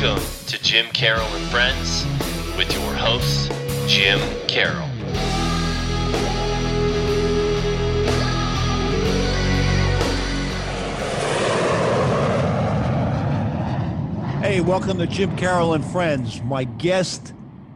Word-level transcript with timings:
Welcome 0.00 0.24
to 0.46 0.60
Jim 0.60 0.86
Carroll 0.92 1.26
and 1.28 1.50
Friends 1.50 2.04
with 2.56 2.70
your 2.72 2.94
host, 2.94 3.52
Jim 3.86 4.18
Carroll. 4.48 4.88
Hey, 14.40 14.60
welcome 14.60 14.98
to 14.98 15.06
Jim 15.06 15.36
Carroll 15.36 15.74
and 15.74 15.84
Friends. 15.84 16.42
My 16.42 16.64
guest 16.64 17.32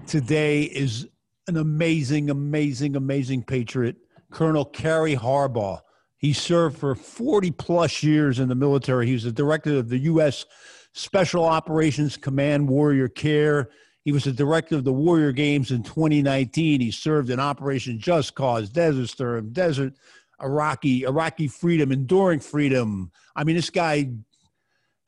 today 0.08 0.64
is 0.64 1.06
an 1.46 1.56
amazing, 1.56 2.30
amazing, 2.30 2.96
amazing 2.96 3.44
patriot, 3.44 3.96
Colonel 4.32 4.64
Cary 4.64 5.14
Harbaugh. 5.14 5.80
He 6.16 6.32
served 6.32 6.78
for 6.78 6.96
40 6.96 7.52
plus 7.52 8.02
years 8.02 8.40
in 8.40 8.48
the 8.48 8.56
military. 8.56 9.06
He 9.06 9.12
was 9.12 9.22
the 9.22 9.30
director 9.30 9.78
of 9.78 9.88
the 9.88 9.98
U.S. 9.98 10.44
Special 10.92 11.44
Operations 11.44 12.16
Command 12.16 12.68
Warrior 12.68 13.08
Care. 13.08 13.70
He 14.04 14.12
was 14.12 14.24
the 14.24 14.32
director 14.32 14.74
of 14.74 14.84
the 14.84 14.92
Warrior 14.92 15.32
Games 15.32 15.70
in 15.70 15.82
2019. 15.82 16.80
He 16.80 16.90
served 16.90 17.30
in 17.30 17.38
Operation 17.38 17.98
Just 17.98 18.34
Cause, 18.34 18.70
Desert 18.70 19.08
Storm, 19.08 19.52
Desert 19.52 19.94
Iraqi, 20.42 21.04
Iraqi 21.04 21.48
Freedom, 21.48 21.92
Enduring 21.92 22.40
Freedom. 22.40 23.10
I 23.36 23.44
mean, 23.44 23.56
this 23.56 23.70
guy 23.70 24.10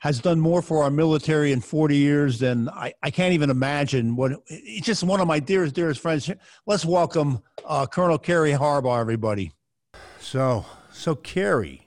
has 0.00 0.18
done 0.18 0.40
more 0.40 0.62
for 0.62 0.82
our 0.82 0.90
military 0.90 1.52
in 1.52 1.60
40 1.60 1.96
years 1.96 2.38
than 2.38 2.68
I, 2.70 2.92
I 3.02 3.10
can't 3.10 3.34
even 3.34 3.50
imagine. 3.50 4.16
What 4.16 4.32
it's 4.46 4.86
just 4.86 5.02
one 5.02 5.20
of 5.20 5.28
my 5.28 5.40
dearest, 5.40 5.74
dearest 5.74 6.00
friends. 6.00 6.30
Let's 6.66 6.84
welcome 6.84 7.42
uh, 7.64 7.86
Colonel 7.86 8.18
Kerry 8.18 8.52
Harbaugh, 8.52 8.98
everybody. 8.98 9.52
So, 10.18 10.64
so 10.90 11.14
Cary, 11.14 11.86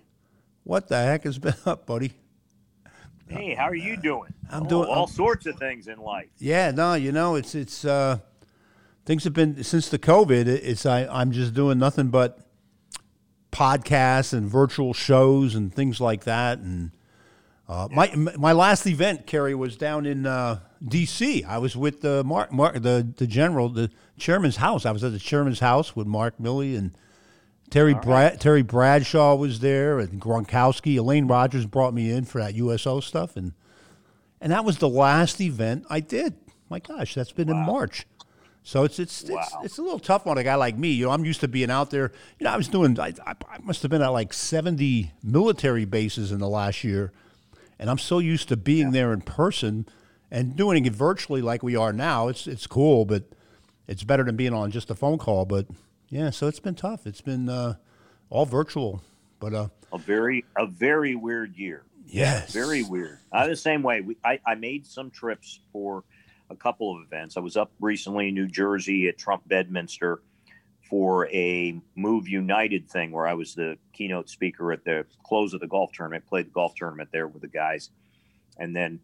what 0.63 0.87
the 0.87 0.97
heck 0.97 1.23
has 1.23 1.39
been 1.39 1.55
up, 1.65 1.85
buddy? 1.85 2.13
Hey, 3.33 3.53
how 3.55 3.65
are 3.65 3.75
you 3.75 3.97
doing? 3.97 4.33
I'm 4.49 4.63
Oh, 4.63 4.69
doing- 4.69 4.89
all 4.89 5.05
I'm- 5.05 5.07
sorts 5.13 5.45
of 5.45 5.57
things 5.57 5.87
in 5.87 5.99
life. 5.99 6.29
Yeah, 6.37 6.71
no, 6.71 6.93
you 6.93 7.11
know, 7.11 7.35
it's 7.35 7.55
it's 7.55 7.83
uh, 7.85 8.19
things 9.05 9.23
have 9.23 9.33
been 9.33 9.63
since 9.63 9.89
the 9.89 9.99
COVID. 9.99 10.47
It's 10.47 10.85
I 10.85 11.05
I'm 11.07 11.31
just 11.31 11.53
doing 11.53 11.77
nothing 11.79 12.09
but 12.09 12.39
podcasts 13.51 14.33
and 14.33 14.49
virtual 14.49 14.93
shows 14.93 15.55
and 15.55 15.73
things 15.73 15.99
like 16.01 16.23
that. 16.23 16.59
And 16.59 16.91
uh, 17.67 17.87
my 17.91 18.13
my 18.15 18.51
last 18.51 18.85
event, 18.87 19.25
Kerry, 19.27 19.55
was 19.55 19.77
down 19.77 20.05
in 20.05 20.25
uh, 20.25 20.59
D.C. 20.85 21.43
I 21.43 21.57
was 21.57 21.75
with 21.77 22.01
the 22.01 22.23
Mark, 22.23 22.51
Mark 22.51 22.75
the 22.81 23.07
the 23.15 23.27
general, 23.27 23.69
the 23.69 23.89
chairman's 24.17 24.57
house. 24.57 24.85
I 24.85 24.91
was 24.91 25.03
at 25.03 25.11
the 25.11 25.19
chairman's 25.19 25.59
house 25.59 25.95
with 25.95 26.07
Mark 26.07 26.37
Milley 26.39 26.77
and 26.77 26.95
Terry 27.73 27.95
Brad, 27.95 28.39
Terry 28.39 28.61
Bradshaw 28.61 29.35
was 29.35 29.59
there 29.59 29.99
and 29.99 30.21
Gronkowski. 30.21 30.95
Elaine 30.97 31.27
Rogers 31.27 31.65
brought 31.65 31.93
me 31.93 32.11
in 32.11 32.23
for 32.25 32.39
that 32.39 32.53
USO 32.53 32.99
stuff 32.99 33.35
and. 33.35 33.53
And 34.39 34.51
that 34.51 34.65
was 34.65 34.79
the 34.79 34.89
last 34.89 35.39
event 35.39 35.85
I 35.89 36.01
did. 36.01 36.33
My 36.69 36.79
gosh, 36.79 37.15
that's 37.15 37.31
been 37.31 37.47
in 37.47 37.55
March. 37.55 38.05
So 38.61 38.83
it's 38.83 38.99
it's 38.99 39.21
it's, 39.21 39.31
Wow. 39.31 39.61
it's 39.63 39.77
a 39.77 39.81
little 39.81 39.99
tough 39.99 40.27
on 40.27 40.37
a 40.37 40.43
guy 40.43 40.55
like 40.55 40.77
me. 40.77 40.89
You 40.89 41.05
know, 41.05 41.11
I'm 41.11 41.23
used 41.23 41.39
to 41.41 41.47
being 41.47 41.71
out 41.71 41.91
there. 41.91 42.11
You 42.39 42.43
know, 42.43 42.51
I 42.51 42.57
was 42.57 42.67
doing. 42.67 42.99
I, 42.99 43.13
I, 43.25 43.35
I 43.49 43.57
must 43.61 43.81
have 43.83 43.89
been 43.89 44.01
at 44.01 44.09
like 44.09 44.33
70 44.33 45.13
military 45.23 45.85
bases 45.85 46.33
in 46.33 46.39
the 46.39 46.49
last 46.49 46.83
year, 46.83 47.13
and 47.79 47.89
I'm 47.89 47.97
so 47.97 48.19
used 48.19 48.49
to 48.49 48.57
being 48.57 48.91
there 48.91 49.13
in 49.13 49.21
person 49.21 49.85
and 50.29 50.57
doing 50.57 50.85
it 50.85 50.93
virtually 50.93 51.41
like 51.41 51.63
we 51.63 51.77
are 51.77 51.93
now. 51.93 52.27
It's 52.27 52.45
it's 52.45 52.67
cool, 52.67 53.05
but 53.05 53.23
it's 53.87 54.03
better 54.03 54.25
than 54.25 54.35
being 54.35 54.53
on 54.53 54.71
just 54.71 54.91
a 54.91 54.95
phone 54.95 55.17
call. 55.17 55.45
But 55.45 55.67
yeah, 56.13 56.29
so 56.29 56.47
it's 56.47 56.59
been 56.59 56.75
tough. 56.75 57.07
It's 57.07 57.21
been 57.21 57.49
uh, 57.49 57.75
all 58.29 58.45
virtual. 58.45 59.01
But 59.39 59.53
uh, 59.53 59.67
A 59.91 59.97
very 59.97 60.45
a 60.55 60.67
very 60.67 61.15
weird 61.15 61.55
year. 61.57 61.83
yes, 62.05 62.53
Very 62.53 62.83
weird. 62.83 63.17
I 63.31 63.47
the 63.47 63.55
same 63.55 63.81
way. 63.81 64.01
We, 64.01 64.17
I, 64.23 64.39
I 64.45 64.55
made 64.55 64.85
some 64.85 65.09
trips 65.09 65.59
for 65.71 66.03
a 66.49 66.55
couple 66.55 66.95
of 66.95 67.01
events. 67.03 67.35
I 67.35 67.39
was 67.39 67.57
up 67.57 67.71
recently 67.79 68.27
in 68.29 68.35
New 68.35 68.47
Jersey 68.47 69.07
at 69.07 69.17
Trump 69.17 69.47
Bedminster 69.47 70.21
for 70.87 71.27
a 71.29 71.81
Move 71.95 72.27
United 72.27 72.87
thing 72.89 73.11
where 73.11 73.25
I 73.25 73.33
was 73.33 73.55
the 73.55 73.77
keynote 73.93 74.29
speaker 74.29 74.71
at 74.71 74.85
the 74.85 75.05
close 75.23 75.53
of 75.55 75.61
the 75.61 75.67
golf 75.67 75.91
tournament. 75.93 76.27
Played 76.27 76.45
the 76.47 76.51
golf 76.51 76.75
tournament 76.75 77.09
there 77.11 77.27
with 77.27 77.41
the 77.41 77.47
guys, 77.47 77.89
and 78.59 78.75
then 78.75 78.99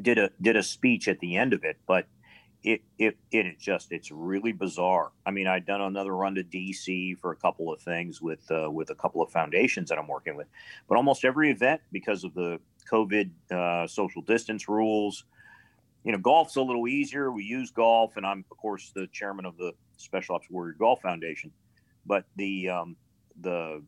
did 0.00 0.16
a 0.18 0.30
did 0.40 0.56
a 0.56 0.62
speech 0.62 1.06
at 1.06 1.20
the 1.20 1.36
end 1.36 1.52
of 1.52 1.64
it. 1.64 1.76
But 1.86 2.06
it 2.64 2.82
it 2.98 3.16
it 3.30 3.46
is 3.46 3.56
just 3.58 3.92
it's 3.92 4.10
really 4.10 4.52
bizarre. 4.52 5.12
I 5.24 5.30
mean, 5.30 5.46
I'd 5.46 5.64
done 5.64 5.80
another 5.80 6.14
run 6.14 6.34
to 6.34 6.44
DC 6.44 7.18
for 7.18 7.30
a 7.30 7.36
couple 7.36 7.72
of 7.72 7.80
things 7.80 8.20
with 8.20 8.50
uh, 8.50 8.70
with 8.70 8.90
a 8.90 8.94
couple 8.94 9.22
of 9.22 9.30
foundations 9.30 9.88
that 9.90 9.98
I'm 9.98 10.08
working 10.08 10.36
with, 10.36 10.48
but 10.88 10.96
almost 10.96 11.24
every 11.24 11.50
event 11.50 11.80
because 11.92 12.24
of 12.24 12.34
the 12.34 12.58
COVID 12.90 13.30
uh, 13.50 13.86
social 13.86 14.22
distance 14.22 14.68
rules. 14.68 15.24
You 16.04 16.12
know, 16.12 16.18
golf's 16.18 16.56
a 16.56 16.62
little 16.62 16.88
easier. 16.88 17.30
We 17.30 17.44
use 17.44 17.70
golf, 17.70 18.16
and 18.16 18.26
I'm 18.26 18.44
of 18.50 18.56
course 18.56 18.90
the 18.94 19.06
chairman 19.08 19.44
of 19.44 19.56
the 19.56 19.72
Special 19.96 20.34
Ops 20.34 20.50
Warrior 20.50 20.74
Golf 20.78 21.00
Foundation. 21.02 21.52
But 22.06 22.24
the 22.36 22.70
um, 22.70 22.96
the 23.40 23.82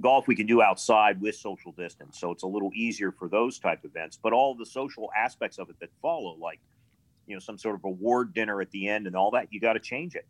golf 0.00 0.26
we 0.26 0.36
can 0.36 0.46
do 0.46 0.60
outside 0.60 1.20
with 1.20 1.34
social 1.34 1.72
distance, 1.72 2.18
so 2.20 2.30
it's 2.30 2.42
a 2.42 2.46
little 2.46 2.72
easier 2.74 3.10
for 3.10 3.28
those 3.28 3.58
type 3.58 3.80
events. 3.84 4.18
But 4.22 4.34
all 4.34 4.54
the 4.54 4.66
social 4.66 5.10
aspects 5.16 5.58
of 5.58 5.70
it 5.70 5.78
that 5.80 5.90
follow, 6.02 6.36
like 6.38 6.60
you 7.26 7.34
know 7.34 7.40
some 7.40 7.58
sort 7.58 7.74
of 7.74 7.84
award 7.84 8.32
dinner 8.34 8.60
at 8.60 8.70
the 8.70 8.88
end 8.88 9.06
and 9.06 9.16
all 9.16 9.30
that, 9.32 9.48
you 9.52 9.60
got 9.60 9.74
to 9.74 9.80
change 9.80 10.14
it. 10.14 10.26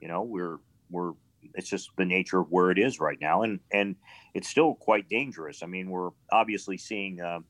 You 0.00 0.08
know, 0.08 0.22
we're 0.22 0.58
we're 0.90 1.12
it's 1.54 1.68
just 1.68 1.90
the 1.96 2.04
nature 2.04 2.40
of 2.40 2.50
where 2.50 2.70
it 2.70 2.78
is 2.78 3.00
right 3.00 3.18
now, 3.20 3.42
and 3.42 3.60
and 3.72 3.96
it's 4.34 4.48
still 4.48 4.74
quite 4.74 5.08
dangerous. 5.08 5.62
I 5.62 5.66
mean, 5.66 5.90
we're 5.90 6.10
obviously 6.30 6.76
seeing 6.76 7.20
a, 7.20 7.40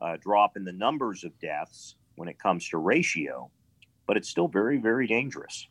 a 0.00 0.18
drop 0.18 0.56
in 0.56 0.64
the 0.64 0.72
numbers 0.72 1.24
of 1.24 1.38
deaths 1.40 1.96
when 2.16 2.28
it 2.28 2.38
comes 2.38 2.68
to 2.70 2.78
ratio, 2.78 3.50
but 4.06 4.16
it's 4.16 4.28
still 4.28 4.48
very 4.48 4.78
very 4.78 5.06
dangerous. 5.06 5.66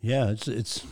Yeah, 0.00 0.30
it's 0.30 0.48
it's 0.48 0.84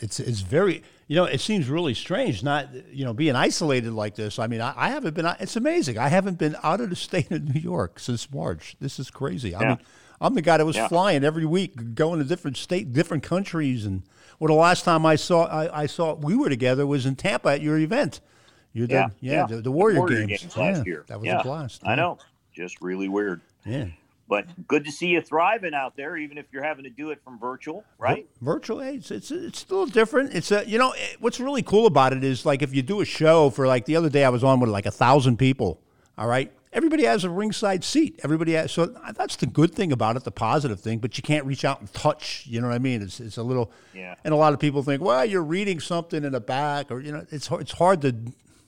it's 0.00 0.18
it's 0.20 0.40
very 0.40 0.82
you 1.08 1.16
know 1.16 1.24
it 1.24 1.40
seems 1.40 1.68
really 1.68 1.94
strange 1.94 2.42
not 2.42 2.68
you 2.92 3.04
know 3.04 3.12
being 3.12 3.36
isolated 3.36 3.92
like 3.92 4.14
this. 4.14 4.38
I 4.38 4.46
mean, 4.46 4.60
I, 4.60 4.72
I 4.76 4.88
haven't 4.90 5.14
been. 5.14 5.26
It's 5.40 5.56
amazing. 5.56 5.98
I 5.98 6.08
haven't 6.08 6.38
been 6.38 6.56
out 6.62 6.80
of 6.80 6.90
the 6.90 6.96
state 6.96 7.30
of 7.30 7.54
New 7.54 7.60
York 7.60 7.98
since 8.00 8.30
March. 8.32 8.76
This 8.80 8.98
is 8.98 9.10
crazy. 9.10 9.54
I 9.54 9.60
Yeah. 9.62 9.68
mean, 9.70 9.78
I'm 10.20 10.34
the 10.34 10.42
guy 10.42 10.58
that 10.58 10.66
was 10.66 10.76
Yeah. 10.76 10.88
flying 10.88 11.24
every 11.24 11.46
week, 11.46 11.94
going 11.94 12.18
to 12.18 12.24
different 12.24 12.56
state, 12.56 12.92
different 12.92 13.22
countries, 13.22 13.86
and 13.86 14.02
well, 14.38 14.48
the 14.48 14.54
last 14.60 14.84
time 14.84 15.04
I 15.06 15.16
saw 15.16 15.44
I, 15.46 15.82
I 15.82 15.86
saw 15.86 16.14
we 16.14 16.34
were 16.36 16.48
together 16.48 16.86
was 16.86 17.06
in 17.06 17.16
Tampa 17.16 17.48
at 17.50 17.62
your 17.62 17.78
event. 17.78 18.20
You 18.72 18.86
did, 18.86 18.94
Yeah, 18.94 19.08
yeah, 19.20 19.32
yeah. 19.32 19.46
The, 19.46 19.62
the 19.62 19.72
Warrior, 19.72 19.98
Warrior 19.98 20.26
games. 20.26 20.42
Games 20.42 20.56
last 20.56 20.76
Yeah, 20.78 20.82
year. 20.86 21.04
That 21.08 21.20
was 21.20 21.28
a 21.28 21.40
blast. 21.42 21.82
I 21.84 21.94
know, 21.96 22.18
just 22.54 22.80
really 22.80 23.08
weird. 23.08 23.40
Yeah. 23.64 23.86
But 24.28 24.68
good 24.68 24.84
to 24.84 24.92
see 24.92 25.08
you 25.08 25.20
thriving 25.22 25.74
out 25.74 25.96
there, 25.96 26.16
even 26.16 26.38
if 26.38 26.46
you're 26.52 26.62
having 26.62 26.84
to 26.84 26.90
do 26.90 27.10
it 27.10 27.20
from 27.24 27.36
virtual, 27.40 27.82
right? 27.98 28.28
virtual 28.40 28.78
hey, 28.78 28.94
it's 28.94 29.10
it's 29.10 29.32
it's 29.32 29.64
a 29.64 29.68
little 29.70 29.86
different 29.86 30.32
it's 30.34 30.52
a 30.52 30.64
you 30.68 30.78
know 30.78 30.90
eh, 30.92 31.14
what's 31.18 31.40
really 31.40 31.62
cool 31.64 31.86
about 31.86 32.12
it 32.12 32.22
is 32.22 32.46
like 32.46 32.62
if 32.62 32.72
you 32.72 32.80
do 32.82 33.00
a 33.00 33.04
show 33.04 33.50
for 33.50 33.66
like 33.66 33.86
the 33.86 33.96
other 33.96 34.08
day 34.08 34.24
i 34.24 34.28
was 34.28 34.44
on 34.44 34.60
with 34.60 34.70
like 34.70 34.86
a 34.86 34.90
thousand 34.92 35.36
people 35.36 35.80
all 36.16 36.28
right 36.28 36.52
everybody 36.72 37.04
has 37.04 37.24
a 37.24 37.30
ringside 37.30 37.82
seat 37.82 38.18
everybody 38.22 38.52
has 38.52 38.70
so 38.72 38.86
that's 39.16 39.36
the 39.36 39.46
good 39.46 39.74
thing 39.74 39.90
about 39.92 40.16
it 40.16 40.24
the 40.24 40.30
positive 40.30 40.80
thing 40.80 40.98
but 40.98 41.16
you 41.16 41.22
can't 41.22 41.44
reach 41.44 41.64
out 41.64 41.80
and 41.80 41.92
touch 41.92 42.44
you 42.46 42.60
know 42.60 42.68
what 42.68 42.74
i 42.74 42.78
mean 42.78 43.02
it's, 43.02 43.18
it's 43.20 43.36
a 43.36 43.42
little 43.42 43.72
Yeah. 43.94 44.14
and 44.24 44.32
a 44.32 44.36
lot 44.36 44.52
of 44.52 44.60
people 44.60 44.82
think 44.82 45.02
well 45.02 45.24
you're 45.24 45.42
reading 45.42 45.80
something 45.80 46.24
in 46.24 46.32
the 46.32 46.40
back 46.40 46.90
or 46.90 47.00
you 47.00 47.10
know 47.12 47.26
it's 47.30 47.48
hard, 47.48 47.62
it's 47.62 47.72
hard 47.72 48.02
to 48.02 48.14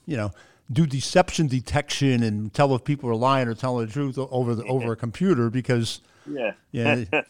you 0.07 0.17
know 0.17 0.33
do 0.73 0.87
deception 0.87 1.47
detection 1.49 2.23
and 2.23 2.53
tell 2.55 2.75
if 2.75 2.83
people 2.85 3.09
are 3.11 3.15
lying 3.15 3.47
or 3.47 3.55
telling 3.55 3.87
the 3.87 3.93
truth 3.93 4.19
over 4.19 4.55
the 4.55 4.65
over 4.65 4.93
a 4.93 4.97
computer 4.97 5.51
because 5.51 6.01
Yeah. 6.27 6.53
yeah. 6.71 7.05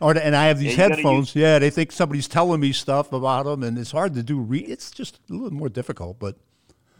Or 0.00 0.18
and 0.18 0.34
I 0.34 0.46
have 0.46 0.58
these 0.58 0.76
Yeah, 0.76 0.88
headphones. 0.88 1.36
yeah, 1.36 1.60
they 1.60 1.70
think 1.70 1.92
somebody's 1.92 2.26
telling 2.26 2.58
me 2.58 2.72
stuff 2.72 3.12
about 3.12 3.44
them, 3.44 3.62
and 3.62 3.78
it's 3.78 3.92
hard 3.92 4.14
to 4.14 4.22
do. 4.24 4.40
Re- 4.40 4.58
it's 4.58 4.90
just 4.90 5.20
a 5.30 5.32
little 5.32 5.52
more 5.56 5.68
difficult, 5.68 6.18
but 6.18 6.34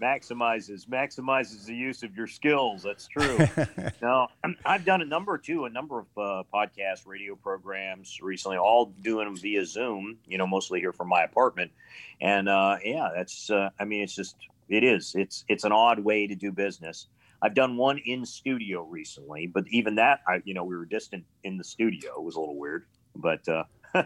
maximizes 0.03 0.87
maximizes 0.87 1.65
the 1.65 1.75
use 1.75 2.03
of 2.03 2.17
your 2.17 2.27
skills. 2.27 2.83
That's 2.83 3.07
true. 3.07 3.39
now, 4.03 4.29
I've 4.65 4.85
done 4.85 5.01
a 5.01 5.05
number 5.05 5.39
too, 5.39 5.65
a 5.65 5.71
number 5.71 6.01
of 6.01 6.07
uh, 6.17 6.43
podcast, 6.53 7.07
radio 7.07 7.37
programs 7.37 8.21
recently, 8.21 8.57
all 8.57 8.87
doing 9.03 9.27
them 9.27 9.37
via 9.37 9.65
Zoom. 9.65 10.19
You 10.27 10.39
know, 10.39 10.47
mostly 10.47 10.81
here 10.81 10.93
from 10.93 11.09
my 11.09 11.23
apartment, 11.23 11.71
and 12.21 12.49
uh, 12.49 12.79
yeah, 12.85 13.11
that's. 13.15 13.51
Uh, 13.51 13.71
I 13.79 13.85
mean, 13.85 14.03
it's 14.03 14.15
just 14.15 14.37
it 14.69 14.83
is. 14.83 15.15
It's 15.15 15.45
it's 15.49 15.65
an 15.65 15.73
odd 15.73 16.01
way 16.01 16.27
to 16.27 16.35
do 16.35 16.51
business. 16.51 17.07
I've 17.41 17.55
done 17.55 17.77
one 17.77 17.99
in 17.99 18.25
studio 18.25 18.83
recently, 18.85 19.47
but 19.47 19.65
even 19.69 19.97
that, 19.97 20.21
I 20.27 20.43
you 20.45 20.55
know, 20.55 20.65
we 20.65 20.77
were 20.77 20.85
distant 20.87 21.25
in 21.45 21.57
the 21.59 21.65
studio. 21.65 22.13
It 22.17 22.23
was 22.23 22.37
a 22.37 22.41
little 22.41 22.59
weird, 22.59 22.87
but 23.15 23.47
uh, 23.49 23.65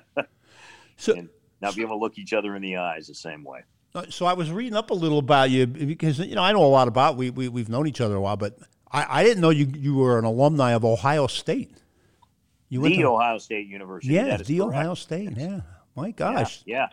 so 0.96 1.14
and 1.14 1.28
now 1.62 1.72
being 1.72 1.86
able 1.86 1.96
to 1.96 2.00
look 2.00 2.18
each 2.18 2.32
other 2.32 2.54
in 2.54 2.62
the 2.62 2.76
eyes 2.76 3.06
the 3.06 3.14
same 3.14 3.44
way. 3.44 3.62
So 4.10 4.26
I 4.26 4.34
was 4.34 4.50
reading 4.50 4.74
up 4.76 4.90
a 4.90 4.94
little 4.94 5.18
about 5.18 5.50
you 5.50 5.66
because 5.66 6.18
you 6.18 6.34
know 6.34 6.42
I 6.42 6.52
know 6.52 6.64
a 6.64 6.66
lot 6.66 6.88
about 6.88 7.16
we 7.16 7.30
we 7.30 7.48
we've 7.48 7.68
known 7.68 7.86
each 7.86 8.00
other 8.00 8.16
a 8.16 8.20
while, 8.20 8.36
but 8.36 8.58
I, 8.90 9.20
I 9.20 9.24
didn't 9.24 9.40
know 9.40 9.50
you 9.50 9.66
you 9.74 9.94
were 9.96 10.18
an 10.18 10.24
alumni 10.24 10.72
of 10.72 10.84
Ohio 10.84 11.26
State. 11.26 11.76
You 12.68 12.82
the 12.82 13.04
Ohio 13.04 13.38
State 13.38 13.68
University. 13.68 14.14
yeah, 14.14 14.36
the 14.36 14.58
correct. 14.58 14.74
Ohio 14.74 14.94
State. 14.94 15.36
Yeah, 15.36 15.60
my 15.94 16.08
Yeah, 16.08 16.12
gosh. 16.12 16.62
Yeah, 16.66 16.88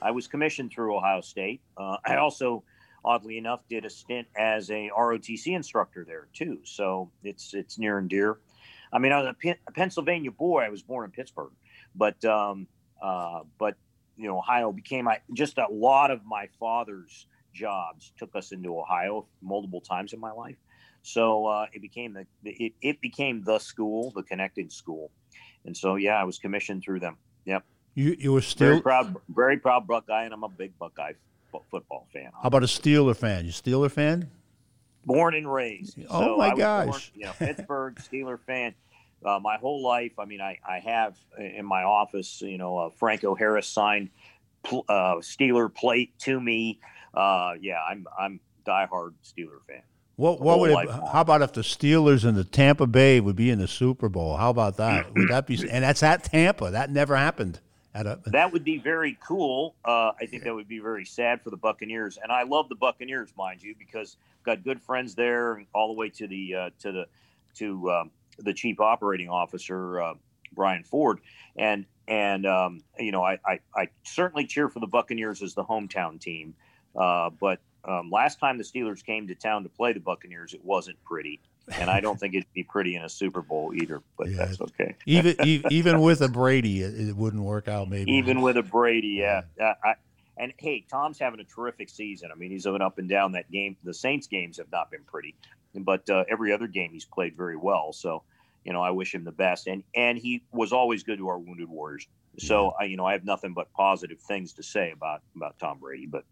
I 0.00 0.12
was 0.12 0.28
commissioned 0.28 0.70
through 0.72 0.96
Ohio 0.96 1.20
State. 1.20 1.60
Uh, 1.76 1.96
I 2.04 2.16
also, 2.16 2.62
oddly 3.04 3.36
enough, 3.36 3.60
did 3.68 3.84
a 3.84 3.90
stint 3.90 4.28
as 4.36 4.70
a 4.70 4.90
ROTC 4.96 5.48
instructor 5.48 6.04
there 6.04 6.28
too. 6.32 6.60
So 6.64 7.10
it's 7.24 7.52
it's 7.54 7.78
near 7.78 7.98
and 7.98 8.08
dear. 8.08 8.38
I 8.92 8.98
mean, 8.98 9.12
I 9.12 9.18
was 9.18 9.26
a, 9.28 9.34
P- 9.34 9.54
a 9.66 9.72
Pennsylvania 9.72 10.30
boy. 10.30 10.62
I 10.62 10.68
was 10.68 10.82
born 10.82 11.04
in 11.04 11.10
Pittsburgh, 11.10 11.52
but 11.94 12.24
um, 12.24 12.68
uh, 13.02 13.40
but 13.58 13.76
you 14.18 14.26
know, 14.26 14.38
Ohio 14.38 14.72
became 14.72 15.08
I 15.08 15.20
just 15.32 15.56
a 15.58 15.66
lot 15.70 16.10
of 16.10 16.24
my 16.26 16.48
father's 16.58 17.26
jobs 17.54 18.12
took 18.18 18.34
us 18.34 18.52
into 18.52 18.78
Ohio 18.78 19.26
multiple 19.40 19.80
times 19.80 20.12
in 20.12 20.20
my 20.20 20.32
life. 20.32 20.56
So 21.02 21.46
uh, 21.46 21.66
it 21.72 21.80
became 21.80 22.12
the 22.12 22.26
it, 22.44 22.72
it 22.82 23.00
became 23.00 23.42
the 23.44 23.58
school, 23.60 24.12
the 24.14 24.22
connected 24.22 24.72
school, 24.72 25.10
and 25.64 25.76
so 25.76 25.94
yeah, 25.94 26.20
I 26.20 26.24
was 26.24 26.38
commissioned 26.38 26.82
through 26.82 27.00
them. 27.00 27.16
Yep. 27.44 27.64
You 27.94 28.16
you 28.18 28.32
were 28.32 28.42
still 28.42 28.68
very 28.68 28.82
proud, 28.82 29.16
very 29.28 29.56
proud 29.56 29.86
Buckeye, 29.86 30.24
and 30.24 30.34
I'm 30.34 30.42
a 30.42 30.48
big 30.48 30.76
Buckeye 30.78 31.12
f- 31.54 31.62
football 31.70 32.08
fan. 32.12 32.30
How 32.34 32.48
about 32.48 32.64
a 32.64 32.66
Steeler 32.66 33.16
fan? 33.16 33.46
You 33.46 33.52
Steeler 33.52 33.90
fan? 33.90 34.30
Born 35.04 35.34
and 35.34 35.50
raised. 35.50 35.98
Oh 36.10 36.20
so 36.20 36.36
my 36.36 36.48
I 36.48 36.50
was 36.50 36.58
gosh! 36.58 36.86
Born, 36.86 37.00
you 37.14 37.24
know, 37.26 37.32
Pittsburgh 37.38 37.94
Steeler 37.96 38.38
fan. 38.46 38.74
Uh, 39.24 39.38
my 39.42 39.56
whole 39.56 39.82
life. 39.82 40.12
I 40.18 40.24
mean, 40.24 40.40
I, 40.40 40.58
I 40.66 40.78
have 40.78 41.16
in 41.38 41.66
my 41.66 41.82
office, 41.82 42.40
you 42.40 42.58
know, 42.58 42.78
uh, 42.78 42.90
Franco 42.90 43.34
Harris 43.34 43.66
signed 43.66 44.10
uh, 44.64 45.16
Steeler 45.20 45.72
plate 45.72 46.16
to 46.20 46.40
me. 46.40 46.80
Uh, 47.14 47.54
yeah, 47.60 47.78
I'm 47.88 48.06
I'm 48.18 48.40
diehard 48.66 49.14
Steeler 49.24 49.60
fan. 49.66 49.82
What 50.16 50.40
what 50.40 50.58
would 50.60 50.70
it, 50.70 50.90
how 50.90 51.20
about 51.20 51.42
if 51.42 51.52
the 51.52 51.60
Steelers 51.60 52.24
and 52.24 52.36
the 52.36 52.44
Tampa 52.44 52.86
Bay 52.86 53.20
would 53.20 53.36
be 53.36 53.50
in 53.50 53.58
the 53.58 53.68
Super 53.68 54.08
Bowl? 54.08 54.36
How 54.36 54.50
about 54.50 54.76
that? 54.78 55.14
Would 55.14 55.28
that 55.30 55.46
be 55.46 55.58
and 55.70 55.84
that's 55.84 56.02
at 56.02 56.24
Tampa. 56.24 56.70
That 56.70 56.90
never 56.90 57.16
happened. 57.16 57.60
A, 57.94 58.18
that 58.26 58.52
would 58.52 58.64
be 58.64 58.78
very 58.78 59.18
cool. 59.26 59.74
Uh, 59.84 60.12
I 60.20 60.26
think 60.26 60.44
that 60.44 60.54
would 60.54 60.68
be 60.68 60.78
very 60.78 61.04
sad 61.04 61.42
for 61.42 61.50
the 61.50 61.56
Buccaneers, 61.56 62.18
and 62.22 62.30
I 62.30 62.44
love 62.44 62.68
the 62.68 62.76
Buccaneers, 62.76 63.30
mind 63.36 63.62
you, 63.62 63.74
because 63.76 64.16
I've 64.40 64.44
got 64.44 64.62
good 64.62 64.80
friends 64.80 65.16
there, 65.16 65.64
all 65.74 65.88
the 65.88 65.98
way 65.98 66.08
to 66.10 66.28
the 66.28 66.54
uh, 66.54 66.70
to 66.80 66.92
the 66.92 67.06
to 67.56 67.90
um, 67.90 68.10
the 68.38 68.54
chief 68.54 68.80
operating 68.80 69.28
officer 69.28 70.00
uh, 70.00 70.14
Brian 70.52 70.84
Ford, 70.84 71.20
and 71.56 71.86
and 72.06 72.46
um, 72.46 72.80
you 72.98 73.12
know 73.12 73.22
I, 73.22 73.38
I, 73.44 73.60
I 73.74 73.88
certainly 74.02 74.46
cheer 74.46 74.68
for 74.68 74.80
the 74.80 74.86
Buccaneers 74.86 75.42
as 75.42 75.54
the 75.54 75.64
hometown 75.64 76.20
team, 76.20 76.54
uh, 76.96 77.30
but 77.30 77.60
um, 77.84 78.10
last 78.10 78.38
time 78.38 78.58
the 78.58 78.64
Steelers 78.64 79.04
came 79.04 79.28
to 79.28 79.34
town 79.34 79.62
to 79.62 79.68
play 79.68 79.92
the 79.92 80.00
Buccaneers, 80.00 80.54
it 80.54 80.64
wasn't 80.64 81.02
pretty, 81.04 81.40
and 81.72 81.88
I 81.90 82.00
don't 82.00 82.18
think 82.18 82.34
it'd 82.34 82.52
be 82.52 82.64
pretty 82.64 82.96
in 82.96 83.02
a 83.02 83.08
Super 83.08 83.42
Bowl 83.42 83.72
either. 83.74 84.02
But 84.16 84.30
yeah, 84.30 84.36
that's 84.36 84.60
okay. 84.60 84.94
even 85.06 85.36
even 85.70 86.00
with 86.00 86.20
a 86.20 86.28
Brady, 86.28 86.82
it, 86.82 87.08
it, 87.08 87.16
wouldn't 87.16 87.42
work 87.42 87.68
out. 87.68 87.88
Maybe 87.88 88.12
even 88.12 88.42
with 88.42 88.56
a 88.56 88.62
Brady, 88.62 89.18
yeah. 89.20 89.42
yeah. 89.58 89.74
I, 89.84 89.94
and 90.38 90.52
hey, 90.58 90.84
Tom's 90.88 91.18
having 91.18 91.40
a 91.40 91.44
terrific 91.44 91.88
season. 91.88 92.30
I 92.32 92.36
mean, 92.36 92.50
he's 92.50 92.66
up 92.66 92.98
and 92.98 93.08
down 93.08 93.32
that 93.32 93.50
game. 93.50 93.76
The 93.82 93.94
Saints 93.94 94.26
games 94.26 94.58
have 94.58 94.70
not 94.70 94.90
been 94.90 95.02
pretty, 95.02 95.34
but 95.84 96.08
uh, 96.10 96.24
every 96.28 96.52
other 96.52 96.66
game 96.66 96.92
he's 96.92 97.04
played 97.04 97.36
very 97.36 97.56
well. 97.56 97.92
So, 97.92 98.22
you 98.64 98.72
know, 98.72 98.82
I 98.82 98.90
wish 98.90 99.14
him 99.14 99.24
the 99.24 99.32
best. 99.32 99.66
And 99.66 99.82
and 99.94 100.18
he 100.18 100.42
was 100.52 100.72
always 100.72 101.02
good 101.02 101.18
to 101.18 101.28
our 101.28 101.38
wounded 101.38 101.68
warriors. 101.68 102.06
So. 102.38 102.74
I, 102.78 102.84
you 102.84 102.96
know, 102.96 103.04
I 103.04 103.12
have 103.12 103.24
nothing 103.24 103.52
but 103.52 103.72
positive 103.72 104.20
things 104.20 104.52
to 104.54 104.62
say 104.62 104.92
about 104.92 105.22
about 105.34 105.58
Tom 105.58 105.78
Brady. 105.78 106.06
But 106.06 106.24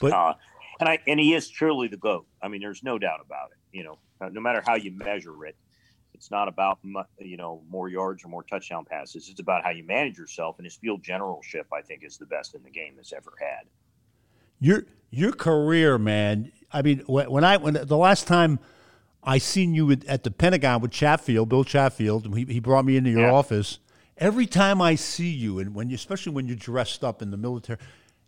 but 0.00 0.12
uh, 0.12 0.34
and 0.80 0.88
I 0.88 0.98
and 1.06 1.20
he 1.20 1.34
is 1.34 1.48
truly 1.48 1.88
the 1.88 1.96
goat. 1.96 2.26
I 2.42 2.48
mean, 2.48 2.60
there's 2.60 2.82
no 2.82 2.98
doubt 2.98 3.20
about 3.24 3.50
it. 3.50 3.76
You 3.76 3.84
know, 3.84 3.98
uh, 4.20 4.28
no 4.30 4.40
matter 4.40 4.62
how 4.64 4.74
you 4.74 4.92
measure 4.92 5.44
it, 5.44 5.56
it's 6.14 6.30
not 6.30 6.48
about 6.48 6.78
you 7.18 7.36
know 7.36 7.62
more 7.68 7.88
yards 7.88 8.24
or 8.24 8.28
more 8.28 8.42
touchdown 8.42 8.84
passes. 8.84 9.28
It's 9.28 9.40
about 9.40 9.64
how 9.64 9.70
you 9.70 9.84
manage 9.84 10.18
yourself. 10.18 10.58
And 10.58 10.64
his 10.64 10.76
field 10.76 11.02
generalship, 11.02 11.66
I 11.72 11.82
think, 11.82 12.04
is 12.04 12.16
the 12.16 12.26
best 12.26 12.54
in 12.54 12.62
the 12.62 12.70
game 12.70 12.96
has 12.96 13.12
ever 13.12 13.32
had. 13.38 13.68
Your 14.60 14.84
your 15.10 15.32
career, 15.32 15.98
man. 15.98 16.52
I 16.72 16.82
mean, 16.82 17.00
when 17.06 17.44
I 17.44 17.56
when 17.56 17.74
the 17.74 17.96
last 17.96 18.26
time 18.26 18.58
I 19.22 19.38
seen 19.38 19.74
you 19.74 19.90
at 19.90 20.24
the 20.24 20.30
Pentagon 20.30 20.80
with 20.80 20.90
Chatfield, 20.90 21.48
Bill 21.48 21.64
Chatfield, 21.64 22.36
he, 22.36 22.44
he 22.44 22.60
brought 22.60 22.84
me 22.84 22.96
into 22.96 23.10
your 23.10 23.22
yeah. 23.22 23.32
office. 23.32 23.78
Every 24.18 24.46
time 24.46 24.80
I 24.80 24.94
see 24.94 25.30
you, 25.30 25.58
and 25.58 25.74
when 25.74 25.88
you, 25.88 25.94
especially 25.94 26.32
when 26.32 26.46
you're 26.46 26.56
dressed 26.56 27.02
up 27.02 27.22
in 27.22 27.30
the 27.30 27.36
military, 27.36 27.78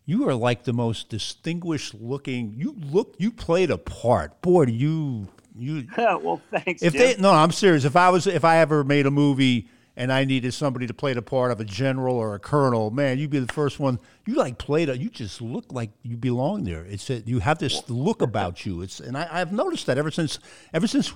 you 0.07 0.29
are 0.29 0.35
like 0.35 0.65
the 0.65 0.73
most 0.73 1.09
distinguished 1.09 1.95
looking. 1.95 2.55
You 2.57 2.77
look, 2.91 3.17
you 3.19 3.31
played 3.31 3.71
a 3.71 3.79
part. 3.79 4.41
Boy, 4.43 4.67
do 4.67 4.73
you 4.73 5.29
you. 5.57 5.87
well, 5.97 6.41
thanks. 6.51 6.83
If 6.83 6.93
Jim. 6.93 7.03
they 7.03 7.17
no, 7.17 7.33
I'm 7.33 7.53
serious. 7.53 7.85
If 7.85 7.97
I 7.97 8.11
was, 8.11 8.27
if 8.27 8.45
I 8.45 8.59
ever 8.59 8.85
made 8.85 9.07
a 9.07 9.11
movie 9.11 9.69
and 9.97 10.13
I 10.13 10.25
needed 10.25 10.53
somebody 10.53 10.87
to 10.87 10.95
play 10.95 11.13
the 11.13 11.23
part 11.23 11.53
of 11.53 11.61
a 11.61 11.65
general 11.65 12.17
or 12.17 12.35
a 12.35 12.39
colonel, 12.39 12.91
man, 12.91 13.19
you'd 13.19 13.31
be 13.31 13.39
the 13.39 13.53
first 13.53 13.79
one. 13.79 14.01
You 14.27 14.35
like 14.35 14.59
played 14.59 14.89
it. 14.89 14.99
You 15.01 15.09
just 15.09 15.41
look 15.41 15.73
like 15.73 15.91
you 16.03 16.17
belong 16.17 16.65
there. 16.65 16.85
It's 16.85 17.09
a, 17.11 17.21
you 17.21 17.39
have 17.39 17.59
this 17.59 17.89
look 17.89 18.23
about 18.23 18.67
you. 18.67 18.83
It's 18.83 19.01
and 19.01 19.17
I, 19.17 19.29
I've 19.31 19.53
noticed 19.53 19.87
that 19.87 19.99
ever 19.99 20.11
since 20.11 20.39
ever 20.73 20.87
since 20.87 21.13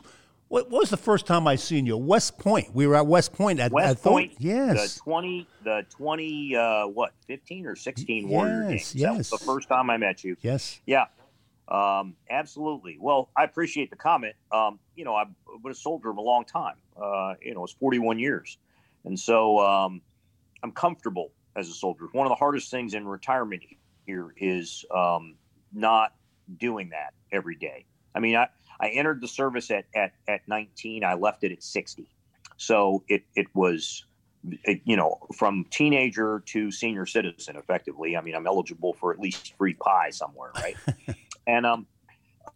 what, 0.48 0.70
what, 0.70 0.80
was 0.80 0.90
the 0.90 0.96
first 0.96 1.26
time 1.26 1.46
I 1.46 1.56
seen 1.56 1.84
you? 1.84 1.96
West 1.96 2.38
Point. 2.38 2.74
We 2.74 2.86
were 2.86 2.96
at 2.96 3.06
West 3.06 3.34
Point 3.34 3.60
at 3.60 3.70
West 3.70 3.98
at 3.98 4.02
Point. 4.02 4.32
Yes. 4.38 4.94
The 4.94 5.00
twenty, 5.00 5.46
the 5.62 5.84
twenty, 5.90 6.56
uh, 6.56 6.86
what, 6.86 7.12
fifteen 7.26 7.66
or 7.66 7.76
sixteen 7.76 8.24
yes, 8.24 8.30
Warrior 8.32 8.68
games. 8.68 8.94
Yes. 8.94 9.12
That 9.12 9.18
was 9.18 9.30
the 9.30 9.38
first 9.38 9.68
time 9.68 9.90
I 9.90 9.98
met 9.98 10.24
you. 10.24 10.36
Yes. 10.40 10.80
Yeah. 10.86 11.06
Um, 11.68 12.16
absolutely. 12.30 12.96
Well, 12.98 13.28
I 13.36 13.44
appreciate 13.44 13.90
the 13.90 13.96
comment. 13.96 14.36
Um, 14.50 14.78
you 14.96 15.04
know, 15.04 15.14
I've 15.14 15.28
been 15.62 15.72
a 15.72 15.74
soldier 15.74 16.08
of 16.08 16.16
a 16.16 16.22
long 16.22 16.46
time. 16.46 16.76
Uh, 16.96 17.34
you 17.42 17.54
know, 17.54 17.64
it's 17.64 17.74
forty-one 17.74 18.18
years, 18.18 18.56
and 19.08 19.18
so 19.18 19.58
um, 19.58 20.00
I'm 20.62 20.72
comfortable 20.72 21.32
as 21.56 21.68
a 21.68 21.72
soldier. 21.72 22.06
One 22.12 22.26
of 22.26 22.30
the 22.30 22.36
hardest 22.36 22.70
things 22.70 22.94
in 22.94 23.06
retirement 23.06 23.62
here 24.06 24.32
is 24.36 24.84
um, 24.94 25.34
not 25.72 26.14
doing 26.58 26.90
that 26.90 27.14
every 27.32 27.56
day. 27.56 27.86
I 28.14 28.20
mean, 28.20 28.36
I 28.36 28.48
I 28.80 28.90
entered 28.90 29.20
the 29.20 29.28
service 29.28 29.70
at, 29.70 29.86
at, 29.94 30.12
at 30.28 30.46
19. 30.46 31.04
I 31.04 31.14
left 31.14 31.42
it 31.44 31.52
at 31.52 31.62
60. 31.62 32.08
So 32.56 33.02
it, 33.08 33.24
it 33.34 33.46
was, 33.54 34.04
it, 34.64 34.82
you 34.84 34.96
know, 34.96 35.18
from 35.36 35.66
teenager 35.70 36.42
to 36.46 36.70
senior 36.70 37.06
citizen, 37.06 37.56
effectively. 37.56 38.16
I 38.16 38.20
mean, 38.20 38.34
I'm 38.34 38.46
eligible 38.46 38.92
for 38.92 39.12
at 39.12 39.18
least 39.18 39.56
free 39.56 39.74
pie 39.74 40.10
somewhere, 40.10 40.52
right? 40.54 40.76
and 41.46 41.66
um, 41.66 41.86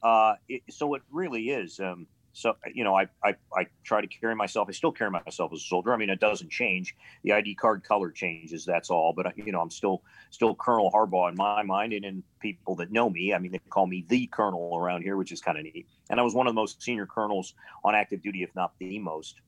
uh, 0.02 0.34
it, 0.48 0.62
so 0.70 0.94
it 0.94 1.02
really 1.10 1.50
is. 1.50 1.80
Um, 1.80 2.06
so 2.32 2.56
you 2.74 2.82
know, 2.82 2.96
I, 2.96 3.08
I 3.22 3.34
I 3.54 3.66
try 3.84 4.00
to 4.00 4.06
carry 4.06 4.34
myself. 4.34 4.68
I 4.68 4.72
still 4.72 4.92
carry 4.92 5.10
myself 5.10 5.52
as 5.52 5.58
a 5.58 5.64
soldier. 5.64 5.92
I 5.92 5.96
mean, 5.96 6.08
it 6.08 6.20
doesn't 6.20 6.50
change. 6.50 6.96
The 7.22 7.32
ID 7.32 7.54
card 7.56 7.84
color 7.84 8.10
changes. 8.10 8.64
That's 8.64 8.90
all. 8.90 9.12
But 9.12 9.36
you 9.36 9.52
know, 9.52 9.60
I'm 9.60 9.70
still 9.70 10.02
still 10.30 10.54
Colonel 10.54 10.90
Harbaugh 10.90 11.30
in 11.30 11.36
my 11.36 11.62
mind, 11.62 11.92
and 11.92 12.04
in 12.04 12.22
people 12.40 12.74
that 12.76 12.90
know 12.90 13.10
me. 13.10 13.34
I 13.34 13.38
mean, 13.38 13.52
they 13.52 13.58
call 13.58 13.86
me 13.86 14.04
the 14.08 14.26
Colonel 14.28 14.76
around 14.76 15.02
here, 15.02 15.16
which 15.16 15.30
is 15.30 15.42
kind 15.42 15.58
of 15.58 15.64
neat. 15.64 15.86
And 16.08 16.18
I 16.18 16.22
was 16.22 16.34
one 16.34 16.46
of 16.46 16.54
the 16.54 16.60
most 16.60 16.82
senior 16.82 17.06
colonels 17.06 17.54
on 17.84 17.94
active 17.94 18.22
duty, 18.22 18.42
if 18.42 18.54
not 18.54 18.72
the 18.78 18.98
most, 18.98 19.40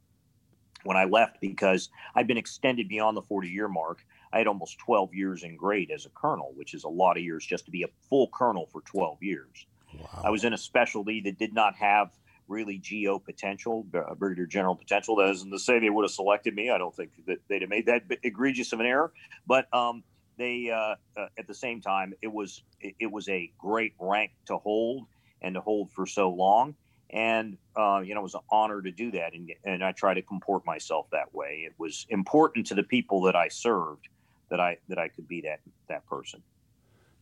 when 0.84 0.96
I 0.96 1.04
left 1.04 1.40
because 1.40 1.88
I'd 2.14 2.26
been 2.26 2.38
extended 2.38 2.88
beyond 2.88 3.16
the 3.16 3.22
40 3.22 3.48
year 3.48 3.68
mark. 3.68 4.04
I 4.32 4.38
had 4.38 4.46
almost 4.46 4.78
12 4.80 5.14
years 5.14 5.44
in 5.44 5.56
grade 5.56 5.90
as 5.90 6.06
a 6.06 6.10
colonel, 6.10 6.52
which 6.56 6.74
is 6.74 6.84
a 6.84 6.88
lot 6.88 7.16
of 7.16 7.22
years 7.22 7.46
just 7.46 7.64
to 7.66 7.70
be 7.70 7.84
a 7.84 7.88
full 8.10 8.28
colonel 8.28 8.66
for 8.66 8.80
12 8.82 9.22
years. 9.22 9.66
Wow. 9.96 10.22
I 10.24 10.30
was 10.30 10.42
in 10.42 10.52
a 10.52 10.58
specialty 10.58 11.20
that 11.20 11.38
did 11.38 11.54
not 11.54 11.76
have 11.76 12.10
really 12.48 12.78
GO 12.78 13.18
potential, 13.18 13.86
uh, 13.94 14.14
Brigadier 14.14 14.46
General 14.46 14.74
potential. 14.74 15.16
That 15.16 15.30
isn't 15.30 15.50
to 15.50 15.58
say 15.58 15.78
they 15.78 15.90
would 15.90 16.04
have 16.04 16.10
selected 16.10 16.54
me. 16.54 16.70
I 16.70 16.78
don't 16.78 16.94
think 16.94 17.10
that 17.26 17.38
they'd 17.48 17.62
have 17.62 17.70
made 17.70 17.86
that 17.86 18.04
egregious 18.22 18.72
of 18.72 18.80
an 18.80 18.86
error. 18.86 19.12
But 19.46 19.72
um, 19.74 20.02
they, 20.36 20.70
uh, 20.70 20.96
uh, 21.20 21.28
at 21.38 21.46
the 21.46 21.54
same 21.54 21.80
time, 21.80 22.14
it 22.22 22.32
was 22.32 22.62
it, 22.80 22.94
it, 22.98 23.10
was 23.10 23.28
a 23.28 23.50
great 23.58 23.94
rank 23.98 24.32
to 24.46 24.56
hold 24.58 25.06
and 25.42 25.54
to 25.54 25.60
hold 25.60 25.90
for 25.90 26.06
so 26.06 26.30
long. 26.30 26.74
And 27.10 27.58
uh, 27.76 28.00
you 28.04 28.14
know, 28.14 28.20
it 28.20 28.24
was 28.24 28.34
an 28.34 28.40
honor 28.50 28.82
to 28.82 28.90
do 28.90 29.10
that, 29.12 29.34
and 29.34 29.52
and 29.64 29.84
I 29.84 29.92
try 29.92 30.14
to 30.14 30.22
comport 30.22 30.66
myself 30.66 31.06
that 31.12 31.32
way. 31.34 31.62
It 31.66 31.74
was 31.78 32.06
important 32.08 32.66
to 32.68 32.74
the 32.74 32.82
people 32.82 33.22
that 33.22 33.36
I 33.36 33.48
served 33.48 34.08
that 34.50 34.58
I 34.58 34.78
that 34.88 34.98
I 34.98 35.08
could 35.08 35.28
be 35.28 35.42
that 35.42 35.60
that 35.88 36.06
person. 36.06 36.42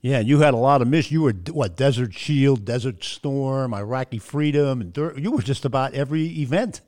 Yeah, 0.03 0.19
you 0.19 0.41
had 0.41 0.53
a 0.53 0.59
lot 0.59 0.83
of 0.83 0.89
missions. 0.89 1.13
You 1.13 1.23
were 1.23 1.33
what 1.53 1.77
Desert 1.77 2.13
Shield, 2.13 2.65
Desert 2.65 3.05
Storm, 3.05 3.73
Iraqi 3.73 4.19
Freedom, 4.19 4.81
and 4.81 4.97
you 5.17 5.31
were 5.31 5.43
just 5.43 5.65
about 5.65 5.95
every 5.95 6.27
event 6.41 6.81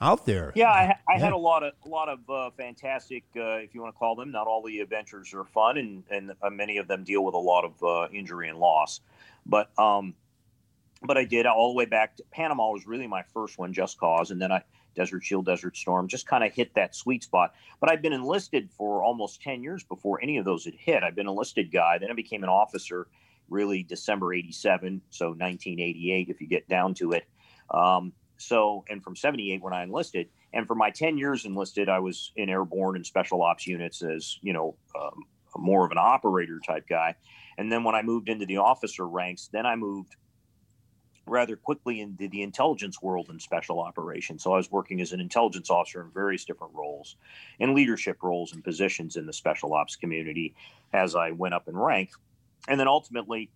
out 0.00 0.26
there. 0.26 0.52
Yeah, 0.56 0.70
I, 0.70 0.96
I 1.08 1.14
yeah. 1.14 1.18
had 1.18 1.32
a 1.32 1.36
lot 1.36 1.62
of 1.62 1.74
a 1.84 1.88
lot 1.88 2.08
of 2.08 2.28
uh, 2.28 2.50
fantastic, 2.56 3.22
uh, 3.36 3.58
if 3.58 3.72
you 3.72 3.80
want 3.80 3.94
to 3.94 3.98
call 3.98 4.16
them. 4.16 4.32
Not 4.32 4.48
all 4.48 4.64
the 4.64 4.80
adventures 4.80 5.32
are 5.32 5.44
fun, 5.44 5.78
and 5.78 6.02
and 6.10 6.32
uh, 6.42 6.50
many 6.50 6.78
of 6.78 6.88
them 6.88 7.04
deal 7.04 7.24
with 7.24 7.34
a 7.34 7.38
lot 7.38 7.64
of 7.64 7.82
uh, 7.84 8.08
injury 8.12 8.48
and 8.48 8.58
loss. 8.58 9.00
But 9.46 9.70
um, 9.78 10.14
but 11.02 11.16
I 11.16 11.24
did 11.24 11.46
all 11.46 11.72
the 11.72 11.76
way 11.76 11.84
back 11.84 12.16
to 12.16 12.24
Panama 12.32 12.70
was 12.72 12.84
really 12.84 13.06
my 13.06 13.22
first 13.32 13.58
one, 13.58 13.72
Just 13.74 13.96
Cause, 13.98 14.32
and 14.32 14.42
then 14.42 14.50
I 14.50 14.62
Desert 14.96 15.22
Shield, 15.22 15.46
Desert 15.46 15.76
Storm, 15.76 16.08
just 16.08 16.26
kind 16.26 16.42
of 16.42 16.52
hit 16.52 16.74
that 16.74 16.96
sweet 16.96 17.22
spot. 17.22 17.54
But 17.80 17.90
I've 17.90 18.02
been 18.02 18.12
enlisted 18.12 18.70
for 18.70 19.04
almost 19.04 19.42
10 19.42 19.62
years 19.62 19.84
before 19.84 20.20
any 20.22 20.38
of 20.38 20.44
those 20.44 20.64
had 20.64 20.74
hit. 20.74 21.02
I've 21.02 21.14
been 21.14 21.28
enlisted 21.28 21.70
guy. 21.70 21.98
Then 21.98 22.10
I 22.10 22.14
became 22.14 22.42
an 22.42 22.48
officer 22.48 23.06
really 23.48 23.82
December 23.82 24.34
87, 24.34 25.00
so 25.10 25.26
1988 25.26 26.28
if 26.28 26.40
you 26.40 26.48
get 26.48 26.68
down 26.68 26.94
to 26.94 27.12
it. 27.12 27.24
Um, 27.70 28.12
so, 28.38 28.84
and 28.88 29.02
from 29.02 29.16
78 29.16 29.62
when 29.62 29.72
I 29.72 29.82
enlisted, 29.82 30.28
and 30.52 30.66
for 30.66 30.74
my 30.74 30.90
10 30.90 31.18
years 31.18 31.44
enlisted, 31.44 31.88
I 31.88 31.98
was 31.98 32.32
in 32.36 32.48
airborne 32.48 32.96
and 32.96 33.06
special 33.06 33.42
ops 33.42 33.66
units 33.66 34.02
as, 34.02 34.38
you 34.42 34.52
know, 34.52 34.76
um, 34.98 35.24
more 35.56 35.84
of 35.84 35.90
an 35.90 35.98
operator 35.98 36.60
type 36.66 36.86
guy. 36.88 37.14
And 37.58 37.72
then 37.72 37.84
when 37.84 37.94
I 37.94 38.02
moved 38.02 38.28
into 38.28 38.46
the 38.46 38.58
officer 38.58 39.06
ranks, 39.06 39.48
then 39.52 39.64
I 39.64 39.76
moved 39.76 40.16
rather 41.26 41.56
quickly 41.56 42.00
into 42.00 42.28
the 42.28 42.42
intelligence 42.42 43.02
world 43.02 43.26
and 43.28 43.42
special 43.42 43.80
operations. 43.80 44.42
So 44.42 44.52
I 44.52 44.56
was 44.56 44.70
working 44.70 45.00
as 45.00 45.12
an 45.12 45.20
intelligence 45.20 45.70
officer 45.70 46.00
in 46.00 46.10
various 46.10 46.44
different 46.44 46.74
roles 46.74 47.16
and 47.58 47.74
leadership 47.74 48.22
roles 48.22 48.52
and 48.52 48.62
positions 48.62 49.16
in 49.16 49.26
the 49.26 49.32
special 49.32 49.74
ops 49.74 49.96
community 49.96 50.54
as 50.92 51.14
I 51.16 51.32
went 51.32 51.54
up 51.54 51.68
in 51.68 51.76
rank. 51.76 52.10
And 52.68 52.78
then 52.78 52.88
ultimately, 52.88 53.50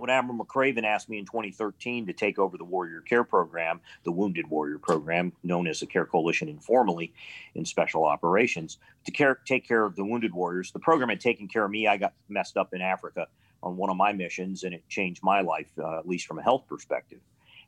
when 0.00 0.10
Admiral 0.10 0.44
McRaven 0.44 0.84
asked 0.84 1.10
me 1.10 1.18
in 1.18 1.26
2013 1.26 2.06
to 2.06 2.12
take 2.14 2.38
over 2.38 2.56
the 2.56 2.64
Warrior 2.64 3.02
Care 3.02 3.24
Program, 3.24 3.80
the 4.04 4.12
Wounded 4.12 4.48
Warrior 4.48 4.78
Program, 4.78 5.32
known 5.42 5.66
as 5.66 5.80
the 5.80 5.86
Care 5.86 6.06
Coalition 6.06 6.48
informally 6.48 7.12
in 7.54 7.66
special 7.66 8.04
operations, 8.04 8.78
to 9.04 9.12
care, 9.12 9.38
take 9.44 9.68
care 9.68 9.84
of 9.84 9.96
the 9.96 10.04
wounded 10.04 10.32
warriors, 10.32 10.72
the 10.72 10.78
program 10.78 11.10
had 11.10 11.20
taken 11.20 11.48
care 11.48 11.64
of 11.64 11.70
me. 11.70 11.86
I 11.86 11.98
got 11.98 12.14
messed 12.28 12.56
up 12.56 12.72
in 12.72 12.80
Africa 12.80 13.28
on 13.62 13.76
one 13.76 13.90
of 13.90 13.96
my 13.96 14.12
missions, 14.12 14.64
and 14.64 14.74
it 14.74 14.88
changed 14.88 15.22
my 15.22 15.40
life, 15.40 15.70
uh, 15.78 15.98
at 15.98 16.08
least 16.08 16.26
from 16.26 16.38
a 16.38 16.42
health 16.42 16.64
perspective. 16.68 17.20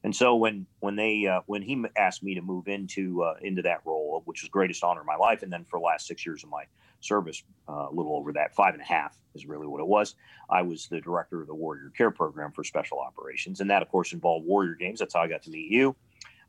And 0.05 0.15
so 0.15 0.35
when 0.35 0.67
when 0.81 0.97
they 0.97 1.27
uh, 1.27 1.43
when 1.47 1.63
he 1.63 1.85
asked 1.97 2.23
me 2.23 2.35
to 2.35 2.43
move 2.43 2.67
into 2.67 3.23
uh, 3.23 3.35
into 3.41 3.63
that 3.63 3.81
role, 3.85 4.23
which 4.25 4.43
was 4.43 4.49
greatest 4.49 4.83
honor 4.83 5.01
of 5.01 5.07
my 5.07 5.17
life, 5.17 5.43
and 5.43 5.53
then 5.53 5.65
for 5.65 5.79
the 5.79 5.85
last 5.85 6.07
six 6.07 6.27
years 6.27 6.43
of 6.43 6.51
my 6.51 6.65
service, 7.01 7.45
uh, 7.69 7.89
a 7.89 7.93
little 7.93 8.17
over 8.17 8.33
that, 8.33 8.55
five 8.55 8.75
and 8.75 8.83
a 8.83 8.87
half 8.87 9.17
is 9.35 9.47
really 9.47 9.67
what 9.67 9.81
it 9.81 9.87
was. 9.87 10.17
I 10.51 10.63
was 10.63 10.87
the 10.87 11.01
director 11.01 11.41
of 11.41 11.47
the 11.47 11.55
Warrior 11.55 11.93
Care 11.97 12.11
Program 12.11 12.51
for 12.53 12.65
Special 12.65 12.99
Operations, 12.99 13.61
and 13.61 13.71
that 13.71 13.83
of 13.83 13.89
course 13.89 14.13
involved 14.13 14.45
Warrior 14.47 14.75
Games. 14.75 14.99
That's 14.99 15.15
how 15.15 15.21
I 15.21 15.29
got 15.29 15.43
to 15.45 15.51
meet 15.51 15.71
you. 15.71 15.95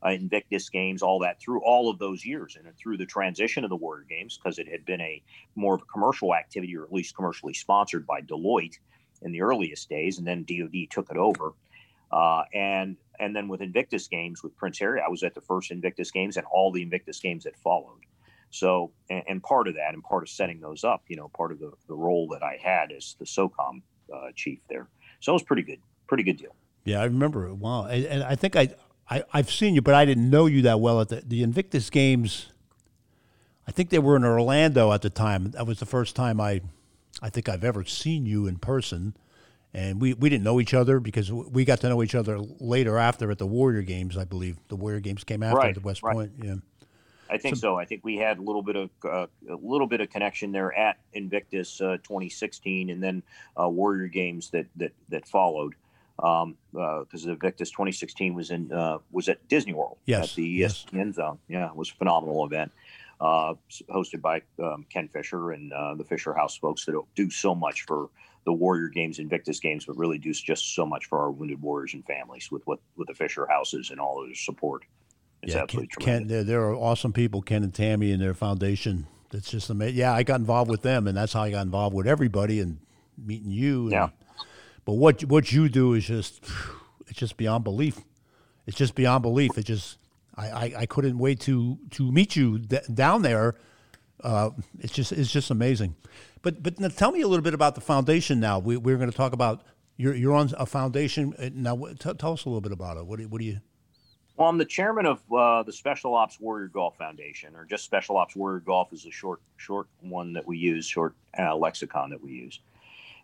Uh, 0.04 0.10
Invictus 0.10 0.68
Games, 0.68 1.00
all 1.00 1.20
that 1.20 1.40
through 1.40 1.62
all 1.64 1.88
of 1.88 1.98
those 1.98 2.26
years, 2.26 2.56
and 2.56 2.76
through 2.76 2.96
the 2.96 3.06
transition 3.06 3.62
of 3.62 3.70
the 3.70 3.76
Warrior 3.76 4.04
Games, 4.08 4.36
because 4.36 4.58
it 4.58 4.68
had 4.68 4.84
been 4.84 5.00
a 5.00 5.22
more 5.54 5.76
of 5.76 5.82
a 5.82 5.86
commercial 5.86 6.34
activity, 6.34 6.76
or 6.76 6.82
at 6.82 6.92
least 6.92 7.14
commercially 7.14 7.54
sponsored 7.54 8.04
by 8.04 8.20
Deloitte 8.20 8.78
in 9.24 9.32
the 9.32 9.42
earliest 9.42 9.88
days, 9.88 10.18
and 10.18 10.26
then 10.26 10.44
DoD 10.44 10.90
took 10.90 11.10
it 11.10 11.16
over. 11.16 11.52
Uh, 12.12 12.44
and 12.54 12.96
and 13.18 13.34
then 13.34 13.48
with 13.48 13.60
Invictus 13.60 14.08
Games 14.08 14.42
with 14.42 14.56
Prince 14.56 14.78
Harry, 14.78 15.00
I 15.04 15.08
was 15.08 15.22
at 15.22 15.34
the 15.34 15.40
first 15.40 15.70
Invictus 15.70 16.10
Games 16.10 16.36
and 16.36 16.46
all 16.52 16.70
the 16.70 16.82
Invictus 16.82 17.20
Games 17.20 17.44
that 17.44 17.56
followed. 17.56 18.00
So, 18.50 18.92
and, 19.10 19.24
and 19.28 19.42
part 19.42 19.66
of 19.66 19.74
that, 19.74 19.94
and 19.94 20.02
part 20.02 20.22
of 20.22 20.28
setting 20.28 20.60
those 20.60 20.84
up, 20.84 21.02
you 21.08 21.16
know, 21.16 21.28
part 21.28 21.50
of 21.50 21.58
the, 21.58 21.72
the 21.88 21.94
role 21.94 22.28
that 22.28 22.42
I 22.42 22.58
had 22.62 22.92
as 22.92 23.16
the 23.18 23.24
SOCOM 23.24 23.82
uh, 24.14 24.28
chief 24.36 24.60
there. 24.68 24.86
So 25.18 25.32
it 25.32 25.34
was 25.34 25.42
pretty 25.42 25.62
good, 25.62 25.80
pretty 26.06 26.22
good 26.22 26.36
deal. 26.36 26.54
Yeah, 26.84 27.00
I 27.00 27.04
remember. 27.04 27.52
Wow, 27.52 27.86
and, 27.86 28.04
and 28.04 28.22
I 28.22 28.36
think 28.36 28.54
I, 28.54 28.68
I 29.10 29.24
I've 29.32 29.50
seen 29.50 29.74
you, 29.74 29.82
but 29.82 29.94
I 29.94 30.04
didn't 30.04 30.30
know 30.30 30.46
you 30.46 30.62
that 30.62 30.78
well 30.78 31.00
at 31.00 31.08
the 31.08 31.22
the 31.26 31.42
Invictus 31.42 31.90
Games. 31.90 32.46
I 33.66 33.72
think 33.72 33.90
they 33.90 33.98
were 33.98 34.16
in 34.16 34.24
Orlando 34.24 34.92
at 34.92 35.02
the 35.02 35.10
time. 35.10 35.50
That 35.52 35.66
was 35.66 35.80
the 35.80 35.86
first 35.86 36.14
time 36.14 36.40
I, 36.40 36.60
I 37.24 37.30
think 37.30 37.48
I've 37.48 37.64
ever 37.64 37.84
seen 37.84 38.26
you 38.26 38.46
in 38.46 38.56
person 38.56 39.16
and 39.72 39.98
we, 39.98 40.12
we 40.12 40.28
didn't 40.28 40.44
know 40.44 40.60
each 40.60 40.74
other 40.74 41.00
because 41.00 41.32
we 41.32 41.64
got 41.64 41.80
to 41.80 41.88
know 41.88 42.02
each 42.02 42.14
other 42.14 42.38
later 42.60 42.98
after 42.98 43.30
at 43.30 43.38
the 43.38 43.46
Warrior 43.46 43.80
Games, 43.80 44.18
I 44.18 44.24
believe. 44.24 44.58
The 44.68 44.76
Warrior 44.76 45.00
Games 45.00 45.24
came 45.24 45.42
after 45.42 45.56
right, 45.56 45.74
the 45.74 45.80
West 45.80 46.02
right. 46.02 46.14
Point. 46.14 46.32
Yeah, 46.40 46.56
I 47.30 47.38
think 47.38 47.56
so, 47.56 47.60
so. 47.60 47.78
I 47.78 47.86
think 47.86 48.04
we 48.04 48.18
had 48.18 48.36
a 48.38 48.42
little 48.42 48.62
bit 48.62 48.76
of 48.76 48.90
uh, 49.04 49.26
a 49.50 49.56
little 49.56 49.86
bit 49.86 50.02
of 50.02 50.10
connection 50.10 50.52
there 50.52 50.76
at 50.78 50.98
Invictus 51.14 51.80
uh, 51.80 51.96
2016, 52.04 52.90
and 52.90 53.02
then 53.02 53.22
uh, 53.58 53.66
Warrior 53.66 54.08
Games 54.08 54.50
that 54.50 54.66
that 54.76 54.92
that 55.08 55.26
followed. 55.26 55.74
Because 56.16 56.44
um, 56.44 56.56
uh, 56.78 57.32
Invictus 57.32 57.70
2016 57.70 58.34
was 58.34 58.52
in 58.52 58.70
uh, 58.70 58.98
was 59.10 59.28
at 59.28 59.48
Disney 59.48 59.72
World 59.72 59.96
yes, 60.06 60.30
at 60.30 60.36
the 60.36 60.60
ESPN 60.60 61.06
yes. 61.06 61.14
Zone. 61.16 61.38
Yeah, 61.48 61.66
it 61.66 61.74
was 61.74 61.90
a 61.90 61.94
phenomenal 61.94 62.44
event. 62.44 62.70
Uh, 63.20 63.54
hosted 63.90 64.20
by 64.20 64.42
um, 64.62 64.84
Ken 64.90 65.08
Fisher 65.08 65.52
and 65.52 65.72
the 65.96 66.04
Fisher 66.04 66.34
House 66.34 66.56
folks 66.56 66.84
that 66.84 67.00
do 67.14 67.30
so 67.30 67.54
much 67.54 67.82
for 67.82 68.10
the 68.44 68.52
Warrior 68.52 68.88
Games, 68.88 69.18
Invictus 69.18 69.60
Games, 69.60 69.86
but 69.86 69.96
really 69.96 70.18
do 70.18 70.32
just 70.32 70.74
so 70.74 70.84
much 70.84 71.06
for 71.06 71.18
our 71.18 71.30
wounded 71.30 71.60
warriors 71.62 71.94
and 71.94 72.04
families 72.04 72.50
with 72.50 72.62
what 72.66 72.78
with 72.96 73.08
the 73.08 73.14
Fisher 73.14 73.46
houses 73.48 73.90
and 73.90 74.00
all 74.00 74.20
of 74.20 74.28
their 74.28 74.34
support. 74.34 74.84
It's 75.42 75.54
yeah, 75.54 75.66
Ken, 75.66 75.86
Ken 76.00 76.26
they're, 76.26 76.44
they're 76.44 76.72
awesome 76.72 77.12
people, 77.12 77.42
Ken 77.42 77.62
and 77.62 77.74
Tammy 77.74 78.12
and 78.12 78.20
their 78.20 78.34
foundation. 78.34 79.06
That's 79.30 79.50
just 79.50 79.68
amazing. 79.70 79.96
Yeah, 79.96 80.12
I 80.12 80.22
got 80.22 80.40
involved 80.40 80.70
with 80.70 80.82
them, 80.82 81.06
and 81.06 81.16
that's 81.16 81.32
how 81.32 81.42
I 81.42 81.50
got 81.50 81.62
involved 81.62 81.94
with 81.94 82.06
everybody 82.06 82.60
and 82.60 82.78
meeting 83.18 83.50
you. 83.50 83.84
And, 83.84 83.92
yeah. 83.92 84.08
But 84.84 84.94
what 84.94 85.24
what 85.24 85.52
you 85.52 85.68
do 85.68 85.94
is 85.94 86.06
just 86.06 86.44
it's 87.08 87.18
just 87.18 87.36
beyond 87.36 87.64
belief. 87.64 88.00
It's 88.66 88.76
just 88.76 88.94
beyond 88.94 89.22
belief. 89.22 89.58
It 89.58 89.64
just 89.64 89.98
I, 90.36 90.48
I, 90.48 90.74
I 90.78 90.86
couldn't 90.86 91.18
wait 91.18 91.40
to 91.40 91.78
to 91.92 92.10
meet 92.10 92.36
you 92.36 92.58
down 92.58 93.22
there. 93.22 93.54
Uh, 94.22 94.50
it's 94.80 94.92
just 94.92 95.12
it's 95.12 95.30
just 95.30 95.50
amazing. 95.50 95.96
But 96.42 96.62
but 96.62 96.78
now 96.80 96.88
tell 96.88 97.12
me 97.12 97.20
a 97.20 97.28
little 97.28 97.42
bit 97.42 97.54
about 97.54 97.74
the 97.74 97.80
foundation. 97.80 98.40
Now 98.40 98.58
we, 98.58 98.76
we're 98.76 98.96
going 98.96 99.10
to 99.10 99.16
talk 99.16 99.32
about 99.32 99.62
you're 99.96 100.14
you're 100.14 100.34
on 100.34 100.50
a 100.58 100.66
foundation 100.66 101.34
uh, 101.38 101.50
now. 101.52 101.76
T- 101.98 102.14
tell 102.14 102.32
us 102.32 102.44
a 102.44 102.48
little 102.48 102.60
bit 102.60 102.72
about 102.72 102.96
it. 102.96 103.06
What 103.06 103.18
do, 103.18 103.28
what 103.28 103.40
do 103.40 103.44
you? 103.44 103.60
Well, 104.36 104.48
I'm 104.48 104.58
the 104.58 104.64
chairman 104.64 105.06
of 105.06 105.20
uh, 105.32 105.62
the 105.62 105.72
Special 105.72 106.14
Ops 106.14 106.40
Warrior 106.40 106.66
Golf 106.66 106.96
Foundation, 106.98 107.54
or 107.54 107.64
just 107.64 107.84
Special 107.84 108.16
Ops 108.16 108.34
Warrior 108.34 108.60
Golf 108.60 108.92
is 108.92 109.06
a 109.06 109.10
short 109.10 109.40
short 109.56 109.86
one 110.00 110.32
that 110.32 110.46
we 110.46 110.58
use, 110.58 110.86
short 110.86 111.14
uh, 111.38 111.54
lexicon 111.54 112.10
that 112.10 112.22
we 112.22 112.32
use. 112.32 112.60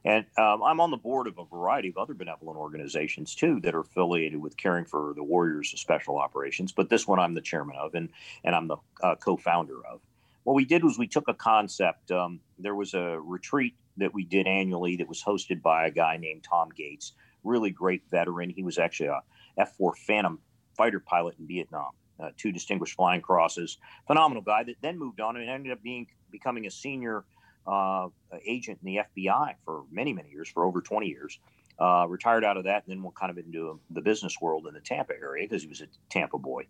And 0.04 0.25
um, 0.38 0.62
I'm 0.62 0.80
on 0.80 0.90
the 0.90 0.97
board 0.97 1.26
of 1.26 1.38
a 1.38 1.45
variety 1.45 1.88
of 1.88 1.99
other 1.99 2.14
benevolent 2.14 2.59
organizations 2.59 3.35
too 3.35 3.61
that 3.61 3.75
are 3.75 3.80
affiliated 3.80 4.40
with 4.40 4.57
caring 4.57 4.87
for 4.87 5.12
the 5.14 5.23
warriors 5.23 5.73
of 5.73 5.78
special 5.78 6.19
operations. 6.19 6.73
But 6.73 6.88
this 6.88 7.07
one 7.07 7.19
I'm 7.19 7.35
the 7.35 7.42
chairman 7.42 7.76
of, 7.76 7.95
and 7.95 8.09
and 8.42 8.54
I'm 8.54 8.66
the 8.66 8.78
uh, 9.02 9.16
co-founder 9.16 9.85
of 9.87 10.00
what 10.45 10.54
we 10.54 10.64
did 10.64 10.85
was 10.85 10.99
we 10.99 11.07
took 11.07 11.28
a 11.28 11.35
concept. 11.35 12.11
Um, 12.11 12.40
there 12.59 12.75
was 12.75 12.95
a 12.95 13.21
retreat 13.21 13.75
that 13.99 14.14
we 14.14 14.25
did 14.25 14.47
annually 14.47 14.97
that 14.97 15.09
was 15.09 15.23
hosted 15.23 15.61
by 15.62 15.87
a 15.87 15.90
guy 15.90 16.16
named 16.16 16.45
Tom 16.49 16.71
Gates, 16.75 17.12
really 17.45 17.71
great 17.71 18.02
veteran. 18.11 18.50
He 18.50 18.62
was 18.62 18.78
actually 18.78 19.09
a 19.09 19.21
F 19.59 19.76
4 19.76 19.95
Phantom 19.95 20.38
fighter 20.76 21.00
pilot 21.00 21.37
in 21.38 21.47
Vietnam, 21.47 21.90
uh, 22.19 22.30
two 22.38 22.52
distinguished 22.52 22.97
flying 22.97 23.21
crosses. 23.21 23.76
Phenomenal 24.07 24.42
guy 24.42 24.64
that 24.64 24.76
then 24.80 24.99
moved 24.99 25.21
on 25.21 25.37
and 25.37 25.49
ended 25.49 25.73
up 25.73 25.83
being 25.83 26.07
becoming 26.30 26.66
a 26.66 26.71
senior 26.71 27.25
uh, 27.67 28.09
agent 28.47 28.79
in 28.85 28.95
the 28.95 29.00
FBI 29.25 29.55
for 29.64 29.85
many, 29.90 30.12
many 30.12 30.31
years, 30.31 30.49
for 30.49 30.64
over 30.64 30.81
20 30.81 31.07
years. 31.07 31.38
Uh, 31.79 32.05
retired 32.07 32.45
out 32.45 32.59
of 32.59 32.64
that, 32.64 32.85
and 32.85 32.95
then 32.95 33.02
went 33.02 33.17
kind 33.17 33.31
of 33.31 33.38
into 33.38 33.81
the 33.88 34.02
business 34.02 34.37
world 34.38 34.67
in 34.67 34.75
the 34.75 34.81
Tampa 34.81 35.14
area 35.14 35.47
because 35.49 35.62
he 35.62 35.69
was 35.69 35.81
a 35.81 35.87
Tampa 36.11 36.37
boy. 36.37 36.67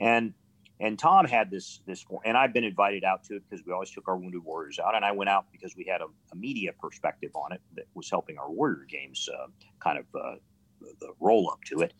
And 0.00 0.34
and 0.82 0.98
Tom 0.98 1.26
had 1.26 1.48
this 1.48 1.80
this, 1.86 2.04
and 2.24 2.36
I've 2.36 2.52
been 2.52 2.64
invited 2.64 3.04
out 3.04 3.22
to 3.24 3.36
it 3.36 3.44
because 3.48 3.64
we 3.64 3.72
always 3.72 3.92
took 3.92 4.08
our 4.08 4.16
wounded 4.16 4.42
warriors 4.42 4.80
out, 4.80 4.96
and 4.96 5.04
I 5.04 5.12
went 5.12 5.30
out 5.30 5.46
because 5.52 5.76
we 5.76 5.84
had 5.84 6.00
a, 6.00 6.06
a 6.32 6.36
media 6.36 6.72
perspective 6.72 7.30
on 7.36 7.52
it 7.52 7.60
that 7.76 7.84
was 7.94 8.10
helping 8.10 8.36
our 8.36 8.50
warrior 8.50 8.84
games 8.88 9.28
uh, 9.32 9.46
kind 9.78 9.98
of 9.98 10.06
uh, 10.14 10.34
the 10.80 11.12
roll 11.20 11.48
up 11.50 11.60
to 11.66 11.82
it, 11.82 11.94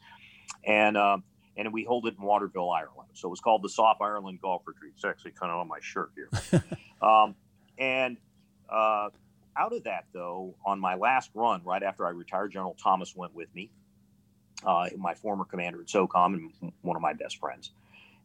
and 0.67 0.97
uh, 0.97 1.19
and 1.57 1.73
we 1.73 1.85
hold 1.85 2.09
it 2.09 2.15
in 2.19 2.25
Waterville, 2.25 2.71
Ireland. 2.71 3.11
So 3.13 3.29
it 3.29 3.31
was 3.31 3.41
called 3.41 3.63
the 3.63 3.69
SOF 3.69 3.99
Ireland 4.01 4.41
Golf 4.43 4.63
Retreat. 4.67 4.95
It's 4.97 5.05
actually 5.05 5.33
kind 5.33 5.53
of 5.53 5.61
on 5.61 5.69
my 5.69 5.79
shirt 5.81 6.11
here, 6.17 6.29
um, 7.09 7.37
and. 7.79 8.17
Uh, 8.69 9.11
out 9.57 9.73
of 9.75 9.85
that, 9.85 10.07
though, 10.13 10.55
on 10.65 10.81
my 10.81 10.95
last 10.95 11.31
run, 11.35 11.63
right 11.65 11.83
after 11.83 12.07
I 12.07 12.11
retired, 12.11 12.53
General 12.53 12.77
Thomas 12.83 13.15
went 13.15 13.35
with 13.35 13.55
me, 13.55 13.71
uh, 14.65 14.89
my 14.97 15.15
former 15.15 15.45
commander 15.45 15.81
at 15.81 15.89
SOCOM 15.89 16.35
and 16.61 16.73
one 16.83 16.97
of 16.97 17.03
my 17.03 17.13
best 17.13 17.39
friends. 17.39 17.73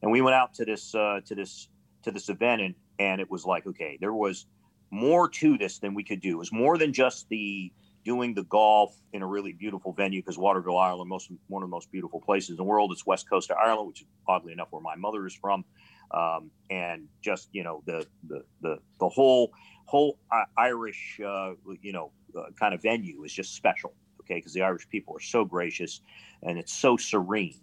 And 0.01 0.11
we 0.11 0.21
went 0.21 0.35
out 0.35 0.53
to 0.55 0.65
this 0.65 0.93
uh, 0.93 1.21
to 1.25 1.35
this 1.35 1.69
to 2.03 2.11
this 2.11 2.29
event 2.29 2.61
and 2.61 2.75
and 2.99 3.19
it 3.19 3.29
was 3.29 3.45
like 3.45 3.65
okay 3.65 3.97
there 3.99 4.13
was 4.13 4.45
more 4.91 5.27
to 5.27 5.57
this 5.57 5.79
than 5.79 5.93
we 5.93 6.03
could 6.03 6.21
do. 6.21 6.35
It 6.35 6.37
was 6.37 6.53
more 6.53 6.77
than 6.77 6.93
just 6.93 7.27
the 7.29 7.71
doing 8.05 8.33
the 8.33 8.43
golf 8.43 8.95
in 9.11 9.21
a 9.21 9.27
really 9.27 9.51
beautiful 9.51 9.91
venue 9.91 10.21
because 10.21 10.37
waterville 10.37 10.77
ireland 10.77 11.09
most 11.09 11.29
one 11.47 11.61
of 11.61 11.69
the 11.69 11.75
most 11.75 11.91
beautiful 11.91 12.21
places 12.21 12.51
in 12.51 12.55
the 12.55 12.63
world. 12.63 12.91
It's 12.91 13.05
west 13.05 13.29
coast 13.29 13.49
of 13.49 13.57
ireland 13.57 13.87
which 13.87 14.01
is 14.01 14.07
oddly 14.27 14.53
enough 14.53 14.67
where 14.69 14.81
my 14.81 14.95
mother 14.95 15.25
is 15.25 15.33
from 15.33 15.65
um, 16.11 16.51
and 16.69 17.07
just 17.21 17.49
you 17.51 17.63
know 17.63 17.83
the 17.85 18.05
the 18.27 18.43
the, 18.61 18.77
the 18.99 19.09
whole 19.09 19.51
whole 19.85 20.17
uh, 20.31 20.43
irish 20.57 21.19
uh, 21.25 21.51
you 21.81 21.91
know 21.91 22.11
uh, 22.37 22.43
kind 22.59 22.73
of 22.73 22.81
venue 22.81 23.23
is 23.23 23.33
just 23.33 23.55
special 23.55 23.93
okay? 24.21 24.35
Because 24.35 24.53
the 24.53 24.61
irish 24.61 24.87
people 24.89 25.15
are 25.15 25.21
so 25.21 25.45
gracious 25.45 26.01
and 26.43 26.57
it's 26.57 26.73
so 26.73 26.97
serene. 26.97 27.61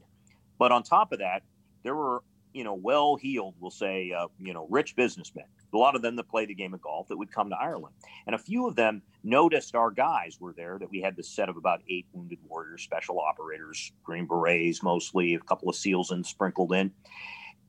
But 0.58 0.72
on 0.72 0.82
top 0.82 1.12
of 1.12 1.18
that 1.18 1.42
there 1.82 1.94
were 1.94 2.22
you 2.52 2.64
know 2.64 2.74
well-heeled 2.74 3.54
we'll 3.60 3.70
say 3.70 4.12
uh, 4.12 4.28
you 4.38 4.54
know 4.54 4.66
rich 4.70 4.96
businessmen 4.96 5.44
a 5.72 5.76
lot 5.76 5.96
of 5.96 6.02
them 6.02 6.14
that 6.14 6.28
play 6.28 6.46
the 6.46 6.54
game 6.54 6.72
of 6.72 6.80
golf 6.80 7.08
that 7.08 7.16
would 7.16 7.32
come 7.32 7.50
to 7.50 7.56
ireland. 7.56 7.94
And 8.26 8.34
a 8.34 8.38
few 8.38 8.68
of 8.68 8.76
them 8.76 9.02
noticed 9.24 9.74
our 9.74 9.90
guys 9.90 10.38
were 10.40 10.54
there 10.56 10.78
that 10.78 10.88
we 10.88 11.00
had 11.00 11.16
this 11.16 11.28
set 11.28 11.48
of 11.48 11.56
about 11.56 11.82
eight 11.88 12.06
wounded 12.12 12.38
warriors 12.48 12.82
special 12.82 13.20
operators 13.20 13.92
green 14.04 14.26
berets 14.26 14.82
mostly 14.82 15.34
a 15.34 15.40
couple 15.40 15.68
of 15.68 15.74
seals 15.74 16.10
and 16.12 16.24
sprinkled 16.24 16.72
in 16.72 16.92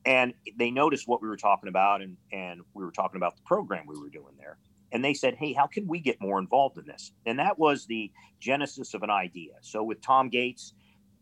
and 0.06 0.32
they 0.56 0.70
noticed 0.70 1.06
what 1.06 1.20
we 1.20 1.28
were 1.28 1.36
talking 1.36 1.68
about 1.68 2.00
and 2.00 2.16
and 2.32 2.60
we 2.72 2.84
were 2.84 2.92
talking 2.92 3.16
about 3.16 3.36
the 3.36 3.42
program 3.42 3.84
we 3.86 3.98
were 3.98 4.08
doing 4.08 4.34
there. 4.38 4.56
And 4.92 5.04
they 5.04 5.14
said 5.14 5.34
hey 5.34 5.52
how 5.52 5.66
can 5.66 5.86
we 5.86 6.00
get 6.00 6.20
more 6.20 6.38
involved 6.38 6.78
in 6.78 6.86
this? 6.86 7.12
And 7.26 7.38
that 7.38 7.58
was 7.58 7.86
the 7.86 8.10
genesis 8.40 8.94
of 8.94 9.02
an 9.02 9.10
idea. 9.10 9.52
So 9.60 9.82
with 9.82 10.00
tom 10.00 10.28
gates 10.28 10.72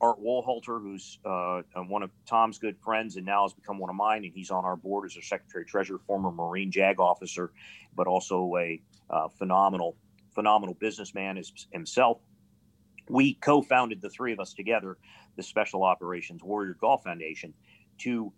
Art 0.01 0.21
Wohlhalter, 0.21 0.83
who's 0.83 1.19
uh, 1.25 1.63
one 1.89 2.03
of 2.03 2.11
Tom's 2.27 2.59
good 2.59 2.77
friends 2.85 3.17
and 3.17 3.25
now 3.25 3.43
has 3.45 3.55
become 3.55 3.79
one 3.79 3.89
of 3.89 3.97
mine, 3.97 4.25
and 4.25 4.33
he's 4.35 4.51
on 4.51 4.65
our 4.65 4.77
board 4.77 5.07
as 5.07 5.17
a 5.17 5.23
secretary 5.23 5.65
treasurer, 5.65 5.99
former 5.99 6.31
Marine 6.31 6.71
JAG 6.71 7.01
officer, 7.01 7.53
but 7.97 8.07
also 8.07 8.55
a 8.59 8.83
uh, 9.09 9.29
phenomenal, 9.29 9.97
phenomenal 10.35 10.75
businessman 10.75 11.41
himself. 11.73 12.21
we 13.09 13.35
co-founded 13.35 14.03
the 14.03 14.11
three 14.11 14.33
of 14.33 14.41
us 14.41 14.53
together, 14.53 14.99
the 15.37 15.43
Special 15.43 15.83
Operations 15.83 16.43
Warrior 16.43 16.77
Golf 16.81 17.05
Foundation, 17.05 17.55
to 17.99 18.33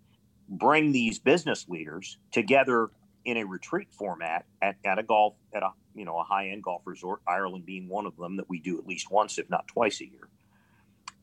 bring 0.48 0.92
these 0.92 1.18
business 1.18 1.66
leaders 1.68 2.18
together 2.32 2.90
in 3.24 3.36
a 3.36 3.44
retreat 3.44 3.88
format 3.90 4.44
at, 4.62 4.76
at 4.84 4.98
a 4.98 5.02
golf 5.02 5.34
at 5.52 5.62
a 5.62 5.70
you 5.94 6.04
know 6.04 6.18
a 6.18 6.22
high 6.22 6.48
end 6.48 6.62
golf 6.62 6.82
resort, 6.84 7.20
Ireland 7.26 7.66
being 7.66 7.88
one 7.88 8.06
of 8.06 8.16
them 8.16 8.36
that 8.36 8.48
we 8.48 8.60
do 8.60 8.78
at 8.78 8.86
least 8.86 9.10
once, 9.10 9.38
if 9.38 9.50
not 9.50 9.66
twice 9.66 10.00
a 10.00 10.06
year, 10.06 10.28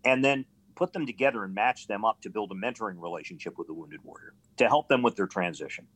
and 0.03 0.23
then 0.23 0.45
put 0.75 0.91
them 0.91 1.05
together 1.05 1.43
and 1.43 1.53
match 1.53 1.87
them 1.87 2.03
up 2.03 2.21
to 2.21 2.29
build 2.29 2.51
a 2.51 2.55
mentoring 2.55 3.01
relationship 3.01 3.57
with 3.57 3.67
the 3.67 3.73
wounded 3.73 4.03
warrior 4.03 4.33
to 4.57 4.67
help 4.67 4.87
them 4.89 5.01
with 5.01 5.15
their 5.15 5.27
transition, 5.27 5.87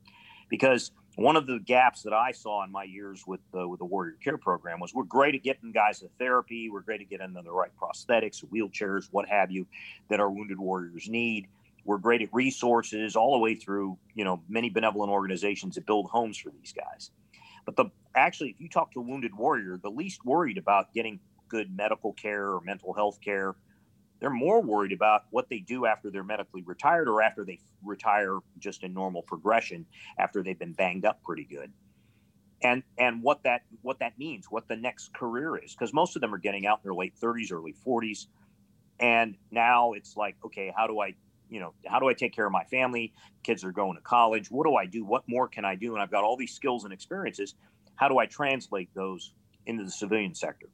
because 0.49 0.91
one 1.15 1.35
of 1.35 1.47
the 1.47 1.59
gaps 1.59 2.03
that 2.03 2.13
I 2.13 2.31
saw 2.31 2.63
in 2.63 2.71
my 2.71 2.83
years 2.83 3.25
with 3.25 3.39
the, 3.51 3.67
with 3.67 3.79
the 3.79 3.85
Warrior 3.85 4.17
Care 4.23 4.37
program 4.37 4.79
was 4.79 4.93
we're 4.93 5.03
great 5.03 5.33
at 5.33 5.41
getting 5.41 5.71
guys 5.71 5.99
to 5.99 6.09
therapy, 6.19 6.69
we're 6.69 6.81
great 6.81 7.01
at 7.01 7.09
getting 7.09 7.33
them 7.33 7.43
the 7.43 7.51
right 7.51 7.71
prosthetics, 7.81 8.45
wheelchairs, 8.45 9.07
what 9.09 9.27
have 9.27 9.49
you, 9.49 9.65
that 10.09 10.19
our 10.19 10.29
wounded 10.29 10.59
warriors 10.59 11.09
need 11.09 11.47
we're 11.87 11.97
great 11.97 12.21
at 12.21 12.29
resources 12.33 13.15
all 13.15 13.31
the 13.31 13.39
way 13.39 13.55
through, 13.55 13.97
you 14.13 14.25
know, 14.25 14.43
many 14.49 14.69
benevolent 14.69 15.09
organizations 15.09 15.75
that 15.75 15.85
build 15.85 16.07
homes 16.09 16.37
for 16.37 16.51
these 16.51 16.73
guys. 16.73 17.11
But 17.65 17.77
the 17.77 17.85
actually, 18.13 18.49
if 18.49 18.59
you 18.59 18.69
talk 18.69 18.91
to 18.91 18.99
a 18.99 19.01
wounded 19.01 19.33
warrior, 19.33 19.79
the 19.81 19.89
least 19.89 20.25
worried 20.25 20.57
about 20.57 20.93
getting 20.93 21.19
good 21.47 21.75
medical 21.75 22.11
care 22.13 22.49
or 22.49 22.61
mental 22.61 22.93
health 22.93 23.19
care, 23.21 23.55
they're 24.19 24.29
more 24.29 24.61
worried 24.61 24.91
about 24.91 25.23
what 25.31 25.47
they 25.49 25.59
do 25.59 25.85
after 25.85 26.11
they're 26.11 26.23
medically 26.23 26.61
retired 26.63 27.07
or 27.07 27.21
after 27.21 27.45
they 27.45 27.59
retire 27.83 28.39
just 28.59 28.83
in 28.83 28.93
normal 28.93 29.21
progression 29.21 29.85
after 30.19 30.43
they've 30.43 30.59
been 30.59 30.73
banged 30.73 31.05
up 31.05 31.23
pretty 31.23 31.45
good 31.45 31.71
and 32.63 32.81
and 32.97 33.21
what 33.21 33.43
that 33.43 33.61
what 33.83 33.99
that 33.99 34.17
means 34.17 34.47
what 34.49 34.67
the 34.67 34.75
next 34.75 35.13
career 35.13 35.57
is 35.57 35.75
because 35.75 35.93
most 35.93 36.15
of 36.15 36.21
them 36.21 36.33
are 36.33 36.39
getting 36.39 36.65
out 36.65 36.79
in 36.79 36.87
their 36.87 36.95
late 36.95 37.13
30s 37.21 37.51
early 37.51 37.75
40s 37.85 38.25
and 38.99 39.35
now 39.51 39.93
it's 39.93 40.17
like 40.17 40.35
okay 40.43 40.73
how 40.75 40.87
do 40.87 40.99
i 40.99 41.13
you 41.49 41.59
know, 41.59 41.73
how 41.85 41.99
do 41.99 42.07
I 42.07 42.13
take 42.13 42.33
care 42.33 42.45
of 42.45 42.51
my 42.51 42.63
family? 42.65 43.13
Kids 43.43 43.63
are 43.63 43.71
going 43.71 43.95
to 43.95 44.01
college. 44.01 44.49
What 44.49 44.65
do 44.65 44.75
I 44.75 44.85
do? 44.85 45.05
What 45.05 45.23
more 45.27 45.47
can 45.47 45.65
I 45.65 45.75
do? 45.75 45.93
And 45.93 46.01
I've 46.01 46.11
got 46.11 46.23
all 46.23 46.37
these 46.37 46.53
skills 46.53 46.83
and 46.83 46.93
experiences. 46.93 47.55
How 47.95 48.07
do 48.07 48.17
I 48.19 48.25
translate 48.25 48.89
those 48.93 49.33
into 49.65 49.83
the 49.83 49.91
civilian 49.91 50.35
sector? 50.35 50.69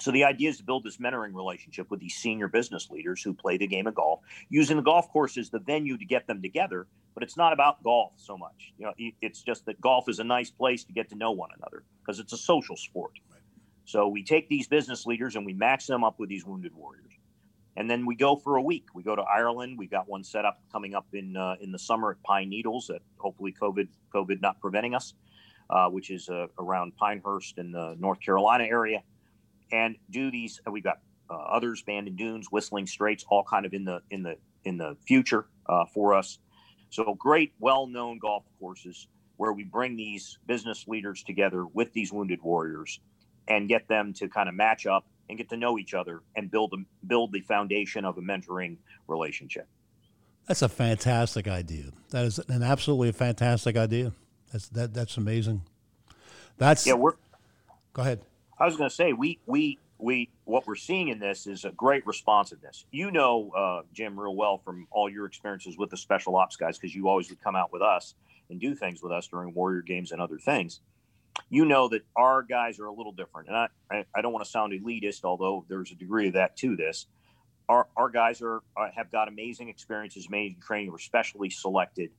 So 0.00 0.12
the 0.12 0.24
idea 0.24 0.48
is 0.48 0.58
to 0.58 0.64
build 0.64 0.84
this 0.84 0.98
mentoring 0.98 1.34
relationship 1.34 1.90
with 1.90 1.98
these 1.98 2.14
senior 2.14 2.46
business 2.46 2.88
leaders 2.88 3.20
who 3.20 3.34
play 3.34 3.56
the 3.56 3.66
game 3.66 3.88
of 3.88 3.96
golf, 3.96 4.20
using 4.48 4.76
the 4.76 4.82
golf 4.82 5.08
course 5.08 5.36
as 5.36 5.50
the 5.50 5.58
venue 5.58 5.98
to 5.98 6.04
get 6.04 6.26
them 6.28 6.40
together. 6.40 6.86
But 7.14 7.24
it's 7.24 7.36
not 7.36 7.52
about 7.52 7.82
golf 7.82 8.12
so 8.16 8.38
much. 8.38 8.72
You 8.78 8.86
know, 8.86 8.92
it's 9.20 9.42
just 9.42 9.66
that 9.66 9.80
golf 9.80 10.08
is 10.08 10.20
a 10.20 10.24
nice 10.24 10.50
place 10.50 10.84
to 10.84 10.92
get 10.92 11.08
to 11.08 11.16
know 11.16 11.32
one 11.32 11.50
another 11.56 11.82
because 12.00 12.20
it's 12.20 12.32
a 12.32 12.36
social 12.36 12.76
sport. 12.76 13.12
So 13.86 14.06
we 14.06 14.22
take 14.22 14.48
these 14.48 14.68
business 14.68 15.04
leaders 15.04 15.34
and 15.34 15.44
we 15.44 15.52
match 15.52 15.88
them 15.88 16.04
up 16.04 16.20
with 16.20 16.28
these 16.28 16.44
wounded 16.44 16.76
warriors 16.76 17.17
and 17.76 17.90
then 17.90 18.06
we 18.06 18.14
go 18.16 18.36
for 18.36 18.56
a 18.56 18.62
week. 18.62 18.86
We 18.94 19.02
go 19.02 19.14
to 19.14 19.22
Ireland. 19.22 19.78
We 19.78 19.86
got 19.86 20.08
one 20.08 20.24
set 20.24 20.44
up 20.44 20.60
coming 20.72 20.94
up 20.94 21.06
in 21.12 21.36
uh, 21.36 21.56
in 21.60 21.72
the 21.72 21.78
summer 21.78 22.12
at 22.12 22.22
Pine 22.22 22.48
Needles. 22.48 22.90
At 22.90 23.02
hopefully 23.18 23.54
COVID 23.60 23.88
COVID 24.14 24.40
not 24.40 24.60
preventing 24.60 24.94
us, 24.94 25.14
uh, 25.70 25.88
which 25.88 26.10
is 26.10 26.28
uh, 26.28 26.46
around 26.58 26.96
Pinehurst 26.96 27.58
in 27.58 27.72
the 27.72 27.96
North 27.98 28.20
Carolina 28.20 28.64
area, 28.64 29.02
and 29.72 29.96
do 30.10 30.30
these. 30.30 30.60
Uh, 30.66 30.70
we 30.70 30.80
got 30.80 31.00
uh, 31.30 31.34
others, 31.34 31.82
Bandon 31.82 32.16
Dunes, 32.16 32.48
Whistling 32.50 32.86
Straits, 32.86 33.24
all 33.28 33.44
kind 33.44 33.66
of 33.66 33.72
in 33.72 33.84
the 33.84 34.00
in 34.10 34.22
the 34.22 34.36
in 34.64 34.76
the 34.76 34.96
future 35.06 35.46
uh, 35.66 35.84
for 35.86 36.14
us. 36.14 36.38
So 36.90 37.14
great, 37.14 37.52
well-known 37.60 38.18
golf 38.18 38.44
courses 38.58 39.08
where 39.36 39.52
we 39.52 39.62
bring 39.62 39.94
these 39.94 40.38
business 40.46 40.86
leaders 40.88 41.22
together 41.22 41.66
with 41.66 41.92
these 41.92 42.12
wounded 42.12 42.42
warriors 42.42 43.00
and 43.46 43.68
get 43.68 43.86
them 43.88 44.12
to 44.14 44.28
kind 44.28 44.48
of 44.48 44.54
match 44.54 44.86
up 44.86 45.06
and 45.28 45.38
get 45.38 45.48
to 45.50 45.56
know 45.56 45.78
each 45.78 45.94
other 45.94 46.22
and 46.36 46.50
build 46.50 46.72
a, 46.74 47.06
build 47.06 47.32
the 47.32 47.40
foundation 47.40 48.04
of 48.04 48.18
a 48.18 48.20
mentoring 48.20 48.76
relationship. 49.06 49.66
That's 50.46 50.62
a 50.62 50.68
fantastic 50.68 51.46
idea. 51.46 51.92
That 52.10 52.24
is 52.24 52.38
an 52.48 52.62
absolutely 52.62 53.12
fantastic 53.12 53.76
idea. 53.76 54.12
That's 54.50 54.68
that 54.70 54.94
that's 54.94 55.16
amazing. 55.18 55.62
That's 56.56 56.86
yeah. 56.86 56.94
We're 56.94 57.12
go 57.92 58.02
ahead. 58.02 58.22
I 58.58 58.64
was 58.64 58.76
going 58.76 58.88
to 58.88 58.94
say 58.94 59.12
we 59.12 59.38
we 59.46 59.78
we 59.98 60.30
what 60.44 60.66
we're 60.66 60.74
seeing 60.74 61.08
in 61.08 61.18
this 61.18 61.46
is 61.46 61.66
a 61.66 61.70
great 61.70 62.06
responsiveness. 62.06 62.86
You 62.90 63.10
know, 63.10 63.50
uh, 63.50 63.82
Jim, 63.92 64.18
real 64.18 64.34
well 64.34 64.58
from 64.58 64.86
all 64.90 65.10
your 65.10 65.26
experiences 65.26 65.76
with 65.76 65.90
the 65.90 65.98
special 65.98 66.36
ops 66.36 66.56
guys 66.56 66.78
because 66.78 66.94
you 66.94 67.08
always 67.08 67.28
would 67.28 67.42
come 67.42 67.54
out 67.54 67.72
with 67.72 67.82
us 67.82 68.14
and 68.48 68.58
do 68.58 68.74
things 68.74 69.02
with 69.02 69.12
us 69.12 69.28
during 69.28 69.52
warrior 69.52 69.82
games 69.82 70.12
and 70.12 70.20
other 70.20 70.38
things 70.38 70.80
you 71.50 71.64
know 71.64 71.88
that 71.88 72.02
our 72.16 72.42
guys 72.42 72.78
are 72.78 72.86
a 72.86 72.92
little 72.92 73.12
different. 73.12 73.48
And 73.48 73.56
I, 73.56 73.68
I, 73.90 74.04
I, 74.14 74.22
don't 74.22 74.32
want 74.32 74.44
to 74.44 74.50
sound 74.50 74.72
elitist, 74.72 75.24
although 75.24 75.64
there's 75.68 75.90
a 75.90 75.94
degree 75.94 76.28
of 76.28 76.34
that 76.34 76.56
to 76.58 76.76
this. 76.76 77.06
Our, 77.68 77.86
our 77.96 78.08
guys 78.08 78.40
are 78.42 78.62
uh, 78.76 78.88
have 78.94 79.12
got 79.12 79.28
amazing 79.28 79.68
experiences, 79.68 80.26
amazing 80.28 80.60
training, 80.64 80.90
were 80.90 80.98
specially 80.98 81.50
selected, 81.50 82.10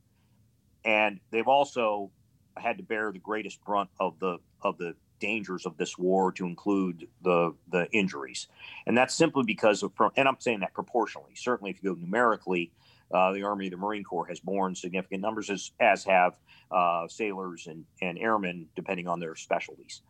and 0.85 1.19
they've 1.31 1.47
also 1.47 2.11
had 2.55 2.77
to 2.77 2.83
bear 2.83 3.11
the 3.11 3.19
greatest 3.19 3.63
brunt 3.65 3.89
of 3.99 4.19
the 4.19 4.37
of 4.61 4.77
the 4.77 4.93
dangers 5.19 5.65
of 5.65 5.75
this 5.77 5.97
war, 5.97 6.31
to 6.33 6.45
include 6.45 7.07
the 7.23 7.55
the 7.71 7.89
injuries, 7.91 8.47
and 8.85 8.95
that's 8.95 9.15
simply 9.15 9.43
because 9.43 9.81
of. 9.81 9.91
And 10.15 10.27
I'm 10.27 10.37
saying 10.39 10.59
that 10.59 10.73
proportionally. 10.75 11.33
Certainly, 11.35 11.71
if 11.71 11.83
you 11.83 11.95
go 11.95 11.99
numerically, 11.99 12.71
uh, 13.13 13.31
the 13.33 13.43
Army, 13.43 13.69
the 13.69 13.77
Marine 13.77 14.03
Corps 14.03 14.27
has 14.27 14.39
borne 14.39 14.75
significant 14.75 15.21
numbers, 15.21 15.49
as, 15.49 15.71
as 15.79 16.03
have 16.03 16.37
uh, 16.71 17.07
sailors 17.07 17.67
and, 17.67 17.85
and 18.01 18.17
airmen, 18.17 18.67
depending 18.75 19.07
on 19.07 19.19
their 19.19 19.35
specialties. 19.35 20.01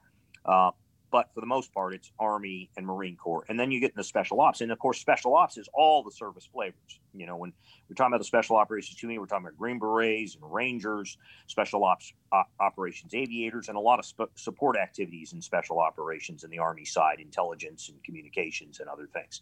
Uh, 0.45 0.71
but 1.12 1.29
for 1.33 1.41
the 1.41 1.47
most 1.47 1.73
part, 1.73 1.93
it's 1.93 2.12
Army 2.19 2.69
and 2.77 2.85
Marine 2.85 3.15
Corps. 3.15 3.43
And 3.49 3.59
then 3.59 3.71
you 3.71 3.79
get 3.79 3.91
into 3.91 4.03
special 4.03 4.41
ops. 4.41 4.62
And 4.62 4.71
of 4.71 4.77
course, 4.77 4.99
special 4.99 5.35
ops 5.35 5.57
is 5.57 5.67
all 5.73 6.03
the 6.03 6.12
service 6.12 6.47
flavors. 6.51 6.99
You 7.15 7.25
know, 7.25 7.35
when 7.35 7.51
we're 7.89 7.95
talking 7.95 8.12
about 8.12 8.19
the 8.19 8.25
special 8.25 8.57
operations 8.57 8.99
team, 8.99 9.19
we're 9.19 9.25
talking 9.25 9.45
about 9.45 9.57
Green 9.57 9.79
Berets 9.79 10.35
and 10.35 10.43
Rangers, 10.53 11.17
special 11.47 11.83
ops 11.83 12.13
operations 12.59 13.15
aviators, 13.15 13.69
and 13.69 13.77
a 13.77 13.79
lot 13.79 13.97
of 13.97 14.05
sp- 14.05 14.29
support 14.35 14.77
activities 14.77 15.33
in 15.33 15.41
special 15.41 15.79
operations 15.79 16.43
in 16.43 16.51
the 16.51 16.59
Army 16.59 16.85
side, 16.85 17.19
intelligence 17.19 17.89
and 17.89 18.03
communications 18.03 18.79
and 18.79 18.88
other 18.88 19.07
things. 19.12 19.41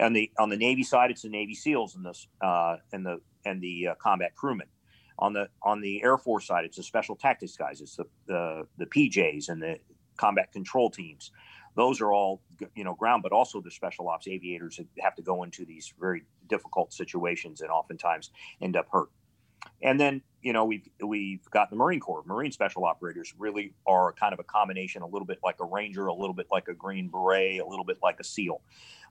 On 0.00 0.12
the 0.12 0.30
on 0.38 0.48
the 0.48 0.56
Navy 0.56 0.82
side, 0.82 1.10
it's 1.10 1.22
the 1.22 1.28
Navy 1.28 1.54
SEALs 1.54 1.96
and 1.96 2.04
the 2.04 2.46
uh, 2.46 2.76
and 2.92 3.04
the 3.04 3.20
and 3.44 3.60
the 3.60 3.88
uh, 3.88 3.94
combat 3.96 4.34
crewmen. 4.34 4.68
On 5.18 5.32
the 5.32 5.48
on 5.62 5.80
the 5.80 6.02
Air 6.02 6.16
Force 6.16 6.46
side, 6.46 6.64
it's 6.64 6.76
the 6.76 6.82
special 6.82 7.14
tactics 7.14 7.56
guys. 7.56 7.80
It's 7.80 7.96
the, 7.96 8.04
the 8.26 8.66
the 8.78 8.86
PJs 8.86 9.48
and 9.50 9.62
the 9.62 9.78
combat 10.16 10.52
control 10.52 10.90
teams. 10.90 11.30
Those 11.74 12.00
are 12.00 12.12
all 12.12 12.42
you 12.74 12.84
know 12.84 12.94
ground, 12.94 13.22
but 13.22 13.32
also 13.32 13.60
the 13.60 13.70
special 13.70 14.08
ops 14.08 14.28
aviators 14.28 14.76
that 14.76 14.86
have 15.00 15.14
to 15.16 15.22
go 15.22 15.42
into 15.42 15.64
these 15.64 15.92
very 15.98 16.24
difficult 16.48 16.92
situations 16.92 17.60
and 17.60 17.70
oftentimes 17.70 18.30
end 18.60 18.76
up 18.76 18.86
hurt. 18.90 19.10
And 19.82 19.98
then 19.98 20.22
you 20.42 20.52
know 20.52 20.64
we've 20.64 20.88
we've 21.04 21.44
got 21.50 21.70
the 21.70 21.76
Marine 21.76 22.00
Corps. 22.00 22.22
Marine 22.26 22.52
special 22.52 22.84
operators 22.84 23.34
really 23.38 23.74
are 23.86 24.12
kind 24.12 24.32
of 24.32 24.40
a 24.40 24.44
combination, 24.44 25.02
a 25.02 25.06
little 25.06 25.26
bit 25.26 25.38
like 25.42 25.56
a 25.60 25.64
Ranger, 25.64 26.06
a 26.06 26.14
little 26.14 26.34
bit 26.34 26.46
like 26.50 26.68
a 26.68 26.74
Green 26.74 27.08
Beret, 27.08 27.60
a 27.60 27.66
little 27.66 27.84
bit 27.84 27.98
like 28.02 28.20
a 28.20 28.24
SEAL. 28.24 28.60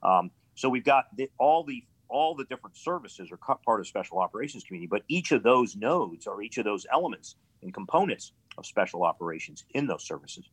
Um, 0.03 0.31
so 0.61 0.69
we've 0.69 0.85
got 0.85 1.05
the, 1.17 1.27
all 1.39 1.63
the 1.63 1.83
all 2.07 2.35
the 2.35 2.43
different 2.43 2.77
services 2.77 3.31
are 3.31 3.57
part 3.65 3.79
of 3.79 3.87
special 3.87 4.19
operations 4.19 4.63
community, 4.63 4.87
but 4.87 5.01
each 5.07 5.31
of 5.31 5.41
those 5.41 5.75
nodes 5.75 6.27
or 6.27 6.43
each 6.43 6.59
of 6.59 6.65
those 6.65 6.85
elements 6.93 7.35
and 7.63 7.73
components 7.73 8.33
of 8.59 8.65
special 8.67 9.03
operations 9.03 9.65
in 9.73 9.87
those 9.87 10.05
services 10.05 10.51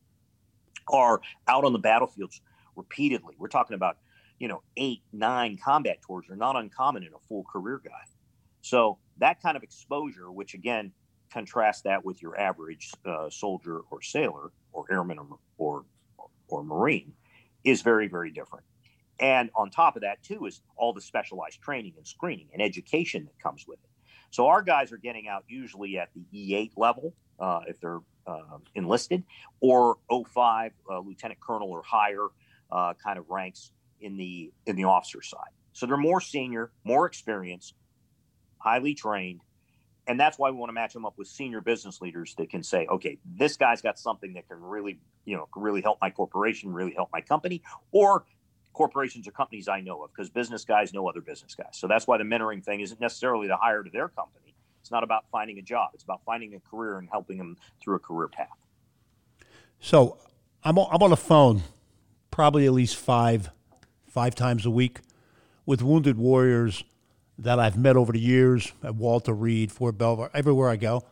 are 0.90 1.21
out 1.47 1.64
on 1.64 1.75
the 1.75 1.79
battlefields 1.79 2.40
repeatedly. 2.75 3.35
We're 3.38 3.49
talking 3.49 3.75
about, 3.75 3.99
you 4.38 4.49
know, 4.49 4.62
eight, 4.79 5.03
nine 5.12 5.59
combat 5.62 5.99
tours 6.01 6.25
are 6.31 6.37
not 6.37 6.57
uncommon 6.57 7.03
in 7.03 7.12
a 7.12 7.18
full 7.29 7.44
career 7.44 7.83
guy. 7.85 8.05
So 8.62 8.99
that 9.18 9.42
kind 9.42 9.59
of 9.59 9.62
exposure, 9.62 10.31
which 10.33 10.55
again 10.55 10.92
contrast 11.31 11.85
that 11.85 12.03
with 12.03 12.23
your 12.23 12.40
average 12.40 12.92
uh, 13.05 13.29
soldier 13.29 13.81
or 13.90 14.01
sailor 14.01 14.53
or 14.73 14.87
airman 14.90 15.18
or, 15.18 15.38
or 15.59 15.85
or 16.49 16.64
marine, 16.64 17.12
is 17.62 17.83
very 17.83 18.09
very 18.09 18.31
different. 18.31 18.64
And 19.20 19.50
on 19.54 19.70
top 19.70 19.96
of 19.96 20.02
that, 20.02 20.22
too, 20.22 20.46
is 20.46 20.62
all 20.76 20.92
the 20.92 21.00
specialized 21.00 21.61
training 21.61 21.94
and 21.96 22.07
screening 22.07 22.48
and 22.52 22.62
education 22.62 23.24
that 23.24 23.38
comes 23.42 23.66
with 23.66 23.78
it. 23.83 23.90
So 24.31 24.46
our 24.46 24.62
guys 24.62 24.92
are 24.92 24.98
getting 24.98 25.26
out 25.26 25.44
usually 25.48 25.98
at 25.98 26.11
the 26.14 26.24
E8 26.35 26.72
level 26.76 27.14
uh, 27.40 27.61
if 27.66 27.81
they're 27.81 28.00
uh, 28.26 28.59
enlisted, 28.74 29.24
or 29.61 29.96
05 30.11 30.72
uh, 30.90 30.98
lieutenant 31.00 31.40
colonel 31.40 31.68
or 31.70 31.83
higher 31.83 32.26
uh, 32.70 32.94
kind 33.02 33.18
of 33.18 33.31
ranks 33.31 33.72
in 34.00 34.16
the 34.16 34.52
in 34.66 34.76
the 34.76 34.85
officer 34.85 35.22
side. 35.22 35.50
So 35.72 35.87
they're 35.87 35.96
more 35.96 36.20
senior, 36.20 36.70
more 36.85 37.07
experienced, 37.07 37.74
highly 38.59 38.94
trained, 38.94 39.40
and 40.09 40.18
that's 40.18 40.38
why 40.38 40.50
we 40.50 40.57
want 40.57 40.70
to 40.70 40.74
match 40.74 40.94
them 40.94 41.04
up 41.04 41.14
with 41.18 41.28
senior 41.28 41.61
business 41.61 42.00
leaders 42.00 42.35
that 42.38 42.50
can 42.50 42.62
say, 42.62 42.87
okay, 42.87 43.18
this 43.24 43.57
guy's 43.57 43.83
got 43.83 43.98
something 43.98 44.33
that 44.35 44.48
can 44.48 44.61
really, 44.61 44.98
you 45.26 45.37
know, 45.37 45.46
can 45.52 45.62
really 45.62 45.83
help 45.83 45.98
my 46.00 46.11
corporation, 46.11 46.72
really 46.72 46.94
help 46.94 47.11
my 47.12 47.20
company, 47.20 47.62
or 47.92 48.24
corporations 48.79 49.27
or 49.27 49.33
companies 49.33 49.67
I 49.67 49.81
know 49.81 50.05
of 50.05 50.12
because 50.12 50.31
business 50.31 50.64
guys 50.64 50.95
know 50.95 51.09
other 51.09 51.21
business 51.21 51.57
guys. 51.57 51.73
So 51.73 51.88
that's 51.88 52.07
why 52.07 52.17
the 52.17 52.25
mentoring 52.25 52.64
thing 52.64 52.81
isn't 52.81 53.01
necessarily 53.01 53.49
to 53.49 53.57
hire 53.57 53.83
to 53.83 53.91
their 53.91 54.09
company. 54.09 54.55
It's 54.81 54.93
not 54.93 55.03
about 55.03 55.25
finding 55.33 55.59
a 55.59 55.62
job. 55.62 55.91
It's 55.95 56.05
about 56.05 56.21
finding 56.25 56.55
a 56.55 56.61
career 56.61 56.99
and 56.99 57.09
helping 57.11 57.38
them 57.38 57.57
through 57.83 57.97
a 57.97 57.99
career 57.99 58.29
path. 58.29 58.57
So 59.81 60.19
I'm 60.62 60.79
on, 60.79 60.88
I'm 60.93 61.03
on 61.03 61.11
the 61.11 61.17
phone 61.17 61.62
probably 62.31 62.67
at 62.67 62.73
least 62.73 62.95
five 62.95 63.51
five 64.07 64.37
times 64.37 64.64
a 64.64 64.71
week 64.71 65.01
with 65.67 65.83
wounded 65.83 66.17
warriors 66.17 66.85
that 67.37 67.59
I've 67.59 67.77
met 67.77 67.97
over 67.97 68.12
the 68.12 68.21
years 68.21 68.73
at 68.83 68.95
Walter 68.95 69.33
Reed, 69.33 69.73
Fort 69.73 69.99
Belvoir, 69.99 70.31
everywhere 70.33 70.71
I 70.71 70.77
go. 70.77 71.05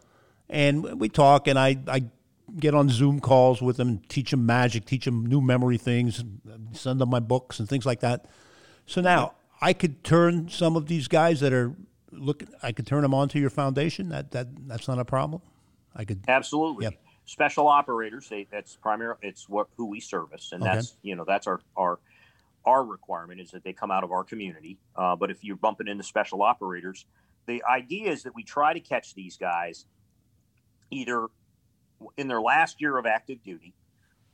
And 0.48 1.00
we 1.00 1.08
talk, 1.08 1.48
and 1.48 1.58
I, 1.58 1.78
I 1.88 2.04
get 2.58 2.74
on 2.74 2.88
Zoom 2.88 3.20
calls 3.20 3.60
with 3.60 3.76
them, 3.76 4.00
teach 4.08 4.30
them 4.30 4.46
magic, 4.46 4.84
teach 4.84 5.04
them 5.04 5.26
new 5.26 5.40
memory 5.40 5.78
things, 5.78 6.24
send 6.72 7.00
them 7.00 7.10
my 7.10 7.20
books 7.20 7.58
and 7.58 7.68
things 7.68 7.86
like 7.86 8.00
that. 8.00 8.26
So 8.86 9.00
now 9.00 9.34
I 9.60 9.72
could 9.72 10.04
turn 10.04 10.48
some 10.48 10.76
of 10.76 10.86
these 10.86 11.08
guys 11.08 11.40
that 11.40 11.52
are 11.52 11.74
look, 12.12 12.42
I 12.62 12.72
could 12.72 12.86
turn 12.86 13.02
them 13.02 13.14
onto 13.14 13.38
your 13.38 13.50
foundation. 13.50 14.08
That 14.10 14.30
that 14.32 14.48
that's 14.68 14.88
not 14.88 14.98
a 14.98 15.04
problem. 15.04 15.42
I 15.94 16.04
could 16.04 16.24
absolutely. 16.28 16.84
Yep. 16.84 16.94
Special 17.28 17.66
operators, 17.66 18.28
they, 18.28 18.46
that's 18.52 18.76
primary. 18.76 19.16
It's 19.20 19.48
what 19.48 19.66
who 19.76 19.86
we 19.86 19.98
service, 19.98 20.50
and 20.52 20.62
okay. 20.62 20.74
that's 20.74 20.96
you 21.02 21.16
know 21.16 21.24
that's 21.26 21.48
our 21.48 21.60
our 21.76 21.98
our 22.64 22.84
requirement 22.84 23.40
is 23.40 23.50
that 23.50 23.64
they 23.64 23.72
come 23.72 23.90
out 23.90 24.04
of 24.04 24.12
our 24.12 24.22
community. 24.22 24.78
Uh, 24.94 25.16
but 25.16 25.30
if 25.30 25.42
you're 25.42 25.56
bumping 25.56 25.88
into 25.88 26.04
special 26.04 26.42
operators, 26.42 27.06
the 27.46 27.64
idea 27.64 28.10
is 28.10 28.22
that 28.24 28.34
we 28.34 28.44
try 28.44 28.72
to 28.72 28.80
catch 28.80 29.14
these 29.14 29.36
guys 29.36 29.86
either 30.90 31.26
in 32.16 32.28
their 32.28 32.40
last 32.40 32.80
year 32.80 32.98
of 32.98 33.06
active 33.06 33.42
duty 33.42 33.74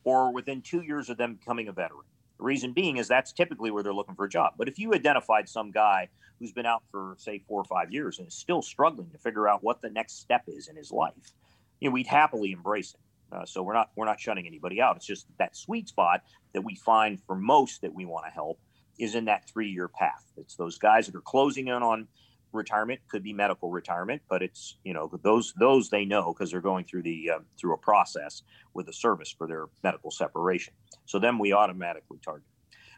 or 0.04 0.32
within 0.32 0.62
two 0.62 0.82
years 0.82 1.08
of 1.08 1.16
them 1.16 1.34
becoming 1.34 1.68
a 1.68 1.72
veteran. 1.72 2.06
The 2.38 2.44
reason 2.44 2.72
being 2.72 2.96
is 2.96 3.06
that's 3.06 3.32
typically 3.32 3.70
where 3.70 3.82
they're 3.82 3.94
looking 3.94 4.16
for 4.16 4.24
a 4.24 4.28
job. 4.28 4.54
But 4.58 4.68
if 4.68 4.78
you 4.78 4.92
identified 4.94 5.48
some 5.48 5.70
guy 5.70 6.08
who's 6.40 6.52
been 6.52 6.66
out 6.66 6.82
for, 6.90 7.14
say, 7.18 7.38
four 7.46 7.60
or 7.60 7.64
five 7.64 7.92
years 7.92 8.18
and 8.18 8.26
is 8.26 8.34
still 8.34 8.62
struggling 8.62 9.10
to 9.10 9.18
figure 9.18 9.48
out 9.48 9.62
what 9.62 9.80
the 9.80 9.90
next 9.90 10.18
step 10.18 10.42
is 10.48 10.68
in 10.68 10.76
his 10.76 10.90
life, 10.90 11.32
you 11.80 11.88
know, 11.88 11.92
we'd 11.94 12.06
happily 12.06 12.52
embrace 12.52 12.94
it. 12.94 13.00
Uh, 13.34 13.46
so 13.46 13.62
we're 13.62 13.72
not 13.72 13.90
we're 13.96 14.04
not 14.04 14.20
shutting 14.20 14.46
anybody 14.46 14.80
out. 14.80 14.96
It's 14.96 15.06
just 15.06 15.26
that 15.38 15.56
sweet 15.56 15.88
spot 15.88 16.22
that 16.52 16.62
we 16.62 16.74
find 16.74 17.18
for 17.26 17.34
most 17.34 17.80
that 17.80 17.94
we 17.94 18.04
want 18.04 18.26
to 18.26 18.30
help 18.30 18.58
is 18.98 19.14
in 19.14 19.24
that 19.26 19.48
three 19.48 19.70
year 19.70 19.88
path. 19.88 20.24
It's 20.36 20.56
those 20.56 20.78
guys 20.78 21.06
that 21.06 21.14
are 21.14 21.22
closing 21.22 21.68
in 21.68 21.82
on 21.82 22.08
retirement, 22.52 23.00
could 23.08 23.22
be 23.22 23.32
medical 23.32 23.70
retirement, 23.70 24.22
but 24.28 24.42
it's 24.42 24.76
you 24.84 24.94
know 24.94 25.10
those 25.22 25.52
those 25.58 25.90
they 25.90 26.04
know 26.04 26.32
because 26.32 26.50
they're 26.50 26.60
going 26.60 26.84
through 26.84 27.02
the 27.02 27.30
uh, 27.30 27.38
through 27.58 27.74
a 27.74 27.78
process 27.78 28.42
with 28.74 28.86
the 28.86 28.92
service 28.92 29.34
for 29.36 29.46
their 29.46 29.66
medical 29.82 30.10
separation. 30.10 30.74
So 31.06 31.18
then 31.18 31.38
we 31.38 31.52
automatically 31.52 32.18
target. 32.24 32.46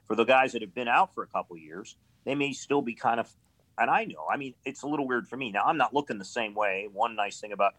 For 0.07 0.17
the 0.17 0.25
guys 0.25 0.53
that 0.53 0.62
have 0.62 0.75
been 0.75 0.88
out 0.88 1.14
for 1.14 1.23
a 1.23 1.29
couple 1.29 1.57
years, 1.57 1.97
they 2.25 2.35
may 2.35 2.53
still 2.53 2.83
be 2.83 2.95
kind 2.95 3.21
of 3.21 3.31
and 3.79 3.90
I 3.90 4.05
know, 4.05 4.27
I 4.31 4.37
mean, 4.37 4.55
it's 4.64 4.83
a 4.83 4.87
little 4.87 5.07
weird 5.07 5.27
for 5.27 5.37
me. 5.37 5.51
Now, 5.51 5.64
I'm 5.64 5.77
not 5.77 5.93
looking 5.93 6.19
the 6.19 6.25
same 6.25 6.55
way. 6.55 6.88
One 6.93 7.17
nice 7.17 7.40
thing 7.40 7.53
about 7.53 7.75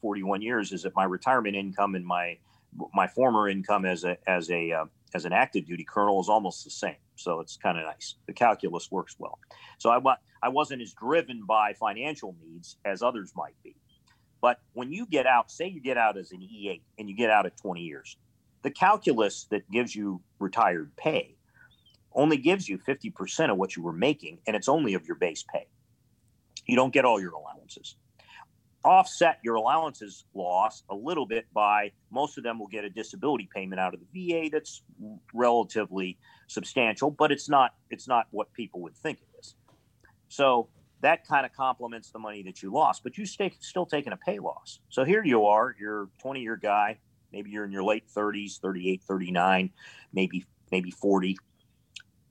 41 0.00 0.42
years 0.42 0.72
is 0.72 0.82
that 0.82 0.94
my 0.94 1.04
retirement 1.04 1.56
income 1.56 1.94
and 1.94 2.04
my 2.04 2.38
my 2.92 3.06
former 3.06 3.48
income 3.48 3.86
as 3.86 4.04
a 4.04 4.18
as 4.28 4.50
a 4.50 4.72
uh, 4.72 4.84
as 5.14 5.24
an 5.24 5.32
active 5.32 5.66
duty 5.66 5.84
colonel 5.84 6.20
is 6.20 6.28
almost 6.28 6.64
the 6.64 6.70
same. 6.70 6.96
So 7.16 7.40
it's 7.40 7.56
kind 7.56 7.78
of 7.78 7.84
nice. 7.84 8.14
The 8.26 8.32
calculus 8.32 8.90
works 8.90 9.16
well. 9.18 9.38
So 9.78 9.90
I 9.90 10.16
I 10.42 10.48
wasn't 10.48 10.82
as 10.82 10.92
driven 10.92 11.44
by 11.44 11.72
financial 11.72 12.36
needs 12.42 12.76
as 12.84 13.02
others 13.02 13.32
might 13.34 13.56
be. 13.64 13.74
But 14.40 14.60
when 14.74 14.92
you 14.92 15.06
get 15.06 15.26
out, 15.26 15.50
say 15.50 15.66
you 15.66 15.80
get 15.80 15.96
out 15.96 16.16
as 16.16 16.30
an 16.30 16.40
E8 16.40 16.82
and 16.98 17.08
you 17.08 17.16
get 17.16 17.30
out 17.30 17.46
at 17.46 17.56
20 17.56 17.80
years, 17.80 18.16
the 18.62 18.70
calculus 18.70 19.46
that 19.50 19.68
gives 19.70 19.96
you 19.96 20.20
retired 20.38 20.94
pay 20.96 21.36
only 22.14 22.36
gives 22.36 22.68
you 22.68 22.78
50% 22.78 23.50
of 23.50 23.56
what 23.56 23.76
you 23.76 23.82
were 23.82 23.92
making, 23.92 24.38
and 24.46 24.56
it's 24.56 24.68
only 24.68 24.94
of 24.94 25.06
your 25.06 25.16
base 25.16 25.44
pay. 25.52 25.66
You 26.66 26.76
don't 26.76 26.92
get 26.92 27.04
all 27.04 27.20
your 27.20 27.32
allowances 27.32 27.96
offset 28.86 29.40
your 29.42 29.56
allowances 29.56 30.24
loss 30.32 30.84
a 30.88 30.94
little 30.94 31.26
bit 31.26 31.46
by 31.52 31.90
most 32.10 32.38
of 32.38 32.44
them 32.44 32.58
will 32.58 32.68
get 32.68 32.84
a 32.84 32.88
disability 32.90 33.48
payment 33.52 33.80
out 33.80 33.94
of 33.94 34.00
the 34.00 34.30
VA 34.30 34.48
that's 34.50 34.82
relatively 35.34 36.16
substantial, 36.46 37.10
but 37.10 37.32
it's 37.32 37.48
not 37.48 37.74
it's 37.90 38.06
not 38.06 38.28
what 38.30 38.52
people 38.52 38.80
would 38.80 38.96
think 38.96 39.18
it 39.18 39.38
is. 39.40 39.56
So 40.28 40.68
that 41.00 41.26
kind 41.26 41.44
of 41.44 41.52
complements 41.52 42.10
the 42.10 42.20
money 42.20 42.44
that 42.44 42.62
you 42.62 42.72
lost, 42.72 43.02
but 43.02 43.18
you 43.18 43.26
stay 43.26 43.52
still 43.60 43.86
taking 43.86 44.12
a 44.12 44.16
pay 44.16 44.38
loss. 44.38 44.78
So 44.88 45.04
here 45.04 45.24
you 45.24 45.46
are, 45.46 45.74
you're 45.78 46.08
20 46.20 46.40
year 46.40 46.56
guy, 46.56 46.98
maybe 47.32 47.50
you're 47.50 47.64
in 47.64 47.72
your 47.72 47.84
late 47.84 48.04
30s, 48.16 48.60
38, 48.60 49.02
39, 49.02 49.70
maybe 50.12 50.46
maybe 50.70 50.92
40, 50.92 51.36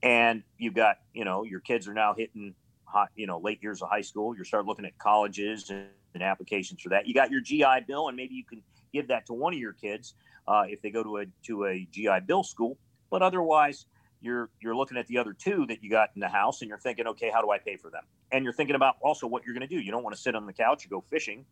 and 0.02 0.42
you've 0.56 0.74
got 0.74 0.96
you 1.12 1.26
know 1.26 1.44
your 1.44 1.60
kids 1.60 1.86
are 1.86 1.94
now 1.94 2.14
hitting 2.14 2.54
hot, 2.86 3.10
you 3.14 3.26
know 3.26 3.38
late 3.38 3.62
years 3.62 3.82
of 3.82 3.90
high 3.90 4.00
school. 4.00 4.34
You 4.34 4.44
start 4.44 4.64
looking 4.64 4.86
at 4.86 4.96
colleges 4.96 5.68
and 5.68 5.88
and 6.16 6.24
applications 6.24 6.80
for 6.80 6.88
that. 6.88 7.06
You 7.06 7.14
got 7.14 7.30
your 7.30 7.40
GI 7.40 7.84
Bill, 7.86 8.08
and 8.08 8.16
maybe 8.16 8.34
you 8.34 8.44
can 8.44 8.62
give 8.92 9.08
that 9.08 9.26
to 9.26 9.32
one 9.32 9.52
of 9.52 9.58
your 9.58 9.74
kids 9.74 10.14
uh, 10.48 10.64
if 10.66 10.82
they 10.82 10.90
go 10.90 11.02
to 11.02 11.18
a 11.18 11.26
to 11.44 11.66
a 11.66 11.86
GI 11.90 12.20
Bill 12.26 12.42
school. 12.42 12.78
But 13.10 13.22
otherwise, 13.22 13.86
you're 14.20 14.50
you're 14.60 14.74
looking 14.74 14.96
at 14.96 15.06
the 15.06 15.18
other 15.18 15.32
two 15.32 15.66
that 15.66 15.82
you 15.84 15.90
got 15.90 16.10
in 16.14 16.20
the 16.20 16.28
house, 16.28 16.62
and 16.62 16.68
you're 16.68 16.78
thinking, 16.78 17.06
okay, 17.06 17.30
how 17.32 17.42
do 17.42 17.50
I 17.50 17.58
pay 17.58 17.76
for 17.76 17.90
them? 17.90 18.02
And 18.32 18.42
you're 18.42 18.52
thinking 18.52 18.74
about 18.74 18.96
also 19.00 19.26
what 19.26 19.44
you're 19.44 19.54
going 19.54 19.68
to 19.68 19.74
do. 19.74 19.80
You 19.80 19.92
don't 19.92 20.02
want 20.02 20.16
to 20.16 20.20
sit 20.20 20.34
on 20.34 20.46
the 20.46 20.52
couch 20.52 20.84
and 20.84 20.90
go 20.90 21.04
fishing, 21.10 21.44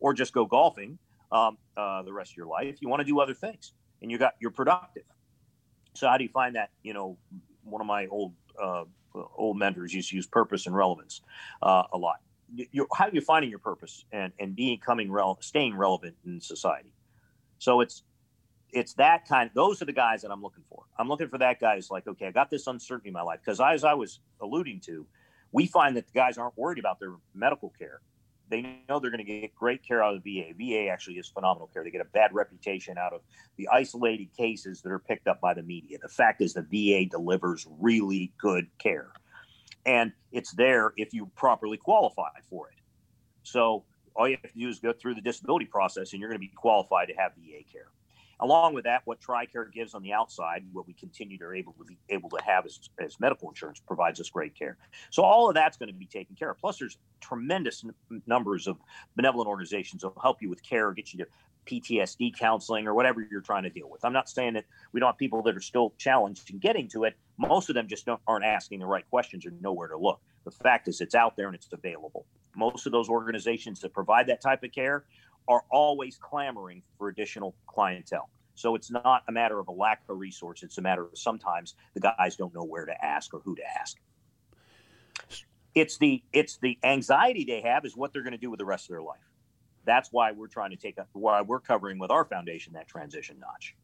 or 0.00 0.14
just 0.14 0.32
go 0.32 0.46
golfing 0.46 0.98
um, 1.30 1.58
uh, 1.76 2.02
the 2.02 2.12
rest 2.12 2.32
of 2.32 2.36
your 2.36 2.46
life. 2.46 2.76
You 2.80 2.88
want 2.88 3.00
to 3.00 3.06
do 3.06 3.20
other 3.20 3.34
things, 3.34 3.72
and 4.00 4.10
you 4.10 4.18
got 4.18 4.34
you're 4.40 4.50
productive. 4.50 5.04
So 5.94 6.08
how 6.08 6.16
do 6.16 6.24
you 6.24 6.30
find 6.30 6.56
that? 6.56 6.70
You 6.82 6.94
know, 6.94 7.18
one 7.64 7.80
of 7.80 7.86
my 7.86 8.06
old 8.06 8.32
uh, 8.62 8.84
old 9.36 9.58
mentors 9.58 9.92
used 9.92 10.10
to 10.10 10.16
use 10.16 10.26
purpose 10.26 10.66
and 10.66 10.74
relevance 10.74 11.20
uh, 11.60 11.82
a 11.92 11.98
lot 11.98 12.16
you're, 12.54 12.86
how 12.94 13.06
are 13.06 13.10
you 13.12 13.20
finding 13.20 13.50
your 13.50 13.58
purpose 13.58 14.04
and 14.12 14.32
and 14.38 14.54
becoming 14.54 15.10
relevant, 15.10 15.44
staying 15.44 15.76
relevant 15.76 16.16
in 16.24 16.40
society? 16.40 16.92
So 17.58 17.80
it's 17.80 18.02
it's 18.72 18.94
that 18.94 19.28
kind. 19.28 19.50
Those 19.54 19.82
are 19.82 19.84
the 19.84 19.92
guys 19.92 20.22
that 20.22 20.30
I'm 20.30 20.42
looking 20.42 20.64
for. 20.68 20.84
I'm 20.98 21.08
looking 21.08 21.28
for 21.28 21.38
that 21.38 21.60
guy 21.60 21.76
who's 21.76 21.90
like, 21.90 22.06
okay, 22.06 22.26
I 22.26 22.30
got 22.30 22.50
this 22.50 22.66
uncertainty 22.66 23.08
in 23.08 23.12
my 23.12 23.22
life 23.22 23.40
because 23.44 23.60
as 23.60 23.84
I 23.84 23.94
was 23.94 24.20
alluding 24.40 24.80
to, 24.86 25.06
we 25.52 25.66
find 25.66 25.96
that 25.96 26.06
the 26.06 26.12
guys 26.12 26.38
aren't 26.38 26.56
worried 26.56 26.78
about 26.78 26.98
their 26.98 27.14
medical 27.34 27.72
care. 27.78 28.00
They 28.48 28.62
know 28.88 28.98
they're 28.98 29.10
going 29.10 29.24
to 29.24 29.40
get 29.40 29.54
great 29.54 29.86
care 29.86 30.02
out 30.02 30.14
of 30.14 30.22
the 30.22 30.42
VA. 30.42 30.54
VA 30.56 30.88
actually 30.90 31.14
is 31.14 31.28
phenomenal 31.28 31.68
care. 31.68 31.84
They 31.84 31.90
get 31.90 32.02
a 32.02 32.10
bad 32.12 32.34
reputation 32.34 32.98
out 32.98 33.14
of 33.14 33.22
the 33.56 33.68
isolated 33.68 34.28
cases 34.36 34.82
that 34.82 34.90
are 34.90 34.98
picked 34.98 35.26
up 35.26 35.40
by 35.40 35.54
the 35.54 35.62
media. 35.62 35.98
The 36.02 36.08
fact 36.08 36.42
is, 36.42 36.52
the 36.52 36.62
VA 36.62 37.08
delivers 37.08 37.66
really 37.78 38.32
good 38.38 38.66
care 38.78 39.12
and 39.86 40.12
it's 40.30 40.52
there 40.52 40.92
if 40.96 41.12
you 41.12 41.30
properly 41.36 41.76
qualify 41.76 42.30
for 42.48 42.68
it. 42.68 42.78
So 43.42 43.84
all 44.14 44.28
you 44.28 44.36
have 44.42 44.52
to 44.52 44.58
do 44.58 44.68
is 44.68 44.78
go 44.78 44.92
through 44.92 45.14
the 45.14 45.20
disability 45.20 45.66
process, 45.66 46.12
and 46.12 46.20
you're 46.20 46.28
going 46.28 46.40
to 46.40 46.46
be 46.46 46.52
qualified 46.54 47.08
to 47.08 47.14
have 47.14 47.32
VA 47.34 47.64
care. 47.70 47.86
Along 48.40 48.74
with 48.74 48.84
that, 48.84 49.02
what 49.04 49.20
TRICARE 49.20 49.72
gives 49.72 49.94
on 49.94 50.02
the 50.02 50.12
outside, 50.12 50.64
what 50.72 50.86
we 50.86 50.94
continue 50.94 51.38
to 51.38 51.52
able 51.52 51.74
to 51.74 51.84
be 51.84 51.96
able 52.08 52.28
to 52.30 52.42
have 52.44 52.66
as, 52.66 52.80
as 53.00 53.20
medical 53.20 53.48
insurance 53.48 53.80
provides 53.86 54.20
us 54.20 54.30
great 54.30 54.58
care. 54.58 54.78
So 55.10 55.22
all 55.22 55.48
of 55.48 55.54
that's 55.54 55.76
going 55.76 55.90
to 55.90 55.94
be 55.94 56.06
taken 56.06 56.34
care 56.34 56.50
of. 56.50 56.58
Plus, 56.58 56.76
there's 56.78 56.98
tremendous 57.20 57.84
n- 57.84 58.22
numbers 58.26 58.66
of 58.66 58.78
benevolent 59.14 59.48
organizations 59.48 60.02
that 60.02 60.08
will 60.08 60.22
help 60.22 60.42
you 60.42 60.50
with 60.50 60.60
care, 60.64 60.90
get 60.92 61.12
you 61.12 61.18
to 61.20 61.26
PTSD 61.66 62.36
counseling 62.36 62.86
or 62.86 62.94
whatever 62.94 63.26
you're 63.30 63.40
trying 63.40 63.62
to 63.62 63.70
deal 63.70 63.88
with. 63.88 64.04
I'm 64.04 64.12
not 64.12 64.28
saying 64.28 64.54
that 64.54 64.64
we 64.92 65.00
don't 65.00 65.08
have 65.08 65.18
people 65.18 65.42
that 65.42 65.56
are 65.56 65.60
still 65.60 65.94
challenged 65.98 66.50
in 66.50 66.58
getting 66.58 66.88
to 66.88 67.04
it. 67.04 67.16
Most 67.38 67.68
of 67.68 67.74
them 67.74 67.88
just 67.88 68.08
aren't 68.26 68.44
asking 68.44 68.80
the 68.80 68.86
right 68.86 69.08
questions 69.10 69.46
or 69.46 69.52
know 69.60 69.72
where 69.72 69.88
to 69.88 69.96
look. 69.96 70.20
The 70.44 70.50
fact 70.50 70.88
is, 70.88 71.00
it's 71.00 71.14
out 71.14 71.36
there 71.36 71.46
and 71.46 71.54
it's 71.54 71.68
available. 71.72 72.26
Most 72.56 72.86
of 72.86 72.92
those 72.92 73.08
organizations 73.08 73.80
that 73.80 73.92
provide 73.92 74.26
that 74.26 74.40
type 74.40 74.62
of 74.62 74.72
care 74.72 75.04
are 75.48 75.62
always 75.70 76.18
clamoring 76.18 76.82
for 76.98 77.08
additional 77.08 77.54
clientele. 77.66 78.28
So 78.54 78.74
it's 78.74 78.90
not 78.90 79.22
a 79.28 79.32
matter 79.32 79.58
of 79.58 79.68
a 79.68 79.72
lack 79.72 80.02
of 80.08 80.18
resource. 80.18 80.62
It's 80.62 80.78
a 80.78 80.82
matter 80.82 81.04
of 81.04 81.10
sometimes 81.14 81.74
the 81.94 82.00
guys 82.00 82.36
don't 82.36 82.54
know 82.54 82.64
where 82.64 82.84
to 82.84 83.04
ask 83.04 83.32
or 83.32 83.40
who 83.40 83.54
to 83.56 83.62
ask. 83.80 83.96
It's 85.74 85.96
the 85.96 86.22
it's 86.32 86.58
the 86.58 86.78
anxiety 86.84 87.44
they 87.44 87.62
have 87.62 87.86
is 87.86 87.96
what 87.96 88.12
they're 88.12 88.22
going 88.22 88.32
to 88.32 88.38
do 88.38 88.50
with 88.50 88.58
the 88.58 88.64
rest 88.64 88.86
of 88.86 88.90
their 88.90 89.02
life. 89.02 89.20
That's 89.84 90.12
why 90.12 90.32
we're 90.32 90.48
trying 90.48 90.70
to 90.70 90.76
take 90.76 90.98
up 90.98 91.08
why 91.12 91.42
we're 91.42 91.60
covering 91.60 91.98
with 91.98 92.10
our 92.10 92.24
foundation 92.24 92.72
that 92.74 92.88
transition 92.88 93.36
notch. 93.40 93.74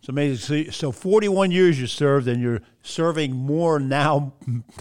It's 0.00 0.08
amazing. 0.08 0.64
So, 0.66 0.70
so 0.70 0.92
41 0.92 1.50
years 1.50 1.78
you 1.78 1.86
served, 1.86 2.26
and 2.26 2.40
you're 2.40 2.62
serving 2.82 3.32
more 3.32 3.78
now 3.78 4.32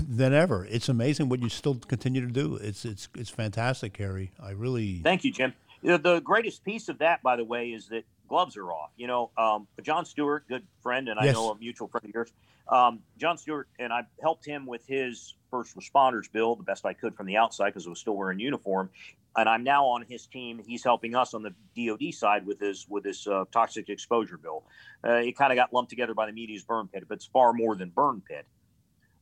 than 0.08 0.34
ever. 0.34 0.66
It's 0.70 0.88
amazing 0.88 1.28
what 1.28 1.42
you 1.42 1.50
still 1.50 1.76
continue 1.76 2.22
to 2.22 2.32
do. 2.32 2.56
It's 2.56 2.86
it's 2.86 3.10
it's 3.16 3.30
fantastic, 3.30 3.98
Harry. 3.98 4.32
I 4.42 4.52
really 4.52 5.02
thank 5.04 5.26
you, 5.26 5.32
Jim. 5.32 5.54
The 5.84 6.22
greatest 6.24 6.64
piece 6.64 6.90
of 6.90 7.00
that, 7.00 7.22
by 7.22 7.36
the 7.36 7.44
way, 7.44 7.70
is 7.70 7.88
that 7.90 8.04
gloves 8.30 8.56
are 8.56 8.72
off. 8.72 8.92
You 8.96 9.08
know, 9.08 9.32
um, 9.38 9.68
Jon 9.82 10.06
Stewart, 10.06 10.48
good 10.48 10.64
friend, 10.82 11.10
and 11.10 11.20
yes. 11.22 11.32
I 11.32 11.34
know 11.34 11.52
a 11.52 11.58
mutual 11.58 11.90
friend 11.90 12.06
of 12.06 12.12
yours. 12.14 12.32
Um, 12.70 13.00
Jon 13.18 13.38
Stewart 13.38 13.68
and 13.78 13.92
I 13.92 14.04
helped 14.22 14.46
him 14.46 14.66
with 14.66 14.86
his 14.88 15.36
first 15.52 15.76
responders 15.76 16.32
bill 16.32 16.56
the 16.56 16.64
best 16.64 16.86
I 16.86 16.94
could 16.94 17.16
from 17.16 17.26
the 17.26 17.36
outside 17.36 17.70
because 17.70 17.88
I 17.88 17.90
was 17.90 18.00
still 18.00 18.16
wearing 18.16 18.40
uniform 18.40 18.90
and 19.36 19.48
I'm 19.48 19.64
now 19.64 19.86
on 19.86 20.04
his 20.08 20.28
team. 20.28 20.62
He's 20.66 20.84
helping 20.84 21.16
us 21.16 21.34
on 21.34 21.44
the 21.44 21.54
DoD 21.76 22.14
side 22.14 22.46
with 22.46 22.60
his 22.60 22.88
with 22.90 23.06
his 23.06 23.28
uh, 23.28 23.46
toxic 23.52 23.90
exposure 23.90 24.38
bill. 24.38 24.64
Uh, 25.06 25.14
it 25.14 25.38
kind 25.38 25.52
of 25.52 25.56
got 25.56 25.74
lumped 25.74 25.90
together 25.90 26.14
by 26.14 26.26
the 26.26 26.32
media's 26.32 26.64
burn 26.64 26.88
pit, 26.88 27.04
but 27.08 27.16
it's 27.16 27.26
far 27.26 27.54
more 27.54 27.76
than 27.76 27.90
burn 27.90 28.22
pit. 28.28 28.46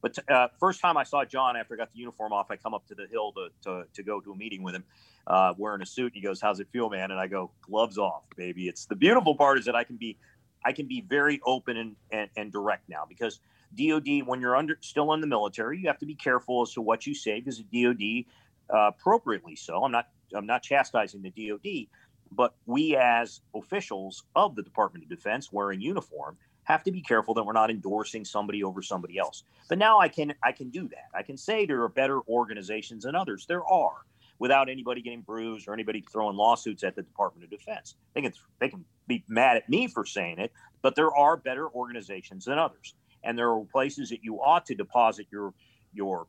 But 0.02 0.17
uh, 0.30 0.48
first 0.60 0.80
time 0.80 0.96
I 0.96 1.04
saw 1.04 1.26
Jon 1.26 1.58
after 1.58 1.74
I 1.74 1.78
got 1.78 1.91
the 1.91 2.00
uniform 2.00 2.32
off, 2.32 2.52
I 2.52 2.56
come 2.56 2.74
up 2.74 2.86
to 2.88 2.96
the 2.96 3.08
hill 3.08 3.34
to, 3.34 3.50
to, 3.63 3.84
to 3.93 4.04
go 4.04 4.20
to 4.22 4.32
a 4.32 4.36
meeting 4.36 4.62
with 4.62 4.76
him, 4.76 4.84
uh, 5.26 5.54
wearing 5.58 5.82
a 5.82 5.86
suit. 5.86 6.12
He 6.13 6.22
goes, 6.22 6.39
"How's 6.39 6.60
it 6.60 6.67
feel, 6.72 6.89
man?" 6.89 7.12
And 7.12 7.20
I 7.20 7.28
go, 7.28 7.52
"Gloves 7.62 7.98
off, 7.98 8.24
baby." 8.36 8.67
It's 8.67 8.86
the 8.86 8.96
beautiful 8.96 9.36
part 9.36 9.58
is 9.58 9.65
that 9.65 9.76
I 9.76 9.84
can 9.84 9.98
be, 9.98 10.17
I 10.63 10.72
can 10.72 10.88
be 10.88 11.02
very 11.02 11.41
open 11.46 11.78
and, 11.78 11.96
and, 12.12 12.30
and 12.38 12.52
direct 12.52 12.88
now 12.88 13.06
because 13.08 13.39
DoD, 13.76 14.26
when 14.26 14.39
you're 14.39 14.56
under 14.56 14.78
still 14.82 15.13
in 15.13 15.22
the 15.22 15.28
military, 15.28 15.80
you 15.80 15.88
have 15.88 16.00
to 16.00 16.06
be 16.06 16.15
careful 16.15 16.62
as 16.62 16.74
to 16.74 16.82
what 16.82 17.06
you 17.06 17.13
say 17.13 17.39
because 17.39 17.62
the 17.70 17.84
DoD, 17.84 18.32
uh, 18.73 18.91
appropriately 18.97 19.56
so. 19.56 19.84
I'm 19.84 19.91
not 19.91 20.08
I'm 20.36 20.45
not 20.45 20.63
chastising 20.63 21.21
the 21.21 21.32
DoD, 21.32 21.88
but 22.32 22.56
we 22.65 22.95
as 22.95 23.41
officials 23.56 24.23
of 24.36 24.56
the 24.56 24.63
Department 24.63 25.03
of 25.06 25.10
Defense 25.10 25.51
wearing 25.51 25.82
uniform 25.82 26.38
have 26.63 26.84
to 26.84 26.91
be 26.91 27.01
careful 27.01 27.34
that 27.34 27.45
we're 27.45 27.53
not 27.53 27.71
endorsing 27.71 28.25
somebody 28.25 28.62
over 28.63 28.82
somebody 28.82 29.17
else. 29.17 29.43
But 29.69 29.77
now 29.77 29.99
I 29.99 30.10
can 30.10 30.34
I 30.43 30.51
can 30.51 30.69
do 30.69 30.88
that. 30.89 31.08
I 31.17 31.23
can 31.23 31.38
say 31.38 31.65
there 31.65 31.82
are 31.84 31.89
better 31.89 32.21
organizations 32.27 33.03
than 33.03 33.15
others. 33.15 33.45
There 33.47 33.65
are 33.65 34.06
without 34.39 34.69
anybody 34.69 35.01
getting 35.01 35.21
bruised 35.21 35.67
or 35.67 35.73
anybody 35.73 36.03
throwing 36.12 36.36
lawsuits 36.36 36.84
at 36.84 36.95
the 36.95 37.01
Department 37.01 37.43
of 37.45 37.49
Defense. 37.49 37.95
They 38.13 38.21
can 38.21 38.34
they 38.60 38.69
can 38.69 38.86
be 39.08 39.23
mad 39.27 39.58
at 39.58 39.69
me 39.69 39.88
for 39.88 40.06
saying 40.06 40.39
it, 40.39 40.51
but 40.82 40.95
there 40.95 41.15
are 41.15 41.38
better 41.38 41.69
organizations 41.69 42.45
than 42.45 42.60
others, 42.60 42.95
and 43.23 43.38
there 43.38 43.49
are 43.49 43.63
places 43.71 44.10
that 44.10 44.23
you 44.23 44.36
ought 44.41 44.65
to 44.65 44.75
deposit 44.75 45.27
your 45.32 45.53
your 45.93 46.27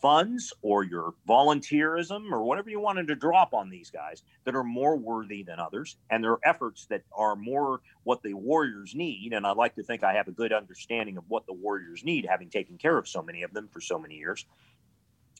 funds 0.00 0.52
or 0.62 0.84
your 0.84 1.14
volunteerism 1.28 2.30
or 2.30 2.44
whatever 2.44 2.70
you 2.70 2.80
wanted 2.80 3.08
to 3.08 3.14
drop 3.14 3.52
on 3.52 3.68
these 3.68 3.90
guys 3.90 4.22
that 4.44 4.54
are 4.54 4.64
more 4.64 4.96
worthy 4.96 5.42
than 5.42 5.58
others 5.58 5.96
and 6.10 6.22
there 6.22 6.30
are 6.30 6.40
efforts 6.44 6.86
that 6.86 7.02
are 7.16 7.34
more 7.34 7.80
what 8.04 8.22
the 8.22 8.34
warriors 8.34 8.94
need 8.94 9.32
and 9.32 9.46
i 9.46 9.52
like 9.52 9.74
to 9.74 9.82
think 9.82 10.04
i 10.04 10.14
have 10.14 10.28
a 10.28 10.32
good 10.32 10.52
understanding 10.52 11.16
of 11.16 11.24
what 11.28 11.44
the 11.46 11.52
warriors 11.52 12.04
need 12.04 12.24
having 12.28 12.48
taken 12.48 12.78
care 12.78 12.96
of 12.96 13.08
so 13.08 13.20
many 13.20 13.42
of 13.42 13.52
them 13.52 13.68
for 13.72 13.80
so 13.80 13.98
many 13.98 14.14
years 14.14 14.46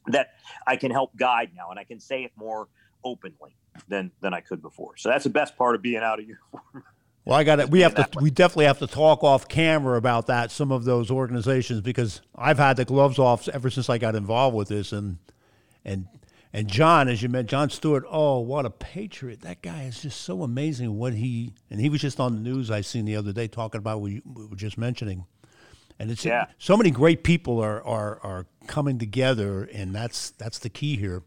that 0.08 0.34
I 0.66 0.76
can 0.76 0.90
help 0.90 1.16
guide 1.16 1.50
now, 1.54 1.70
and 1.70 1.78
I 1.78 1.84
can 1.84 2.00
say 2.00 2.24
it 2.24 2.32
more 2.36 2.68
openly 3.04 3.56
than 3.88 4.10
than 4.20 4.34
I 4.34 4.40
could 4.40 4.62
before. 4.62 4.96
So 4.96 5.08
that's 5.08 5.24
the 5.24 5.30
best 5.30 5.56
part 5.56 5.74
of 5.74 5.82
being 5.82 6.02
out 6.02 6.18
of 6.18 6.26
uniform. 6.26 6.84
Well, 7.24 7.38
I 7.38 7.44
got 7.44 7.60
it. 7.60 7.70
We 7.70 7.80
have 7.80 7.94
to. 7.94 8.06
We 8.20 8.30
definitely 8.30 8.66
have 8.66 8.80
to 8.80 8.86
talk 8.86 9.24
off 9.24 9.48
camera 9.48 9.96
about 9.96 10.26
that. 10.26 10.50
Some 10.50 10.70
of 10.70 10.84
those 10.84 11.10
organizations, 11.10 11.80
because 11.80 12.20
I've 12.34 12.58
had 12.58 12.76
the 12.76 12.84
gloves 12.84 13.18
off 13.18 13.48
ever 13.48 13.70
since 13.70 13.88
I 13.88 13.98
got 13.98 14.14
involved 14.14 14.54
with 14.54 14.68
this, 14.68 14.92
and 14.92 15.18
and 15.84 16.06
and 16.52 16.68
Jon, 16.68 17.08
as 17.08 17.22
you 17.22 17.30
met, 17.30 17.46
Jon 17.46 17.70
Stewart. 17.70 18.04
Oh, 18.10 18.40
what 18.40 18.66
a 18.66 18.70
patriot! 18.70 19.40
That 19.40 19.62
guy 19.62 19.84
is 19.84 20.02
just 20.02 20.20
so 20.20 20.42
amazing. 20.42 20.98
What 20.98 21.14
he 21.14 21.54
and 21.70 21.80
he 21.80 21.88
was 21.88 22.02
just 22.02 22.20
on 22.20 22.34
the 22.34 22.40
news 22.40 22.70
I 22.70 22.82
seen 22.82 23.06
the 23.06 23.16
other 23.16 23.32
day 23.32 23.48
talking 23.48 23.78
about 23.78 24.02
what 24.02 24.12
you 24.12 24.20
were 24.26 24.56
just 24.56 24.76
mentioning 24.76 25.24
and 25.98 26.10
it's 26.10 26.24
yeah. 26.24 26.46
so 26.58 26.76
many 26.76 26.90
great 26.90 27.22
people 27.22 27.60
are, 27.60 27.82
are 27.84 28.18
are 28.22 28.46
coming 28.66 28.98
together, 28.98 29.68
and 29.72 29.94
that's 29.94 30.30
that's 30.30 30.58
the 30.58 30.68
key 30.68 30.96
here, 30.96 31.22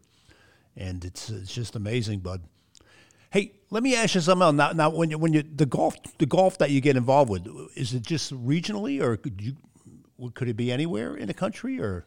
and 0.76 1.04
it's 1.04 1.30
it's 1.30 1.54
just 1.54 1.76
amazing, 1.76 2.20
bud. 2.20 2.42
Let 3.70 3.82
me 3.82 3.94
ask 3.94 4.14
you 4.14 4.20
something 4.20 4.42
else. 4.42 4.54
Now, 4.54 4.72
now 4.72 4.90
when 4.90 5.10
you 5.10 5.18
when 5.18 5.32
you 5.32 5.42
the 5.42 5.66
golf 5.66 5.96
the 6.18 6.26
golf 6.26 6.58
that 6.58 6.70
you 6.70 6.80
get 6.80 6.96
involved 6.96 7.30
with, 7.30 7.46
is 7.76 7.92
it 7.92 8.02
just 8.02 8.32
regionally, 8.32 9.00
or 9.00 9.16
could 9.16 9.40
you 9.40 9.56
could 10.34 10.48
it 10.48 10.56
be 10.56 10.72
anywhere 10.72 11.16
in 11.16 11.26
the 11.26 11.34
country, 11.34 11.80
or? 11.80 12.06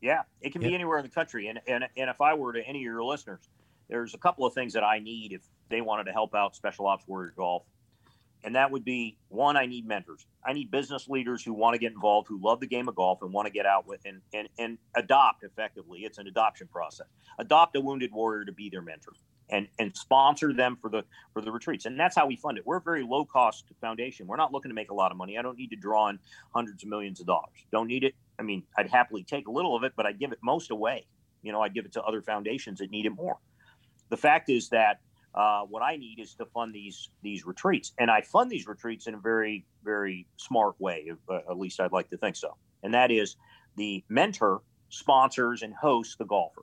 Yeah, 0.00 0.22
it 0.40 0.52
can 0.52 0.62
yeah. 0.62 0.68
be 0.68 0.74
anywhere 0.74 0.98
in 0.98 1.04
the 1.04 1.10
country, 1.10 1.48
and 1.48 1.60
and 1.66 1.84
and 1.96 2.08
if 2.08 2.20
I 2.20 2.34
were 2.34 2.52
to 2.54 2.66
any 2.66 2.78
of 2.78 2.84
your 2.84 3.04
listeners, 3.04 3.48
there's 3.88 4.14
a 4.14 4.18
couple 4.18 4.46
of 4.46 4.54
things 4.54 4.72
that 4.72 4.84
I 4.84 4.98
need 4.98 5.32
if 5.32 5.42
they 5.68 5.80
wanted 5.80 6.04
to 6.04 6.12
help 6.12 6.34
out 6.34 6.56
Special 6.56 6.86
Ops 6.86 7.06
Warrior 7.06 7.34
Golf 7.36 7.64
and 8.44 8.54
that 8.54 8.70
would 8.70 8.84
be 8.84 9.16
one 9.28 9.56
i 9.56 9.66
need 9.66 9.86
mentors 9.86 10.26
i 10.44 10.52
need 10.52 10.70
business 10.70 11.08
leaders 11.08 11.42
who 11.42 11.52
want 11.52 11.74
to 11.74 11.78
get 11.78 11.92
involved 11.92 12.28
who 12.28 12.40
love 12.42 12.60
the 12.60 12.66
game 12.66 12.88
of 12.88 12.94
golf 12.94 13.22
and 13.22 13.32
want 13.32 13.46
to 13.46 13.52
get 13.52 13.66
out 13.66 13.86
with 13.86 14.00
and, 14.04 14.20
and, 14.32 14.48
and 14.58 14.78
adopt 14.96 15.44
effectively 15.44 16.00
it's 16.00 16.18
an 16.18 16.26
adoption 16.26 16.66
process 16.68 17.06
adopt 17.38 17.76
a 17.76 17.80
wounded 17.80 18.12
warrior 18.12 18.44
to 18.44 18.52
be 18.52 18.68
their 18.68 18.82
mentor 18.82 19.12
and 19.50 19.68
and 19.78 19.96
sponsor 19.96 20.52
them 20.52 20.76
for 20.80 20.90
the 20.90 21.02
for 21.32 21.42
the 21.42 21.50
retreats 21.50 21.86
and 21.86 21.98
that's 21.98 22.16
how 22.16 22.26
we 22.26 22.36
fund 22.36 22.58
it 22.58 22.66
we're 22.66 22.78
a 22.78 22.82
very 22.82 23.02
low 23.02 23.24
cost 23.24 23.64
foundation 23.80 24.26
we're 24.26 24.36
not 24.36 24.52
looking 24.52 24.70
to 24.70 24.74
make 24.74 24.90
a 24.90 24.94
lot 24.94 25.10
of 25.10 25.16
money 25.16 25.38
i 25.38 25.42
don't 25.42 25.58
need 25.58 25.70
to 25.70 25.76
draw 25.76 26.08
in 26.08 26.18
hundreds 26.54 26.82
of 26.82 26.88
millions 26.88 27.20
of 27.20 27.26
dollars 27.26 27.66
don't 27.72 27.88
need 27.88 28.04
it 28.04 28.14
i 28.38 28.42
mean 28.42 28.62
i'd 28.76 28.88
happily 28.88 29.22
take 29.22 29.48
a 29.48 29.50
little 29.50 29.76
of 29.76 29.84
it 29.84 29.92
but 29.96 30.06
i'd 30.06 30.18
give 30.18 30.32
it 30.32 30.38
most 30.42 30.70
away 30.70 31.06
you 31.42 31.52
know 31.52 31.62
i'd 31.62 31.74
give 31.74 31.84
it 31.84 31.92
to 31.92 32.02
other 32.02 32.22
foundations 32.22 32.78
that 32.78 32.90
need 32.90 33.06
it 33.06 33.10
more 33.10 33.38
the 34.10 34.16
fact 34.16 34.48
is 34.48 34.68
that 34.70 35.00
uh, 35.34 35.60
what 35.62 35.82
I 35.82 35.96
need 35.96 36.18
is 36.18 36.34
to 36.34 36.46
fund 36.46 36.74
these 36.74 37.10
these 37.22 37.46
retreats, 37.46 37.92
and 37.98 38.10
I 38.10 38.22
fund 38.22 38.50
these 38.50 38.66
retreats 38.66 39.06
in 39.06 39.14
a 39.14 39.18
very 39.18 39.64
very 39.84 40.26
smart 40.36 40.74
way. 40.80 41.12
Uh, 41.28 41.36
at 41.50 41.58
least 41.58 41.80
I'd 41.80 41.92
like 41.92 42.10
to 42.10 42.16
think 42.16 42.36
so. 42.36 42.56
And 42.82 42.94
that 42.94 43.10
is 43.10 43.36
the 43.76 44.02
mentor 44.08 44.62
sponsors 44.88 45.62
and 45.62 45.74
hosts 45.74 46.16
the 46.16 46.24
golfer. 46.24 46.62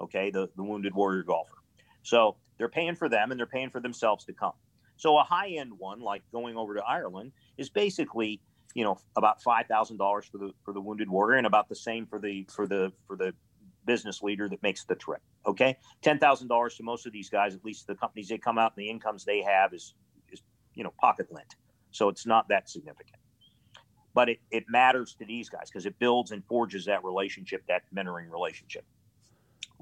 Okay, 0.00 0.30
the 0.30 0.50
the 0.56 0.62
wounded 0.62 0.94
warrior 0.94 1.22
golfer. 1.22 1.59
So 2.02 2.36
they're 2.58 2.68
paying 2.68 2.94
for 2.94 3.08
them, 3.08 3.30
and 3.30 3.38
they're 3.38 3.46
paying 3.46 3.70
for 3.70 3.80
themselves 3.80 4.24
to 4.26 4.32
come. 4.32 4.52
So 4.96 5.16
a 5.18 5.22
high 5.22 5.48
end 5.48 5.72
one, 5.78 6.00
like 6.00 6.22
going 6.30 6.56
over 6.56 6.74
to 6.74 6.82
Ireland, 6.82 7.32
is 7.56 7.70
basically 7.70 8.40
you 8.74 8.84
know 8.84 8.98
about 9.16 9.42
five 9.42 9.66
thousand 9.66 9.96
dollars 9.96 10.26
for 10.26 10.38
the 10.38 10.52
for 10.64 10.74
the 10.74 10.80
wounded 10.80 11.08
warrior, 11.08 11.38
and 11.38 11.46
about 11.46 11.68
the 11.68 11.74
same 11.74 12.06
for 12.06 12.18
the 12.18 12.46
for 12.54 12.66
the 12.66 12.92
for 13.06 13.16
the 13.16 13.32
business 13.86 14.22
leader 14.22 14.48
that 14.48 14.62
makes 14.62 14.84
the 14.84 14.94
trip. 14.94 15.22
Okay, 15.46 15.76
ten 16.02 16.18
thousand 16.18 16.48
dollars 16.48 16.76
to 16.76 16.82
most 16.82 17.06
of 17.06 17.12
these 17.12 17.30
guys, 17.30 17.54
at 17.54 17.64
least 17.64 17.86
the 17.86 17.94
companies 17.94 18.28
they 18.28 18.38
come 18.38 18.58
out 18.58 18.72
and 18.76 18.84
the 18.84 18.90
incomes 18.90 19.24
they 19.24 19.40
have 19.40 19.72
is 19.72 19.94
is 20.30 20.42
you 20.74 20.84
know 20.84 20.92
pocket 21.00 21.32
lint, 21.32 21.56
so 21.90 22.08
it's 22.08 22.26
not 22.26 22.48
that 22.48 22.68
significant. 22.68 23.16
But 24.12 24.28
it, 24.28 24.40
it 24.50 24.64
matters 24.68 25.14
to 25.20 25.24
these 25.24 25.48
guys 25.48 25.70
because 25.70 25.86
it 25.86 25.96
builds 26.00 26.32
and 26.32 26.44
forges 26.44 26.84
that 26.86 27.04
relationship, 27.04 27.62
that 27.68 27.82
mentoring 27.94 28.28
relationship 28.28 28.84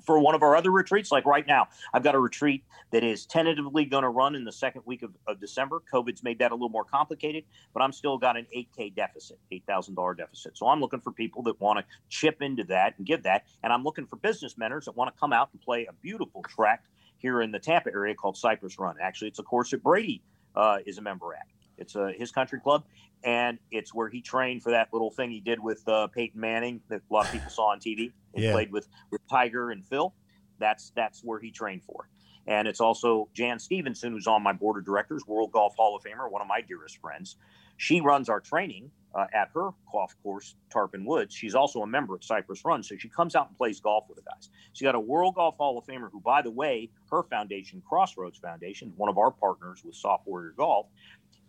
for 0.08 0.18
one 0.18 0.34
of 0.34 0.42
our 0.42 0.56
other 0.56 0.70
retreats. 0.70 1.12
Like 1.12 1.26
right 1.26 1.46
now, 1.46 1.68
I've 1.92 2.02
got 2.02 2.14
a 2.14 2.18
retreat 2.18 2.64
that 2.92 3.04
is 3.04 3.26
tentatively 3.26 3.84
going 3.84 4.04
to 4.04 4.08
run 4.08 4.34
in 4.34 4.42
the 4.42 4.50
second 4.50 4.80
week 4.86 5.02
of, 5.02 5.10
of, 5.26 5.38
December. 5.38 5.82
COVID's 5.92 6.22
made 6.22 6.38
that 6.38 6.50
a 6.50 6.54
little 6.54 6.70
more 6.70 6.84
complicated, 6.84 7.44
but 7.74 7.82
I'm 7.82 7.92
still 7.92 8.16
got 8.16 8.38
an 8.38 8.46
8K 8.56 8.94
deficit, 8.94 9.38
$8,000 9.52 10.16
deficit. 10.16 10.56
So 10.56 10.66
I'm 10.66 10.80
looking 10.80 11.00
for 11.00 11.12
people 11.12 11.42
that 11.42 11.60
want 11.60 11.80
to 11.80 11.84
chip 12.08 12.40
into 12.40 12.64
that 12.64 12.94
and 12.96 13.06
give 13.06 13.22
that. 13.24 13.44
And 13.62 13.70
I'm 13.70 13.84
looking 13.84 14.06
for 14.06 14.16
business 14.16 14.56
mentors 14.56 14.86
that 14.86 14.96
want 14.96 15.14
to 15.14 15.20
come 15.20 15.34
out 15.34 15.50
and 15.52 15.60
play 15.60 15.84
a 15.84 15.92
beautiful 15.92 16.42
track 16.44 16.84
here 17.18 17.42
in 17.42 17.52
the 17.52 17.58
Tampa 17.58 17.90
area 17.92 18.14
called 18.14 18.38
Cypress 18.38 18.78
Run. 18.78 18.96
Actually, 18.98 19.28
it's 19.28 19.40
a 19.40 19.42
course 19.42 19.72
that 19.72 19.82
Brady 19.82 20.22
uh, 20.56 20.78
is 20.86 20.96
a 20.96 21.02
member 21.02 21.34
at. 21.34 21.46
It's 21.76 21.96
uh, 21.96 22.12
his 22.16 22.32
country 22.32 22.60
club, 22.60 22.84
and 23.24 23.58
it's 23.70 23.94
where 23.94 24.08
he 24.08 24.20
trained 24.20 24.62
for 24.62 24.70
that 24.70 24.88
little 24.92 25.10
thing 25.10 25.30
he 25.30 25.40
did 25.40 25.60
with 25.60 25.86
uh, 25.88 26.06
Peyton 26.08 26.40
Manning 26.40 26.80
that 26.88 27.02
a 27.10 27.12
lot 27.12 27.26
of 27.26 27.32
people 27.32 27.50
saw 27.50 27.72
on 27.72 27.80
TV. 27.80 28.12
He 28.34 28.44
yeah. 28.44 28.52
played 28.52 28.72
with 28.72 28.88
with 29.10 29.20
Tiger 29.28 29.70
and 29.70 29.84
Phil. 29.84 30.14
That's 30.58 30.92
that's 30.94 31.22
where 31.22 31.38
he 31.38 31.50
trained 31.50 31.82
for. 31.84 32.08
And 32.46 32.66
it's 32.66 32.80
also 32.80 33.28
Jan 33.34 33.58
Stephenson, 33.58 34.12
who's 34.12 34.26
on 34.26 34.42
my 34.42 34.52
board 34.52 34.78
of 34.78 34.84
directors, 34.84 35.26
World 35.26 35.52
Golf 35.52 35.74
Hall 35.76 35.94
of 35.94 36.02
Famer, 36.02 36.30
one 36.30 36.40
of 36.40 36.48
my 36.48 36.62
dearest 36.62 36.98
friends. 36.98 37.36
She 37.76 38.00
runs 38.00 38.28
our 38.28 38.40
training 38.40 38.90
uh, 39.14 39.26
at 39.32 39.50
her 39.54 39.70
golf 39.92 40.16
course, 40.22 40.56
Tarpon 40.72 41.04
Woods. 41.04 41.34
She's 41.34 41.54
also 41.54 41.82
a 41.82 41.86
member 41.86 42.14
at 42.14 42.24
Cypress 42.24 42.64
Run, 42.64 42.82
so 42.82 42.96
she 42.96 43.08
comes 43.08 43.34
out 43.34 43.48
and 43.48 43.56
plays 43.56 43.80
golf 43.80 44.04
with 44.08 44.16
the 44.16 44.22
guys. 44.22 44.50
She 44.72 44.84
got 44.84 44.94
a 44.94 45.00
World 45.00 45.34
Golf 45.34 45.56
Hall 45.56 45.78
of 45.78 45.84
Famer, 45.86 46.10
who, 46.10 46.20
by 46.20 46.42
the 46.42 46.50
way, 46.50 46.90
her 47.10 47.22
foundation, 47.22 47.82
Crossroads 47.88 48.38
Foundation, 48.38 48.92
one 48.96 49.08
of 49.08 49.18
our 49.18 49.30
partners 49.30 49.82
with 49.84 49.94
SOF 49.94 50.22
Warrior 50.24 50.54
Golf, 50.56 50.86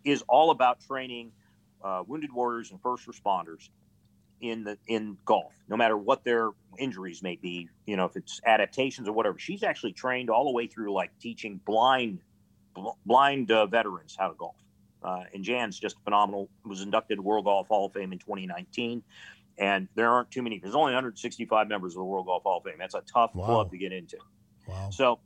is 0.04 0.22
all 0.28 0.50
about 0.50 0.80
training 0.80 1.32
uh, 1.82 2.02
wounded 2.06 2.32
warriors 2.32 2.70
and 2.70 2.80
first 2.80 3.06
responders 3.06 3.68
in 4.40 4.64
the 4.64 4.78
in 4.86 5.16
golf, 5.24 5.52
no 5.68 5.76
matter 5.76 5.96
what 5.96 6.24
their 6.24 6.50
injuries 6.78 7.22
may 7.22 7.36
be. 7.36 7.68
You 7.86 7.96
know, 7.96 8.06
if 8.06 8.16
it's 8.16 8.40
adaptations 8.46 9.08
or 9.08 9.12
whatever. 9.12 9.38
She's 9.38 9.62
actually 9.62 9.92
trained 9.92 10.30
all 10.30 10.44
the 10.44 10.52
way 10.52 10.66
through 10.66 10.92
like 10.92 11.10
teaching 11.20 11.60
blind 11.64 12.20
bl- 12.74 12.90
blind 13.04 13.50
uh, 13.50 13.66
veterans 13.66 14.16
how 14.18 14.28
to 14.28 14.34
golf. 14.34 14.56
Uh, 15.02 15.24
and 15.32 15.42
Jan's 15.44 15.78
just 15.78 15.96
phenomenal. 16.04 16.48
Was 16.64 16.82
inducted 16.82 17.18
to 17.18 17.22
World 17.22 17.44
Golf 17.44 17.68
Hall 17.68 17.86
of 17.86 17.92
Fame 17.92 18.12
in 18.12 18.18
2019. 18.18 19.02
And 19.58 19.88
there 19.94 20.08
aren't 20.08 20.30
too 20.30 20.42
many. 20.42 20.58
There's 20.58 20.74
only 20.74 20.92
165 20.92 21.68
members 21.68 21.92
of 21.92 21.98
the 21.98 22.04
World 22.04 22.26
Golf 22.26 22.42
Hall 22.42 22.58
of 22.58 22.64
Fame. 22.64 22.76
That's 22.78 22.94
a 22.94 23.02
tough 23.12 23.34
wow. 23.34 23.44
club 23.44 23.70
to 23.70 23.78
get 23.78 23.92
into. 23.92 24.16
Wow. 24.66 24.88
So 24.90 25.20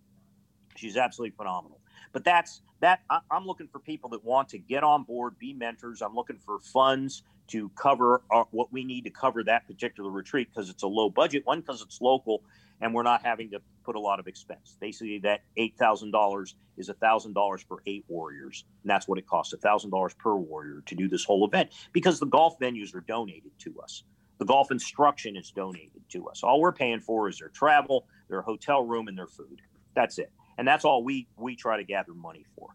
she's 0.76 0.96
absolutely 0.96 1.36
phenomenal. 1.36 1.78
But 2.14 2.24
that's 2.24 2.62
that. 2.80 3.00
I, 3.10 3.18
am 3.32 3.44
looking 3.44 3.66
for 3.66 3.80
people 3.80 4.08
that 4.10 4.24
want 4.24 4.48
to 4.50 4.58
get 4.58 4.84
on 4.84 5.02
board, 5.02 5.36
be 5.38 5.52
mentors. 5.52 6.00
I'm 6.00 6.14
looking 6.14 6.38
for 6.38 6.60
funds 6.60 7.24
to 7.48 7.68
cover 7.70 8.22
our, 8.30 8.46
what 8.52 8.72
we 8.72 8.84
need 8.84 9.02
to 9.04 9.10
cover 9.10 9.42
that 9.44 9.66
particular 9.66 10.10
retreat 10.10 10.48
because 10.48 10.70
it's 10.70 10.84
a 10.84 10.86
low 10.86 11.10
budget 11.10 11.44
one 11.44 11.60
because 11.60 11.82
it's 11.82 12.00
local 12.00 12.42
and 12.80 12.94
we're 12.94 13.02
not 13.02 13.22
having 13.24 13.50
to 13.50 13.60
put 13.84 13.96
a 13.96 14.00
lot 14.00 14.20
of 14.20 14.28
expense. 14.28 14.76
Basically, 14.80 15.18
that 15.18 15.40
eight 15.56 15.76
thousand 15.76 16.12
dollars 16.12 16.54
is 16.76 16.88
thousand 17.00 17.34
dollars 17.34 17.64
for 17.66 17.82
eight 17.86 18.04
warriors, 18.06 18.64
and 18.84 18.90
that's 18.90 19.08
what 19.08 19.18
it 19.18 19.26
costs 19.26 19.52
thousand 19.60 19.90
dollars 19.90 20.14
per 20.14 20.36
warrior 20.36 20.82
to 20.86 20.94
do 20.94 21.08
this 21.08 21.24
whole 21.24 21.44
event 21.44 21.70
because 21.92 22.20
the 22.20 22.26
golf 22.26 22.58
venues 22.60 22.94
are 22.94 23.00
donated 23.02 23.50
to 23.58 23.74
us. 23.82 24.04
The 24.38 24.44
golf 24.44 24.70
instruction 24.70 25.36
is 25.36 25.50
donated 25.50 26.02
to 26.10 26.28
us. 26.28 26.44
All 26.44 26.60
we're 26.60 26.72
paying 26.72 27.00
for 27.00 27.28
is 27.28 27.40
their 27.40 27.48
travel, 27.48 28.06
their 28.28 28.42
hotel 28.42 28.84
room, 28.84 29.08
and 29.08 29.18
their 29.18 29.26
food. 29.26 29.60
That's 29.96 30.18
it 30.18 30.30
and 30.58 30.66
that's 30.66 30.84
all 30.84 31.04
we 31.04 31.28
we 31.36 31.56
try 31.56 31.76
to 31.76 31.84
gather 31.84 32.14
money 32.14 32.44
for. 32.56 32.68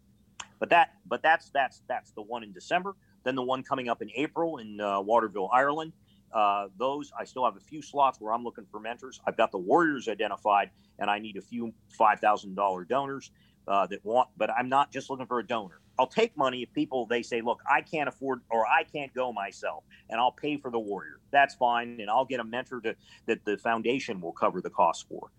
But 0.60 0.70
that 0.70 0.94
but 1.06 1.22
that's 1.22 1.50
that's 1.52 1.82
that's 1.88 2.12
the 2.12 2.22
one 2.22 2.44
in 2.44 2.52
December. 2.54 2.96
Then 3.24 3.36
the 3.36 3.44
one 3.44 3.64
coming 3.64 3.90
up 3.90 4.02
in 4.02 4.10
April 4.16 4.58
in 4.58 4.80
uh, 4.82 5.02
Waterville, 5.02 5.50
Ireland. 5.54 5.94
Uh, 6.34 6.68
those 6.78 7.12
I 7.20 7.24
still 7.26 7.46
have 7.46 7.58
a 7.58 7.62
few 7.62 7.82
slots 7.82 8.22
where 8.22 8.34
I'm 8.34 8.44
looking 8.44 8.66
for 8.72 8.80
mentors. 8.80 9.20
I've 9.26 9.38
got 9.38 9.52
the 9.52 9.58
Warriors 9.58 10.08
identified, 10.08 10.70
and 11.00 11.10
I 11.10 11.20
need 11.20 11.38
a 11.38 11.42
few 11.42 11.74
five 11.98 12.20
thousand 12.20 12.56
dollar 12.56 12.86
donors. 12.86 13.32
uh, 13.70 13.86
that 13.88 14.04
want, 14.04 14.30
but 14.36 14.50
I'm 14.52 14.68
not 14.68 14.92
just 14.92 15.10
looking 15.10 15.28
for 15.28 15.40
a 15.40 15.46
donor. 15.48 15.80
I'll 15.98 16.08
take 16.08 16.36
money 16.36 16.64
if 16.64 16.74
people 16.74 17.06
they 17.06 17.22
say, 17.22 17.42
look, 17.42 17.62
I 17.70 17.82
can't 17.82 18.10
afford 18.10 18.42
or 18.50 18.66
I 18.66 18.84
can't 18.84 19.14
go 19.14 19.32
myself, 19.32 19.84
and 20.10 20.20
I'll 20.20 20.32
pay 20.32 20.58
for 20.58 20.72
the 20.72 20.80
warrior. 20.80 21.20
That's 21.32 21.56
fine, 21.56 22.00
and 22.00 22.10
I'll 22.10 22.26
get 22.26 22.40
a 22.40 22.44
mentor 22.44 22.82
to, 22.82 22.96
that 23.28 23.46
the 23.46 23.58
foundation 23.58 24.22
will 24.22 24.32
cover 24.32 24.62
the 24.62 24.70
cost 24.70 25.08
for. 25.08 25.30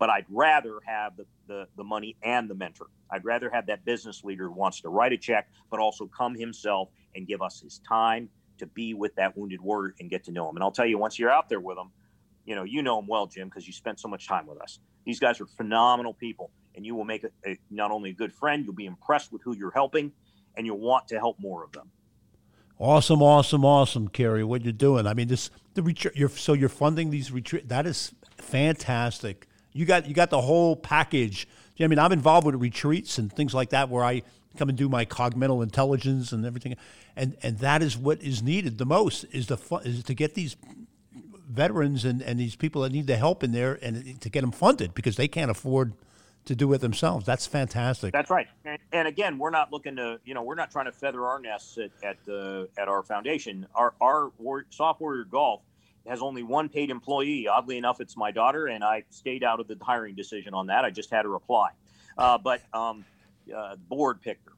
But 0.00 0.10
I'd 0.10 0.26
rather 0.28 0.80
have 0.86 1.16
the, 1.16 1.26
the, 1.46 1.68
the 1.76 1.84
money 1.84 2.16
and 2.24 2.50
the 2.50 2.54
mentor. 2.56 2.88
I'd 3.12 3.24
rather 3.24 3.50
have 3.50 3.66
that 3.66 3.84
business 3.84 4.24
leader 4.24 4.48
who 4.48 4.54
wants 4.54 4.80
to 4.80 4.88
write 4.88 5.12
a 5.12 5.18
check, 5.18 5.48
but 5.70 5.78
also 5.78 6.06
come 6.06 6.34
himself 6.34 6.88
and 7.14 7.28
give 7.28 7.42
us 7.42 7.60
his 7.60 7.80
time 7.86 8.28
to 8.58 8.66
be 8.66 8.94
with 8.94 9.14
that 9.16 9.36
wounded 9.36 9.60
warrior 9.60 9.94
and 10.00 10.10
get 10.10 10.24
to 10.24 10.32
know 10.32 10.48
him. 10.48 10.56
And 10.56 10.64
I'll 10.64 10.72
tell 10.72 10.86
you, 10.86 10.98
once 10.98 11.18
you're 11.18 11.30
out 11.30 11.48
there 11.48 11.60
with 11.60 11.76
them, 11.76 11.92
you 12.46 12.54
know, 12.54 12.64
you 12.64 12.82
know 12.82 12.96
them 12.96 13.06
well, 13.06 13.26
Jim, 13.26 13.48
because 13.48 13.66
you 13.66 13.72
spent 13.72 14.00
so 14.00 14.08
much 14.08 14.26
time 14.26 14.46
with 14.46 14.60
us. 14.60 14.80
These 15.04 15.20
guys 15.20 15.40
are 15.40 15.46
phenomenal 15.46 16.14
people, 16.14 16.50
and 16.74 16.84
you 16.84 16.94
will 16.94 17.04
make 17.04 17.24
a, 17.24 17.30
a, 17.46 17.58
not 17.70 17.90
only 17.90 18.10
a 18.10 18.14
good 18.14 18.32
friend, 18.32 18.64
you'll 18.64 18.74
be 18.74 18.86
impressed 18.86 19.32
with 19.32 19.42
who 19.42 19.54
you're 19.54 19.70
helping, 19.70 20.12
and 20.56 20.66
you'll 20.66 20.80
want 20.80 21.08
to 21.08 21.18
help 21.18 21.38
more 21.38 21.62
of 21.62 21.72
them. 21.72 21.90
Awesome, 22.78 23.22
awesome, 23.22 23.66
awesome, 23.66 24.08
Kerry. 24.08 24.42
What 24.42 24.64
you're 24.64 24.72
doing? 24.72 25.06
I 25.06 25.12
mean, 25.12 25.28
this 25.28 25.50
the 25.74 25.82
retreat. 25.82 26.14
So 26.36 26.54
you're 26.54 26.70
funding 26.70 27.10
these 27.10 27.30
retreat. 27.30 27.68
That 27.68 27.86
is 27.86 28.14
fantastic. 28.38 29.46
You 29.72 29.86
got 29.86 30.06
you 30.06 30.14
got 30.14 30.30
the 30.30 30.40
whole 30.40 30.76
package. 30.76 31.46
I 31.78 31.86
mean, 31.86 31.98
I'm 31.98 32.12
involved 32.12 32.44
with 32.44 32.56
retreats 32.56 33.16
and 33.16 33.32
things 33.32 33.54
like 33.54 33.70
that 33.70 33.88
where 33.88 34.04
I 34.04 34.22
come 34.58 34.68
and 34.68 34.76
do 34.76 34.88
my 34.88 35.04
cognitive 35.04 35.62
intelligence 35.62 36.32
and 36.32 36.44
everything, 36.44 36.76
and 37.16 37.36
and 37.42 37.58
that 37.58 37.82
is 37.82 37.96
what 37.96 38.22
is 38.22 38.42
needed 38.42 38.78
the 38.78 38.86
most 38.86 39.24
is 39.32 39.46
the 39.46 39.58
is 39.84 40.02
to 40.04 40.14
get 40.14 40.34
these 40.34 40.56
veterans 41.48 42.04
and, 42.04 42.22
and 42.22 42.38
these 42.38 42.56
people 42.56 42.82
that 42.82 42.92
need 42.92 43.06
the 43.06 43.16
help 43.16 43.42
in 43.42 43.52
there 43.52 43.78
and 43.82 44.20
to 44.20 44.28
get 44.28 44.42
them 44.42 44.52
funded 44.52 44.94
because 44.94 45.16
they 45.16 45.28
can't 45.28 45.50
afford 45.50 45.92
to 46.44 46.54
do 46.54 46.72
it 46.72 46.78
themselves. 46.80 47.26
That's 47.26 47.46
fantastic. 47.46 48.12
That's 48.12 48.30
right. 48.30 48.46
And, 48.64 48.78
and 48.92 49.08
again, 49.08 49.38
we're 49.38 49.50
not 49.50 49.72
looking 49.72 49.96
to, 49.96 50.20
you 50.24 50.34
know, 50.34 50.42
we're 50.42 50.54
not 50.54 50.70
trying 50.70 50.86
to 50.86 50.92
feather 50.92 51.26
our 51.26 51.38
nests 51.38 51.78
at 51.78 51.90
at, 52.02 52.16
uh, 52.32 52.66
at 52.78 52.88
our 52.88 53.02
foundation. 53.02 53.66
Our 53.74 53.94
our 54.00 54.30
war, 54.38 54.64
SOF 54.70 55.00
Warrior 55.00 55.24
Golf 55.24 55.62
has 56.06 56.20
only 56.20 56.42
one 56.42 56.68
paid 56.68 56.90
employee. 56.90 57.46
Oddly 57.48 57.76
enough, 57.76 58.00
it's 58.00 58.16
my 58.16 58.30
daughter, 58.30 58.66
and 58.66 58.82
I 58.82 59.04
stayed 59.10 59.44
out 59.44 59.60
of 59.60 59.68
the 59.68 59.76
hiring 59.80 60.14
decision 60.14 60.54
on 60.54 60.66
that. 60.68 60.84
I 60.84 60.90
just 60.90 61.10
had 61.10 61.22
to 61.22 61.28
reply. 61.28 61.70
Uh, 62.16 62.38
but 62.38 62.62
um, 62.72 63.04
uh, 63.54 63.76
board 63.88 64.20
picked 64.22 64.46
her. 64.46 64.52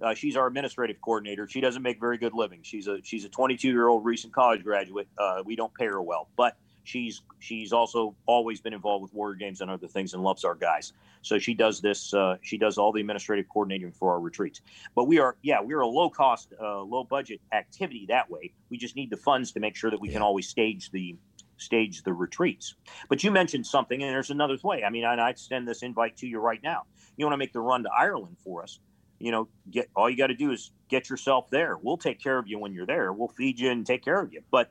Uh, 0.00 0.14
she's 0.14 0.36
our 0.36 0.46
administrative 0.46 1.00
coordinator. 1.00 1.48
She 1.48 1.60
doesn't 1.60 1.82
make 1.82 1.98
very 1.98 2.18
good 2.18 2.32
living. 2.32 2.60
She's 2.62 2.86
a 2.86 3.00
she's 3.02 3.24
a 3.24 3.28
22 3.28 3.68
year 3.68 3.88
old 3.88 4.04
recent 4.04 4.32
college 4.32 4.62
graduate. 4.62 5.08
Uh, 5.18 5.42
we 5.44 5.56
don't 5.56 5.74
pay 5.74 5.86
her 5.86 6.00
well, 6.00 6.28
but 6.36 6.56
she's 6.88 7.22
she's 7.38 7.72
also 7.72 8.16
always 8.26 8.60
been 8.60 8.72
involved 8.72 9.02
with 9.02 9.12
warrior 9.12 9.36
games 9.36 9.60
and 9.60 9.70
other 9.70 9.86
things 9.86 10.14
and 10.14 10.22
loves 10.22 10.44
our 10.44 10.54
guys. 10.54 10.92
So 11.22 11.38
she 11.38 11.54
does 11.54 11.80
this. 11.80 12.14
Uh, 12.14 12.36
she 12.42 12.56
does 12.56 12.78
all 12.78 12.92
the 12.92 13.00
administrative 13.00 13.46
coordinating 13.48 13.92
for 13.92 14.12
our 14.12 14.20
retreats. 14.20 14.62
But 14.94 15.04
we 15.04 15.18
are 15.18 15.36
yeah 15.42 15.60
we 15.60 15.74
are 15.74 15.80
a 15.80 15.86
low 15.86 16.08
cost, 16.08 16.52
uh, 16.60 16.80
low 16.80 17.04
budget 17.04 17.40
activity 17.52 18.06
that 18.08 18.30
way. 18.30 18.52
We 18.70 18.78
just 18.78 18.96
need 18.96 19.10
the 19.10 19.16
funds 19.16 19.52
to 19.52 19.60
make 19.60 19.76
sure 19.76 19.90
that 19.90 20.00
we 20.00 20.08
yeah. 20.08 20.14
can 20.14 20.22
always 20.22 20.48
stage 20.48 20.90
the 20.90 21.16
stage 21.58 22.02
the 22.02 22.12
retreats. 22.12 22.74
But 23.08 23.22
you 23.22 23.30
mentioned 23.30 23.66
something, 23.66 24.02
and 24.02 24.10
there's 24.10 24.30
another 24.30 24.56
way. 24.62 24.84
I 24.84 24.90
mean, 24.90 25.04
I, 25.04 25.14
I 25.14 25.30
extend 25.30 25.68
this 25.68 25.82
invite 25.82 26.16
to 26.18 26.26
you 26.26 26.38
right 26.38 26.62
now. 26.62 26.84
You 27.16 27.26
want 27.26 27.34
to 27.34 27.38
make 27.38 27.52
the 27.52 27.60
run 27.60 27.82
to 27.82 27.90
Ireland 27.96 28.36
for 28.42 28.62
us? 28.62 28.80
you 29.20 29.32
know, 29.32 29.48
get 29.68 29.88
all 29.96 30.08
you 30.08 30.16
got 30.16 30.28
to 30.28 30.34
do 30.34 30.52
is 30.52 30.70
get 30.88 31.10
yourself 31.10 31.50
there. 31.50 31.76
We'll 31.76 31.96
take 31.96 32.20
care 32.22 32.38
of 32.38 32.46
you 32.46 32.58
when 32.60 32.72
you're 32.72 32.86
there. 32.86 33.12
We'll 33.12 33.26
feed 33.26 33.58
you 33.58 33.68
and 33.70 33.84
take 33.84 34.04
care 34.04 34.20
of 34.20 34.32
you. 34.32 34.42
But 34.50 34.70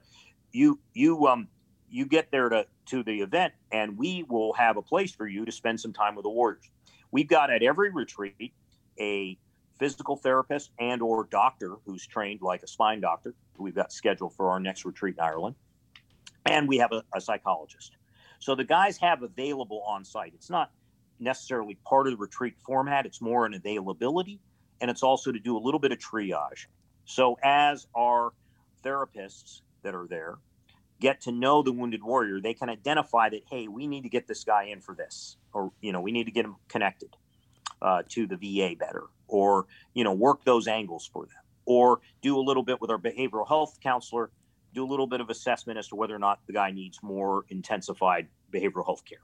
you 0.51 0.79
you 0.93 1.27
um 1.27 1.47
you 1.89 2.05
get 2.05 2.31
there 2.31 2.49
to 2.49 2.65
to 2.87 3.03
the 3.03 3.21
event, 3.21 3.53
and 3.71 3.97
we 3.97 4.23
will 4.27 4.53
have 4.53 4.77
a 4.77 4.81
place 4.81 5.11
for 5.11 5.27
you 5.27 5.45
to 5.45 5.51
spend 5.51 5.79
some 5.79 5.93
time 5.93 6.15
with 6.15 6.23
the 6.23 6.29
warriors. 6.29 6.69
We've 7.11 7.27
got 7.27 7.51
at 7.51 7.63
every 7.63 7.91
retreat 7.91 8.53
a 8.99 9.37
physical 9.79 10.15
therapist 10.15 10.71
and 10.79 11.01
or 11.01 11.25
doctor 11.25 11.75
who's 11.85 12.05
trained 12.05 12.41
like 12.41 12.63
a 12.63 12.67
spine 12.67 12.99
doctor 12.99 13.35
we've 13.57 13.75
got 13.75 13.91
scheduled 13.91 14.33
for 14.35 14.49
our 14.49 14.59
next 14.59 14.85
retreat 14.85 15.15
in 15.17 15.23
Ireland. 15.23 15.55
And 16.45 16.67
we 16.67 16.77
have 16.77 16.91
a, 16.91 17.03
a 17.15 17.21
psychologist. 17.21 17.95
So 18.39 18.55
the 18.55 18.63
guys 18.63 18.97
have 18.97 19.23
available 19.23 19.81
on 19.85 20.05
site. 20.05 20.33
It's 20.35 20.49
not 20.49 20.71
necessarily 21.19 21.77
part 21.85 22.07
of 22.07 22.13
the 22.13 22.17
retreat 22.17 22.55
format. 22.65 23.05
It's 23.05 23.21
more 23.21 23.45
an 23.45 23.53
availability, 23.53 24.39
and 24.79 24.91
it's 24.91 25.03
also 25.03 25.31
to 25.31 25.39
do 25.39 25.57
a 25.57 25.59
little 25.59 25.79
bit 25.79 25.91
of 25.91 25.97
triage. 25.97 26.67
So 27.05 27.37
as 27.43 27.87
our 27.95 28.33
therapists 28.83 29.61
that 29.83 29.95
are 29.95 30.07
there 30.07 30.35
get 30.99 31.21
to 31.21 31.31
know 31.31 31.61
the 31.61 31.71
wounded 31.71 32.03
warrior, 32.03 32.39
they 32.41 32.53
can 32.53 32.69
identify 32.69 33.29
that 33.29 33.41
hey, 33.49 33.67
we 33.67 33.87
need 33.87 34.03
to 34.03 34.09
get 34.09 34.27
this 34.27 34.43
guy 34.43 34.65
in 34.65 34.81
for 34.81 34.95
this, 34.95 35.37
or 35.53 35.71
you 35.81 35.91
know, 35.91 36.01
we 36.01 36.11
need 36.11 36.25
to 36.25 36.31
get 36.31 36.45
him 36.45 36.55
connected 36.67 37.15
uh, 37.81 38.03
to 38.09 38.27
the 38.27 38.35
VA 38.37 38.75
better, 38.75 39.03
or 39.27 39.65
you 39.93 40.03
know, 40.03 40.13
work 40.13 40.43
those 40.43 40.67
angles 40.67 41.09
for 41.11 41.25
them, 41.25 41.43
or 41.65 41.99
do 42.21 42.37
a 42.37 42.41
little 42.41 42.63
bit 42.63 42.81
with 42.81 42.89
our 42.89 42.97
behavioral 42.97 43.47
health 43.47 43.77
counselor, 43.81 44.31
do 44.73 44.85
a 44.85 44.89
little 44.89 45.07
bit 45.07 45.21
of 45.21 45.29
assessment 45.29 45.77
as 45.77 45.87
to 45.87 45.95
whether 45.95 46.15
or 46.15 46.19
not 46.19 46.39
the 46.47 46.53
guy 46.53 46.71
needs 46.71 46.99
more 47.01 47.45
intensified 47.49 48.27
behavioral 48.51 48.85
health 48.85 49.03
care. 49.05 49.19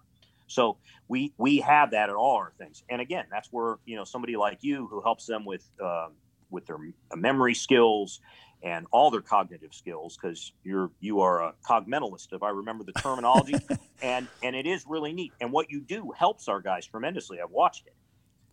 So 0.47 0.77
we 1.07 1.33
we 1.37 1.57
have 1.57 1.91
that 1.91 2.09
at 2.09 2.15
all 2.15 2.37
our 2.37 2.53
things. 2.57 2.83
And 2.89 3.01
again, 3.01 3.25
that's 3.31 3.51
where 3.51 3.77
you 3.85 3.95
know 3.95 4.03
somebody 4.03 4.35
like 4.35 4.59
you 4.61 4.87
who 4.87 5.01
helps 5.01 5.25
them 5.25 5.45
with 5.45 5.67
uh, 5.83 6.09
with 6.49 6.65
their 6.67 6.77
memory 7.15 7.55
skills 7.55 8.21
and 8.63 8.87
all 8.91 9.11
their 9.11 9.21
cognitive 9.21 9.73
skills 9.73 10.17
because 10.19 10.53
you're 10.63 10.89
you 11.01 11.19
are 11.19 11.43
a 11.43 11.53
cogmentalist 11.67 12.31
if 12.31 12.41
i 12.41 12.49
remember 12.49 12.83
the 12.83 12.93
terminology. 12.93 13.55
And 14.01 14.27
and 14.43 14.53
it 14.53 14.65
is 14.65 14.83
really 14.85 15.13
neat. 15.13 15.31
And 15.39 15.53
what 15.53 15.71
you 15.71 15.79
do 15.79 16.11
helps 16.17 16.49
our 16.49 16.59
guys 16.59 16.85
tremendously. 16.85 17.39
I've 17.39 17.51
watched 17.51 17.87
it. 17.87 17.95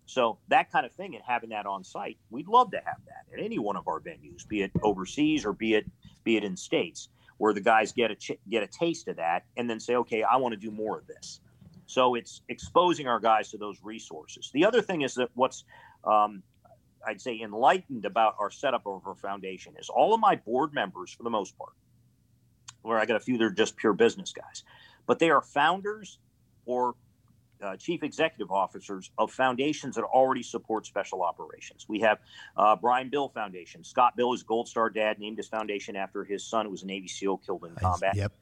So 0.06 0.38
that 0.46 0.70
kind 0.70 0.86
of 0.86 0.92
thing 0.92 1.16
and 1.16 1.24
having 1.26 1.50
that 1.50 1.66
on 1.66 1.82
site 1.82 2.18
we'd 2.30 2.46
love 2.46 2.70
to 2.70 2.76
have 2.76 2.98
that 3.06 3.36
at 3.36 3.44
any 3.44 3.58
one 3.58 3.76
of 3.76 3.88
our 3.88 3.98
venues 3.98 4.46
be 4.46 4.62
it 4.62 4.70
overseas 4.84 5.44
or 5.44 5.52
be 5.52 5.74
it 5.74 5.86
be 6.22 6.36
it 6.36 6.44
in 6.44 6.56
states 6.56 7.08
where 7.38 7.52
the 7.52 7.60
guys 7.60 7.90
get 7.90 8.12
a 8.12 8.14
ch- 8.14 8.38
get 8.48 8.62
a 8.62 8.68
taste 8.68 9.08
of 9.08 9.16
that 9.16 9.44
and 9.56 9.68
then 9.68 9.80
say 9.80 9.96
okay 9.96 10.22
i 10.22 10.36
want 10.36 10.52
to 10.52 10.60
do 10.60 10.70
more 10.70 10.98
of 10.98 11.06
this. 11.08 11.40
So 11.86 12.14
it's 12.14 12.42
exposing 12.48 13.08
our 13.08 13.18
guys 13.18 13.50
to 13.50 13.58
those 13.58 13.80
resources. 13.82 14.52
The 14.54 14.64
other 14.64 14.80
thing 14.80 15.02
is 15.02 15.14
that 15.14 15.30
what's 15.34 15.64
um, 16.04 16.44
I'd 17.06 17.20
say 17.20 17.40
enlightened 17.40 18.04
about 18.04 18.36
our 18.38 18.50
setup 18.50 18.86
of 18.86 19.06
our 19.06 19.14
foundation 19.14 19.74
is 19.78 19.88
all 19.88 20.14
of 20.14 20.20
my 20.20 20.36
board 20.36 20.72
members, 20.72 21.12
for 21.12 21.22
the 21.22 21.30
most 21.30 21.56
part, 21.56 21.72
where 22.82 22.98
I 22.98 23.06
got 23.06 23.16
a 23.16 23.20
few 23.20 23.38
that 23.38 23.44
are 23.44 23.50
just 23.50 23.76
pure 23.76 23.92
business 23.92 24.32
guys, 24.32 24.64
but 25.06 25.18
they 25.18 25.30
are 25.30 25.40
founders 25.40 26.18
or 26.66 26.94
uh, 27.62 27.76
chief 27.76 28.02
executive 28.02 28.50
officers 28.50 29.10
of 29.18 29.30
foundations 29.30 29.96
that 29.96 30.04
already 30.04 30.42
support 30.42 30.86
special 30.86 31.22
operations. 31.22 31.86
We 31.88 32.00
have 32.00 32.18
uh, 32.56 32.76
Brian 32.76 33.10
Bill 33.10 33.28
Foundation. 33.28 33.84
Scott 33.84 34.16
Bill 34.16 34.32
is 34.32 34.42
Gold 34.42 34.68
Star 34.68 34.88
dad, 34.88 35.18
named 35.18 35.36
his 35.36 35.48
foundation 35.48 35.94
after 35.94 36.24
his 36.24 36.42
son, 36.44 36.64
who 36.64 36.70
was 36.70 36.82
a 36.82 36.86
Navy 36.86 37.08
SEAL 37.08 37.38
killed 37.38 37.64
in 37.64 37.74
combat. 37.74 38.16
Yep 38.16 38.32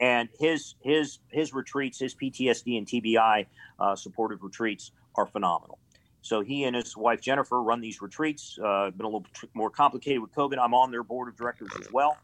and 0.00 0.28
his 0.38 0.74
his 0.80 1.18
his 1.28 1.54
retreats, 1.54 1.98
his 1.98 2.14
PTSD 2.14 2.78
and 2.78 2.86
TBI 2.86 3.46
uh, 3.78 3.96
supported 3.96 4.42
retreats 4.42 4.92
are 5.14 5.26
phenomenal. 5.26 5.78
So 6.24 6.40
he 6.40 6.64
and 6.64 6.74
his 6.74 6.96
wife 6.96 7.20
Jennifer 7.20 7.62
run 7.62 7.82
these 7.82 8.00
retreats. 8.00 8.58
Uh, 8.58 8.90
been 8.90 9.04
a 9.04 9.08
little 9.08 9.26
more 9.52 9.68
complicated 9.68 10.22
with 10.22 10.32
COVID. 10.32 10.56
I'm 10.58 10.72
on 10.72 10.90
their 10.90 11.02
board 11.02 11.28
of 11.28 11.36
directors 11.36 11.68
as 11.78 11.92
well. 11.92 12.16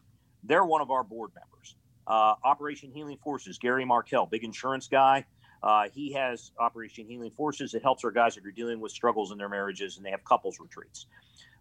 They're 0.43 0.65
one 0.65 0.81
of 0.81 0.89
our 0.89 1.03
board 1.03 1.29
members. 1.35 1.75
Uh, 2.07 2.33
Operation 2.43 2.91
Healing 2.91 3.19
Forces, 3.23 3.59
Gary 3.59 3.85
Markell, 3.85 4.27
big 4.27 4.43
insurance 4.43 4.87
guy. 4.87 5.23
Uh, 5.61 5.83
he 5.93 6.11
has 6.13 6.51
Operation 6.59 7.05
Healing 7.05 7.29
Forces. 7.37 7.75
It 7.75 7.83
helps 7.83 8.03
our 8.03 8.09
guys 8.09 8.33
that 8.33 8.43
are 8.43 8.51
dealing 8.51 8.79
with 8.79 8.91
struggles 8.91 9.31
in 9.31 9.37
their 9.37 9.49
marriages, 9.49 9.97
and 9.97 10.05
they 10.05 10.09
have 10.09 10.25
couples 10.25 10.59
retreats. 10.59 11.05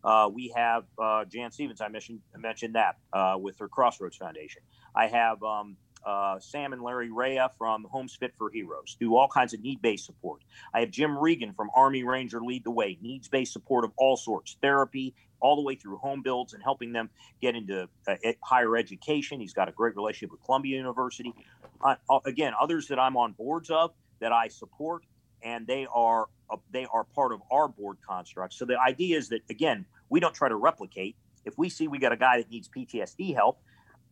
Uh, 0.02 0.30
we 0.32 0.50
have 0.56 0.84
uh, 0.98 1.26
Jan 1.26 1.50
Stephenson. 1.50 1.84
I 1.84 1.90
mentioned 1.90 2.20
I 2.34 2.38
mentioned 2.38 2.74
that 2.74 2.96
uh, 3.12 3.36
with 3.38 3.58
her 3.58 3.68
Crossroads 3.68 4.16
Foundation. 4.16 4.62
I 4.94 5.08
have 5.08 5.42
um, 5.42 5.76
uh, 6.04 6.38
Sam 6.38 6.72
and 6.72 6.82
Larry 6.82 7.10
Rea 7.10 7.46
from 7.58 7.84
Homes 7.84 8.14
Fit 8.14 8.32
for 8.36 8.50
Heroes 8.50 8.96
do 8.98 9.16
all 9.16 9.28
kinds 9.28 9.54
of 9.54 9.60
need 9.60 9.82
based 9.82 10.06
support. 10.06 10.42
I 10.74 10.80
have 10.80 10.90
Jim 10.90 11.16
Regan 11.16 11.52
from 11.52 11.70
Army 11.74 12.04
Ranger 12.04 12.40
Lead 12.40 12.64
the 12.64 12.70
Way, 12.70 12.98
needs 13.02 13.28
based 13.28 13.52
support 13.52 13.84
of 13.84 13.92
all 13.96 14.16
sorts, 14.16 14.56
therapy, 14.62 15.14
all 15.40 15.56
the 15.56 15.62
way 15.62 15.74
through 15.74 15.96
home 15.96 16.22
builds 16.22 16.52
and 16.54 16.62
helping 16.62 16.92
them 16.92 17.10
get 17.40 17.54
into 17.54 17.88
uh, 18.06 18.16
higher 18.42 18.76
education. 18.76 19.40
He's 19.40 19.52
got 19.52 19.68
a 19.68 19.72
great 19.72 19.96
relationship 19.96 20.32
with 20.32 20.42
Columbia 20.44 20.76
University. 20.76 21.34
Uh, 21.82 21.96
again, 22.24 22.52
others 22.60 22.88
that 22.88 22.98
I'm 22.98 23.16
on 23.16 23.32
boards 23.32 23.70
of 23.70 23.92
that 24.20 24.32
I 24.32 24.48
support, 24.48 25.04
and 25.42 25.66
they 25.66 25.86
are 25.92 26.26
uh, 26.50 26.56
they 26.70 26.86
are 26.92 27.04
part 27.04 27.32
of 27.32 27.40
our 27.50 27.68
board 27.68 27.98
construct. 28.06 28.54
So 28.54 28.64
the 28.64 28.78
idea 28.78 29.16
is 29.16 29.28
that 29.30 29.40
again, 29.48 29.86
we 30.08 30.20
don't 30.20 30.34
try 30.34 30.48
to 30.48 30.56
replicate. 30.56 31.16
If 31.44 31.56
we 31.56 31.70
see 31.70 31.88
we 31.88 31.98
got 31.98 32.12
a 32.12 32.16
guy 32.16 32.38
that 32.38 32.50
needs 32.50 32.68
PTSD 32.68 33.34
help, 33.34 33.60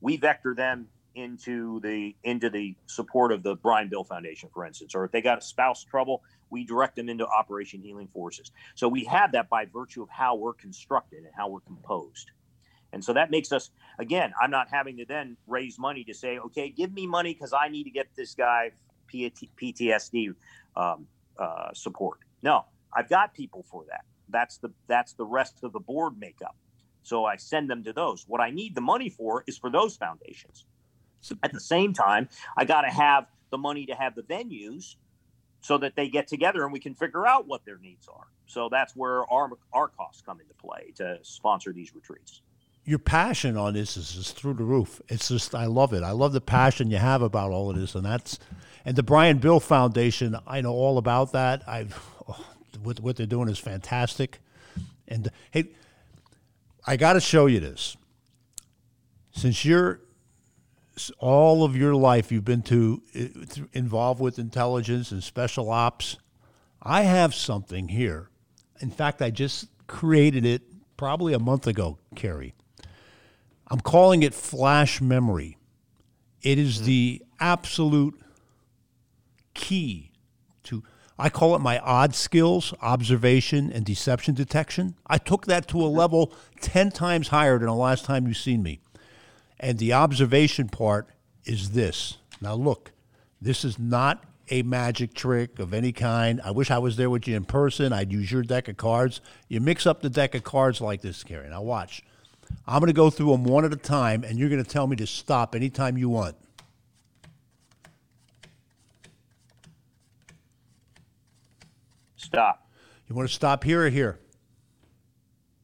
we 0.00 0.16
vector 0.16 0.54
them 0.54 0.88
into 1.18 1.80
the 1.80 2.14
into 2.22 2.48
the 2.48 2.76
support 2.86 3.32
of 3.32 3.42
the 3.42 3.56
Brian 3.56 3.88
Bill 3.88 4.04
Foundation, 4.04 4.48
for 4.52 4.64
instance, 4.64 4.94
or 4.94 5.04
if 5.04 5.12
they 5.12 5.20
got 5.20 5.38
a 5.38 5.40
spouse 5.40 5.84
trouble, 5.84 6.22
we 6.50 6.64
direct 6.64 6.96
them 6.96 7.08
into 7.08 7.26
Operation 7.26 7.82
Healing 7.82 8.08
Forces. 8.08 8.52
So 8.74 8.88
we 8.88 9.04
have 9.04 9.32
that 9.32 9.48
by 9.48 9.66
virtue 9.66 10.02
of 10.02 10.08
how 10.08 10.36
we're 10.36 10.54
constructed 10.54 11.24
and 11.24 11.32
how 11.36 11.48
we're 11.48 11.60
composed. 11.60 12.30
And 12.92 13.04
so 13.04 13.12
that 13.12 13.30
makes 13.30 13.52
us, 13.52 13.70
again, 13.98 14.32
I'm 14.40 14.50
not 14.50 14.68
having 14.70 14.96
to 14.96 15.04
then 15.04 15.36
raise 15.46 15.78
money 15.78 16.04
to 16.04 16.14
say, 16.14 16.38
okay, 16.38 16.70
give 16.70 16.92
me 16.92 17.06
money 17.06 17.34
because 17.34 17.52
I 17.52 17.68
need 17.68 17.84
to 17.84 17.90
get 17.90 18.06
this 18.16 18.34
guy 18.34 18.70
PTSD 19.12 20.34
um, 20.74 21.06
uh, 21.38 21.72
support. 21.74 22.20
No, 22.42 22.64
I've 22.94 23.08
got 23.08 23.34
people 23.34 23.64
for 23.70 23.84
that. 23.88 24.04
That's 24.30 24.58
the 24.58 24.70
that's 24.86 25.14
the 25.14 25.24
rest 25.24 25.62
of 25.62 25.72
the 25.72 25.80
board 25.80 26.18
makeup. 26.18 26.56
So 27.02 27.24
I 27.24 27.36
send 27.36 27.70
them 27.70 27.84
to 27.84 27.92
those. 27.92 28.24
What 28.28 28.40
I 28.40 28.50
need 28.50 28.74
the 28.74 28.82
money 28.82 29.08
for 29.08 29.44
is 29.46 29.56
for 29.56 29.70
those 29.70 29.96
foundations. 29.96 30.66
At 31.42 31.52
the 31.52 31.60
same 31.60 31.92
time, 31.92 32.28
I 32.56 32.64
got 32.64 32.82
to 32.82 32.90
have 32.90 33.26
the 33.50 33.58
money 33.58 33.86
to 33.86 33.94
have 33.94 34.14
the 34.14 34.22
venues 34.22 34.96
so 35.60 35.78
that 35.78 35.96
they 35.96 36.08
get 36.08 36.28
together 36.28 36.64
and 36.64 36.72
we 36.72 36.80
can 36.80 36.94
figure 36.94 37.26
out 37.26 37.46
what 37.46 37.64
their 37.64 37.78
needs 37.78 38.08
are. 38.08 38.26
So 38.46 38.68
that's 38.70 38.96
where 38.96 39.30
our 39.30 39.50
our 39.72 39.88
costs 39.88 40.22
come 40.22 40.40
into 40.40 40.54
play 40.54 40.92
to 40.96 41.18
sponsor 41.22 41.72
these 41.72 41.94
retreats. 41.94 42.40
Your 42.84 42.98
passion 42.98 43.58
on 43.58 43.74
this 43.74 43.98
is, 43.98 44.16
is 44.16 44.32
through 44.32 44.54
the 44.54 44.64
roof. 44.64 45.02
It's 45.08 45.28
just 45.28 45.54
I 45.54 45.66
love 45.66 45.92
it. 45.92 46.02
I 46.02 46.12
love 46.12 46.32
the 46.32 46.40
passion 46.40 46.90
you 46.90 46.96
have 46.96 47.20
about 47.20 47.50
all 47.50 47.68
of 47.70 47.76
this, 47.76 47.94
and 47.94 48.04
that's 48.04 48.38
and 48.84 48.96
the 48.96 49.02
Brian 49.02 49.38
Bill 49.38 49.60
Foundation. 49.60 50.36
I 50.46 50.62
know 50.62 50.72
all 50.72 50.96
about 50.96 51.32
that. 51.32 51.62
I've 51.68 52.00
oh, 52.26 52.42
what 52.82 53.00
what 53.00 53.16
they're 53.16 53.26
doing 53.26 53.50
is 53.50 53.58
fantastic. 53.58 54.40
And 55.06 55.30
hey, 55.50 55.70
I 56.86 56.96
got 56.96 57.14
to 57.14 57.20
show 57.20 57.46
you 57.46 57.60
this. 57.60 57.96
Since 59.32 59.64
you're 59.66 60.00
all 61.18 61.64
of 61.64 61.76
your 61.76 61.94
life 61.94 62.32
you've 62.32 62.44
been 62.44 62.62
to 62.62 63.02
involved 63.72 64.20
with 64.20 64.38
intelligence 64.38 65.12
and 65.12 65.22
special 65.22 65.70
ops. 65.70 66.16
I 66.82 67.02
have 67.02 67.34
something 67.34 67.88
here. 67.88 68.30
In 68.80 68.90
fact, 68.90 69.20
I 69.20 69.30
just 69.30 69.68
created 69.86 70.44
it 70.44 70.62
probably 70.96 71.32
a 71.32 71.38
month 71.38 71.66
ago, 71.66 71.98
Kerry. 72.14 72.54
I'm 73.68 73.80
calling 73.80 74.22
it 74.22 74.34
flash 74.34 75.00
memory. 75.00 75.58
It 76.42 76.58
is 76.58 76.78
hmm. 76.78 76.86
the 76.86 77.22
absolute 77.40 78.20
key 79.54 80.12
to 80.64 80.82
I 81.20 81.30
call 81.30 81.56
it 81.56 81.58
my 81.58 81.80
odd 81.80 82.14
skills, 82.14 82.72
observation 82.80 83.72
and 83.72 83.84
deception 83.84 84.34
detection. 84.34 84.94
I 85.06 85.18
took 85.18 85.46
that 85.46 85.66
to 85.68 85.84
a 85.84 85.88
hmm. 85.88 85.96
level 85.96 86.32
10 86.60 86.90
times 86.92 87.28
higher 87.28 87.58
than 87.58 87.66
the 87.66 87.74
last 87.74 88.04
time 88.04 88.26
you've 88.26 88.36
seen 88.36 88.62
me. 88.62 88.80
And 89.60 89.78
the 89.78 89.92
observation 89.92 90.68
part 90.68 91.08
is 91.44 91.70
this. 91.70 92.18
Now, 92.40 92.54
look, 92.54 92.92
this 93.40 93.64
is 93.64 93.78
not 93.78 94.24
a 94.50 94.62
magic 94.62 95.14
trick 95.14 95.58
of 95.58 95.74
any 95.74 95.92
kind. 95.92 96.40
I 96.44 96.52
wish 96.52 96.70
I 96.70 96.78
was 96.78 96.96
there 96.96 97.10
with 97.10 97.26
you 97.26 97.36
in 97.36 97.44
person. 97.44 97.92
I'd 97.92 98.12
use 98.12 98.30
your 98.30 98.42
deck 98.42 98.68
of 98.68 98.76
cards. 98.76 99.20
You 99.48 99.60
mix 99.60 99.86
up 99.86 100.00
the 100.00 100.10
deck 100.10 100.34
of 100.34 100.44
cards 100.44 100.80
like 100.80 101.02
this, 101.02 101.24
Kerry. 101.24 101.48
Now, 101.48 101.62
watch. 101.62 102.02
I'm 102.66 102.80
going 102.80 102.88
to 102.88 102.94
go 102.94 103.10
through 103.10 103.32
them 103.32 103.44
one 103.44 103.64
at 103.64 103.72
a 103.72 103.76
time, 103.76 104.24
and 104.24 104.38
you're 104.38 104.48
going 104.48 104.62
to 104.62 104.68
tell 104.68 104.86
me 104.86 104.96
to 104.96 105.06
stop 105.06 105.54
anytime 105.54 105.98
you 105.98 106.08
want. 106.08 106.36
Stop. 112.16 112.68
You 113.08 113.14
want 113.14 113.28
to 113.28 113.34
stop 113.34 113.64
here 113.64 113.84
or 113.84 113.90
here? 113.90 114.18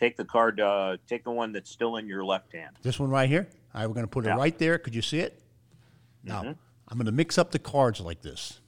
Take 0.04 0.18
the 0.18 0.24
card. 0.26 0.60
Uh, 0.60 0.98
take 1.08 1.24
the 1.24 1.30
one 1.30 1.52
that's 1.52 1.70
still 1.70 1.96
in 1.96 2.06
your 2.06 2.22
left 2.22 2.52
hand. 2.52 2.76
This 2.82 3.00
one 3.00 3.08
right 3.08 3.26
here. 3.26 3.48
All 3.74 3.80
right, 3.80 3.86
we're 3.86 3.94
going 3.94 4.04
to 4.04 4.10
put 4.10 4.26
yeah. 4.26 4.34
it 4.34 4.36
right 4.36 4.58
there. 4.58 4.76
Could 4.76 4.94
you 4.94 5.00
see 5.00 5.20
it? 5.20 5.40
Now, 6.22 6.42
mm-hmm. 6.42 6.52
I'm 6.88 6.98
going 6.98 7.06
to 7.06 7.12
mix 7.12 7.38
up 7.38 7.52
the 7.52 7.58
cards 7.58 8.00
like 8.00 8.20
this. 8.20 8.60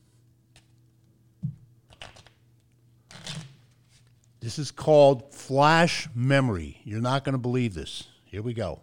This 4.41 4.59
is 4.59 4.71
called 4.71 5.35
flash 5.35 6.09
memory. 6.15 6.81
You're 6.85 7.03
not 7.03 7.23
going 7.23 7.35
to 7.35 7.39
believe 7.39 7.75
this. 7.75 8.05
Here 8.25 8.41
we 8.41 8.55
go. 8.55 8.81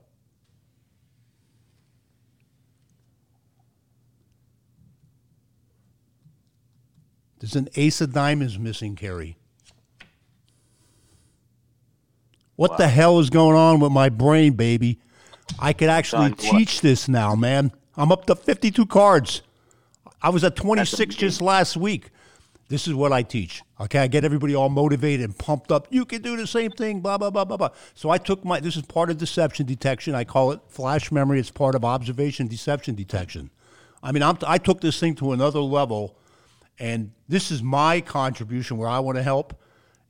There's 7.39 7.55
an 7.55 7.69
ace 7.75 7.99
of 7.99 8.13
diamonds 8.13 8.59
missing, 8.59 8.95
Kerry. 8.95 9.37
What 12.55 12.71
wow. 12.71 12.77
the 12.77 12.87
hell 12.87 13.19
is 13.19 13.29
going 13.29 13.57
on 13.57 13.79
with 13.79 13.91
my 13.91 14.09
brain, 14.09 14.53
baby? 14.53 14.99
I 15.59 15.73
could 15.73 15.89
actually 15.89 16.31
teach 16.33 16.81
this 16.81 17.07
now, 17.07 17.35
man. 17.35 17.71
I'm 17.95 18.11
up 18.11 18.25
to 18.25 18.35
52 18.35 18.85
cards. 18.85 19.41
I 20.21 20.29
was 20.29 20.43
at 20.43 20.55
26 20.55 21.15
just 21.15 21.41
last 21.41 21.75
week. 21.75 22.09
This 22.69 22.87
is 22.87 22.93
what 22.93 23.11
I 23.11 23.23
teach. 23.23 23.61
Okay, 23.79 23.99
I 23.99 24.07
get 24.07 24.23
everybody 24.23 24.55
all 24.55 24.69
motivated 24.69 25.25
and 25.25 25.37
pumped 25.37 25.71
up. 25.71 25.87
You 25.89 26.05
can 26.05 26.21
do 26.21 26.37
the 26.37 26.47
same 26.47 26.71
thing, 26.71 27.01
blah, 27.01 27.17
blah, 27.17 27.29
blah, 27.29 27.43
blah, 27.43 27.57
blah. 27.57 27.69
So 27.93 28.09
I 28.09 28.17
took 28.17 28.45
my, 28.45 28.59
this 28.59 28.77
is 28.77 28.83
part 28.83 29.09
of 29.09 29.17
deception 29.17 29.65
detection. 29.65 30.15
I 30.15 30.23
call 30.23 30.51
it 30.53 30.61
flash 30.69 31.11
memory. 31.11 31.39
It's 31.39 31.51
part 31.51 31.75
of 31.75 31.83
observation 31.83 32.47
deception 32.47 32.95
detection. 32.95 33.49
I 34.01 34.11
mean, 34.11 34.23
I'm, 34.23 34.37
I 34.47 34.57
took 34.57 34.81
this 34.81 34.99
thing 34.99 35.15
to 35.15 35.33
another 35.33 35.59
level, 35.59 36.17
and 36.79 37.11
this 37.27 37.51
is 37.51 37.61
my 37.61 38.01
contribution 38.01 38.77
where 38.77 38.89
I 38.89 38.99
want 38.99 39.17
to 39.17 39.23
help. 39.23 39.61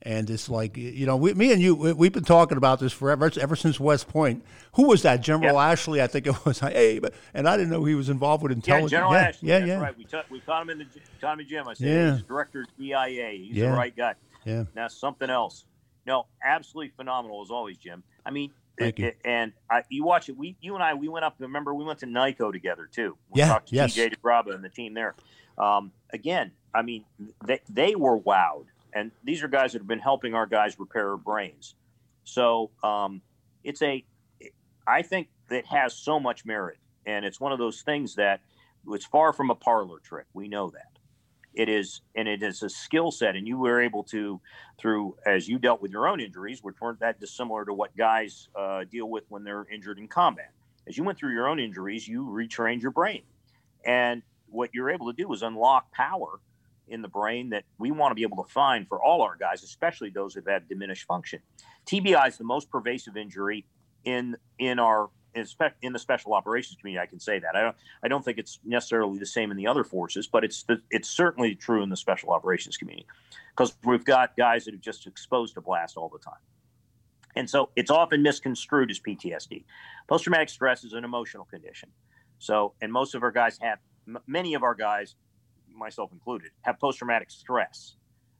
And 0.06 0.28
it's 0.28 0.50
like, 0.50 0.76
you 0.76 1.06
know, 1.06 1.16
we, 1.16 1.32
me 1.32 1.50
and 1.50 1.62
you, 1.62 1.74
we, 1.74 2.06
have 2.06 2.12
been 2.12 2.24
talking 2.24 2.58
about 2.58 2.78
this 2.78 2.92
forever, 2.92 3.30
ever 3.40 3.56
since 3.56 3.80
West 3.80 4.06
Point. 4.06 4.44
Who 4.74 4.86
was 4.86 5.00
that? 5.02 5.22
General. 5.22 5.58
Ashley, 5.58 6.02
I 6.02 6.06
think 6.08 6.26
it 6.26 6.34
was. 6.44 6.58
Hey, 6.58 6.98
but, 6.98 7.14
and 7.32 7.48
I 7.48 7.56
didn't 7.56 7.70
know 7.70 7.84
he 7.84 7.94
was 7.94 8.10
involved 8.10 8.42
with 8.42 8.52
intelligence. 8.52 8.92
Yeah, 8.92 8.98
General 8.98 9.12
yeah, 9.12 9.28
Ashley. 9.28 9.48
Yeah, 9.48 9.64
yeah. 9.64 9.80
Right. 9.80 9.96
We, 9.96 10.04
t- 10.04 10.20
we 10.30 10.40
caught 10.40 10.60
him 10.60 10.70
in 10.70 10.78
the 10.78 10.86
caught 11.22 11.34
him 11.34 11.40
in 11.40 11.48
gym. 11.48 11.66
I 11.66 11.72
said, 11.72 11.86
yeah. 11.86 12.12
he's 12.16 12.22
director 12.22 12.60
of 12.60 12.66
DIA. 12.78 13.30
He's 13.30 13.56
yeah. 13.56 13.70
the 13.70 13.76
right 13.76 13.96
guy. 13.96 14.14
Yeah. 14.44 14.64
Now, 14.76 14.88
something 14.88 15.30
else. 15.30 15.64
No, 16.06 16.26
absolutely 16.44 16.92
phenomenal 16.96 17.40
as 17.42 17.50
always, 17.50 17.78
Jim. 17.78 18.02
I 18.26 18.30
mean, 18.30 18.50
Thank 18.78 18.98
you. 18.98 19.12
and 19.24 19.52
I, 19.70 19.84
you 19.88 20.04
watch 20.04 20.28
it. 20.28 20.36
We, 20.36 20.54
you 20.60 20.74
and 20.74 20.82
I, 20.82 20.92
we 20.92 21.08
went 21.08 21.24
up. 21.24 21.36
Remember, 21.38 21.74
we 21.74 21.84
went 21.84 22.00
to 22.00 22.06
NICoE 22.06 22.52
together 22.52 22.90
too. 22.92 23.16
We 23.30 23.40
yeah. 23.40 23.48
Talked 23.48 23.68
to 23.68 23.76
yes. 23.76 23.96
TJ 23.96 24.16
DeGraba 24.16 24.54
and 24.54 24.62
the 24.62 24.68
team 24.68 24.92
there. 24.92 25.14
Um, 25.56 25.92
again, 26.12 26.50
I 26.74 26.82
mean, 26.82 27.04
they 27.46 27.60
they 27.70 27.94
were 27.94 28.18
wowed 28.18 28.66
and 28.94 29.10
these 29.24 29.42
are 29.42 29.48
guys 29.48 29.72
that 29.72 29.80
have 29.80 29.88
been 29.88 29.98
helping 29.98 30.34
our 30.34 30.46
guys 30.46 30.78
repair 30.78 31.16
brains. 31.16 31.74
So 32.22 32.70
um, 32.82 33.20
it's 33.64 33.82
a, 33.82 34.04
I 34.86 35.02
think 35.02 35.28
that 35.50 35.66
has 35.66 35.94
so 35.94 36.20
much 36.20 36.46
merit, 36.46 36.78
and 37.04 37.24
it's 37.24 37.40
one 37.40 37.52
of 37.52 37.58
those 37.58 37.82
things 37.82 38.14
that 38.14 38.40
it's 38.88 39.04
far 39.04 39.32
from 39.32 39.50
a 39.50 39.54
parlor 39.54 39.98
trick. 39.98 40.26
We 40.32 40.48
know 40.48 40.70
that 40.70 40.98
it 41.52 41.68
is, 41.68 42.02
and 42.14 42.28
it 42.28 42.42
is 42.42 42.62
a 42.62 42.68
skill 42.68 43.10
set, 43.10 43.36
and 43.36 43.46
you 43.46 43.58
were 43.58 43.80
able 43.80 44.04
to, 44.04 44.40
through 44.78 45.16
as 45.26 45.48
you 45.48 45.58
dealt 45.58 45.82
with 45.82 45.90
your 45.90 46.06
own 46.08 46.20
injuries, 46.20 46.62
which 46.62 46.80
weren't 46.80 47.00
that 47.00 47.20
dissimilar 47.20 47.64
to 47.64 47.74
what 47.74 47.96
guys 47.96 48.48
uh, 48.54 48.84
deal 48.84 49.08
with 49.08 49.24
when 49.28 49.44
they're 49.44 49.66
injured 49.72 49.98
in 49.98 50.08
combat. 50.08 50.50
As 50.86 50.96
you 50.96 51.04
went 51.04 51.18
through 51.18 51.32
your 51.32 51.48
own 51.48 51.58
injuries, 51.58 52.06
you 52.06 52.26
retrained 52.26 52.82
your 52.82 52.90
brain, 52.90 53.22
and 53.84 54.22
what 54.46 54.70
you're 54.72 54.90
able 54.90 55.12
to 55.12 55.16
do 55.16 55.32
is 55.32 55.42
unlock 55.42 55.90
power 55.92 56.40
in 56.88 57.02
the 57.02 57.08
brain 57.08 57.50
that 57.50 57.64
we 57.78 57.90
want 57.90 58.10
to 58.10 58.14
be 58.14 58.22
able 58.22 58.42
to 58.42 58.50
find 58.50 58.86
for 58.88 59.02
all 59.02 59.22
our 59.22 59.36
guys, 59.36 59.62
especially 59.62 60.10
those 60.10 60.34
that 60.34 60.46
have 60.46 60.68
diminished 60.68 61.06
function. 61.06 61.40
TBI 61.86 62.28
is 62.28 62.36
the 62.36 62.44
most 62.44 62.70
pervasive 62.70 63.16
injury 63.16 63.64
in 64.04 64.36
in 64.58 64.78
our 64.78 65.10
in 65.82 65.92
the 65.92 65.98
special 65.98 66.32
operations 66.32 66.76
community. 66.80 67.02
I 67.02 67.06
can 67.06 67.18
say 67.18 67.40
that. 67.40 67.56
I 67.56 67.62
don't 67.62 67.76
I 68.02 68.08
don't 68.08 68.24
think 68.24 68.38
it's 68.38 68.60
necessarily 68.64 69.18
the 69.18 69.26
same 69.26 69.50
in 69.50 69.56
the 69.56 69.66
other 69.66 69.84
forces, 69.84 70.26
but 70.26 70.44
it's 70.44 70.62
the, 70.64 70.80
it's 70.90 71.08
certainly 71.08 71.54
true 71.54 71.82
in 71.82 71.88
the 71.88 71.96
special 71.96 72.30
operations 72.30 72.76
community 72.76 73.06
because 73.50 73.76
we've 73.84 74.04
got 74.04 74.36
guys 74.36 74.64
that 74.66 74.74
are 74.74 74.78
just 74.78 75.06
exposed 75.06 75.54
to 75.54 75.60
blast 75.60 75.96
all 75.96 76.08
the 76.08 76.18
time. 76.18 76.40
And 77.36 77.50
so 77.50 77.70
it's 77.74 77.90
often 77.90 78.22
misconstrued 78.22 78.90
as 78.90 79.00
PTSD. 79.00 79.64
Post 80.08 80.24
traumatic 80.24 80.48
stress 80.48 80.84
is 80.84 80.92
an 80.92 81.04
emotional 81.04 81.44
condition. 81.44 81.90
So, 82.38 82.74
and 82.80 82.92
most 82.92 83.14
of 83.14 83.22
our 83.22 83.32
guys 83.32 83.58
have, 83.60 83.78
many 84.26 84.54
of 84.54 84.62
our 84.62 84.74
guys 84.74 85.16
myself 85.74 86.12
included, 86.12 86.50
have 86.62 86.78
post 86.78 86.98
traumatic 86.98 87.30
stress. 87.30 87.96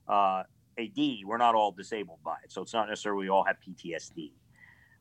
Uh, 0.09 0.45
AD, 0.78 0.99
we're 1.24 1.39
not 1.39 1.55
all 1.55 1.72
disabled 1.72 2.18
by 2.24 2.37
it. 2.45 2.53
So 2.53 2.62
it's 2.62 2.72
not 2.72 2.89
necessarily 2.89 3.26
we 3.26 3.28
all 3.30 3.45
have 3.45 3.57
PTSD. 3.66 4.32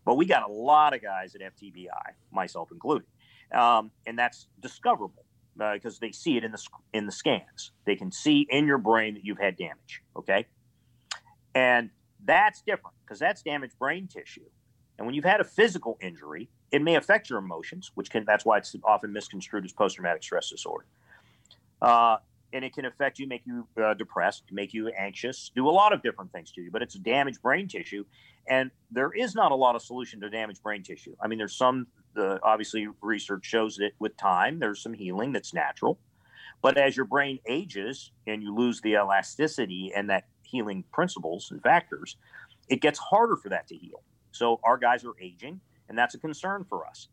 But 0.05 0.15
we 0.15 0.25
got 0.25 0.47
a 0.47 0.51
lot 0.51 0.93
of 0.93 1.01
guys 1.01 1.35
at 1.35 1.41
FTBI, 1.41 1.87
myself 2.31 2.71
included. 2.71 3.07
Um, 3.53 3.91
and 4.05 4.17
that's 4.17 4.47
discoverable 4.61 5.25
because 5.55 5.95
uh, 5.95 5.99
they 6.01 6.11
see 6.11 6.37
it 6.37 6.43
in 6.43 6.51
the, 6.51 6.61
in 6.93 7.05
the 7.05 7.11
scans. 7.11 7.71
They 7.85 7.95
can 7.95 8.11
see 8.11 8.47
in 8.49 8.65
your 8.65 8.77
brain 8.77 9.13
that 9.13 9.23
you've 9.23 9.39
had 9.39 9.55
damage. 9.55 10.01
Okay. 10.15 10.45
And 11.55 11.89
that's 12.25 12.61
different 12.61 12.95
because 13.05 13.19
that's 13.19 13.41
damaged 13.41 13.77
brain 13.77 14.07
tissue. 14.07 14.45
And 14.97 15.05
when 15.05 15.15
you've 15.15 15.25
had 15.25 15.41
a 15.41 15.45
physical 15.45 15.97
injury, 16.01 16.49
it 16.71 16.81
may 16.81 16.95
affect 16.95 17.29
your 17.29 17.39
emotions, 17.39 17.91
which 17.95 18.09
can, 18.09 18.25
that's 18.25 18.45
why 18.45 18.57
it's 18.57 18.75
often 18.83 19.13
misconstrued 19.13 19.65
as 19.65 19.71
post 19.71 19.95
traumatic 19.95 20.23
stress 20.23 20.49
disorder. 20.49 20.85
Uh, 21.83 22.17
and 22.53 22.63
it 22.63 22.73
can 22.73 22.85
affect 22.85 23.19
you, 23.19 23.27
make 23.27 23.41
you 23.45 23.67
uh, 23.83 23.93
depressed, 23.95 24.43
make 24.51 24.73
you 24.73 24.87
anxious, 24.89 25.51
do 25.55 25.67
a 25.67 25.71
lot 25.71 25.91
of 25.91 26.01
different 26.01 26.31
things 26.31 26.51
to 26.51 26.61
you. 26.61 26.71
But 26.71 26.81
it's 26.81 26.93
damaged 26.93 27.41
brain 27.41 27.67
tissue, 27.67 28.05
and 28.47 28.71
there 28.91 29.11
is 29.11 29.35
not 29.35 29.51
a 29.51 29.55
lot 29.55 29.75
of 29.75 29.81
solution 29.81 30.21
to 30.21 30.29
damaged 30.29 30.63
brain 30.63 30.83
tissue. 30.83 31.15
I 31.21 31.27
mean, 31.27 31.37
there's 31.37 31.55
some. 31.55 31.87
Uh, 32.15 32.37
obviously, 32.43 32.87
research 33.01 33.43
shows 33.43 33.75
that 33.77 33.91
with 33.99 34.15
time, 34.17 34.59
there's 34.59 34.81
some 34.81 34.93
healing 34.93 35.31
that's 35.31 35.51
natural, 35.51 35.99
but 36.61 36.77
as 36.77 36.95
your 36.95 37.07
brain 37.07 37.39
ages 37.47 38.11
and 38.27 38.43
you 38.43 38.55
lose 38.55 38.81
the 38.81 38.93
elasticity 38.93 39.91
and 39.95 40.09
that 40.11 40.25
healing 40.43 40.83
principles 40.93 41.49
and 41.49 41.61
factors, 41.63 42.17
it 42.69 42.81
gets 42.81 42.99
harder 42.99 43.35
for 43.35 43.49
that 43.49 43.67
to 43.67 43.75
heal. 43.75 44.03
So 44.31 44.59
our 44.63 44.77
guys 44.77 45.03
are 45.03 45.15
aging, 45.19 45.59
and 45.89 45.97
that's 45.97 46.13
a 46.13 46.19
concern 46.19 46.65
for 46.69 46.85
us. 46.85 47.07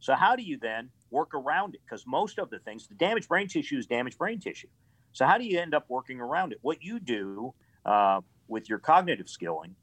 So 0.00 0.14
how 0.14 0.36
do 0.36 0.42
you 0.42 0.58
then 0.58 0.90
work 1.10 1.34
around 1.34 1.74
it? 1.74 1.80
Because 1.84 2.04
most 2.06 2.38
of 2.38 2.50
the 2.50 2.58
things, 2.58 2.86
the 2.88 2.94
damaged 2.94 3.28
brain 3.28 3.48
tissue 3.48 3.78
is 3.78 3.86
damaged 3.86 4.18
brain 4.18 4.40
tissue. 4.40 4.68
So 5.12 5.26
how 5.26 5.38
do 5.38 5.44
you 5.44 5.58
end 5.58 5.74
up 5.74 5.86
working 5.88 6.20
around 6.20 6.52
it? 6.52 6.58
What 6.62 6.82
you 6.82 7.00
do, 7.00 7.54
uh, 7.84 8.20
with 8.48 8.68
your 8.68 8.78
cognitive 8.78 9.28
skilling 9.28 9.74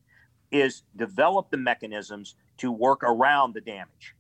is 0.52 0.84
develop 0.96 1.50
the 1.50 1.58
mechanisms 1.58 2.36
to 2.58 2.72
work 2.72 3.04
around 3.04 3.54
the 3.54 3.62
damage 3.62 4.16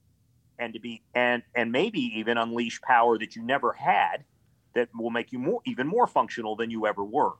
and 0.59 0.73
to 0.73 0.79
be 0.79 1.01
and 1.13 1.43
and 1.55 1.71
maybe 1.71 1.99
even 1.99 2.37
unleash 2.37 2.81
power 2.81 3.17
that 3.17 3.35
you 3.35 3.43
never 3.43 3.73
had 3.73 4.23
that 4.75 4.89
will 4.97 5.11
make 5.11 5.31
you 5.31 5.39
more 5.39 5.61
even 5.65 5.87
more 5.87 6.07
functional 6.07 6.55
than 6.55 6.69
you 6.69 6.87
ever 6.87 7.03
were 7.03 7.33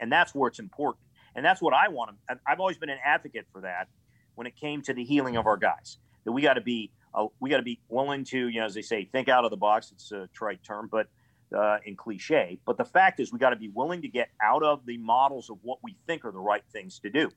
and 0.00 0.10
that's 0.12 0.34
where 0.34 0.48
it's 0.48 0.58
important 0.58 1.04
and 1.34 1.44
that's 1.44 1.60
what 1.60 1.74
i 1.74 1.88
want 1.88 2.10
to 2.10 2.38
i've 2.46 2.60
always 2.60 2.78
been 2.78 2.90
an 2.90 2.98
advocate 3.04 3.46
for 3.52 3.60
that 3.60 3.88
when 4.36 4.46
it 4.46 4.56
came 4.56 4.80
to 4.82 4.94
the 4.94 5.04
healing 5.04 5.36
of 5.36 5.46
our 5.46 5.56
guys 5.56 5.98
that 6.24 6.32
we 6.32 6.42
got 6.42 6.54
to 6.54 6.60
be 6.60 6.90
uh, 7.14 7.26
we 7.40 7.50
got 7.50 7.58
to 7.58 7.62
be 7.62 7.80
willing 7.88 8.24
to 8.24 8.48
you 8.48 8.60
know 8.60 8.66
as 8.66 8.74
they 8.74 8.82
say 8.82 9.04
think 9.04 9.28
out 9.28 9.44
of 9.44 9.50
the 9.50 9.56
box. 9.56 9.92
It's 9.92 10.12
a 10.12 10.28
trite 10.32 10.62
term 10.62 10.88
but 10.90 11.08
uh, 11.56 11.78
in 11.84 11.96
cliche. 11.96 12.58
But 12.64 12.76
the 12.76 12.84
fact 12.84 13.20
is 13.20 13.32
we 13.32 13.38
got 13.38 13.50
to 13.50 13.56
be 13.56 13.68
willing 13.68 14.02
to 14.02 14.08
get 14.08 14.28
out 14.42 14.62
of 14.62 14.84
the 14.86 14.98
models 14.98 15.50
of 15.50 15.58
what 15.62 15.78
we 15.82 15.96
think 16.06 16.24
are 16.24 16.32
the 16.32 16.38
right 16.38 16.64
things 16.72 16.98
to 17.00 17.10
do 17.10 17.30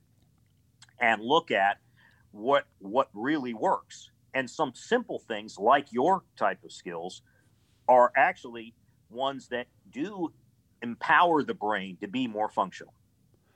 and 0.99 1.21
look 1.21 1.51
at 1.51 1.77
what 2.31 2.65
what 2.79 3.09
really 3.13 3.53
works. 3.53 4.11
And 4.33 4.49
some 4.49 4.71
simple 4.73 5.19
things 5.19 5.57
like 5.57 5.87
your 5.91 6.23
type 6.37 6.63
of 6.63 6.71
skills 6.71 7.21
are 7.89 8.11
actually 8.15 8.73
ones 9.09 9.49
that 9.49 9.67
do 9.89 10.31
empower 10.81 11.43
the 11.43 11.53
brain 11.53 11.97
to 12.01 12.07
be 12.07 12.27
more 12.27 12.49
functional. 12.49 12.93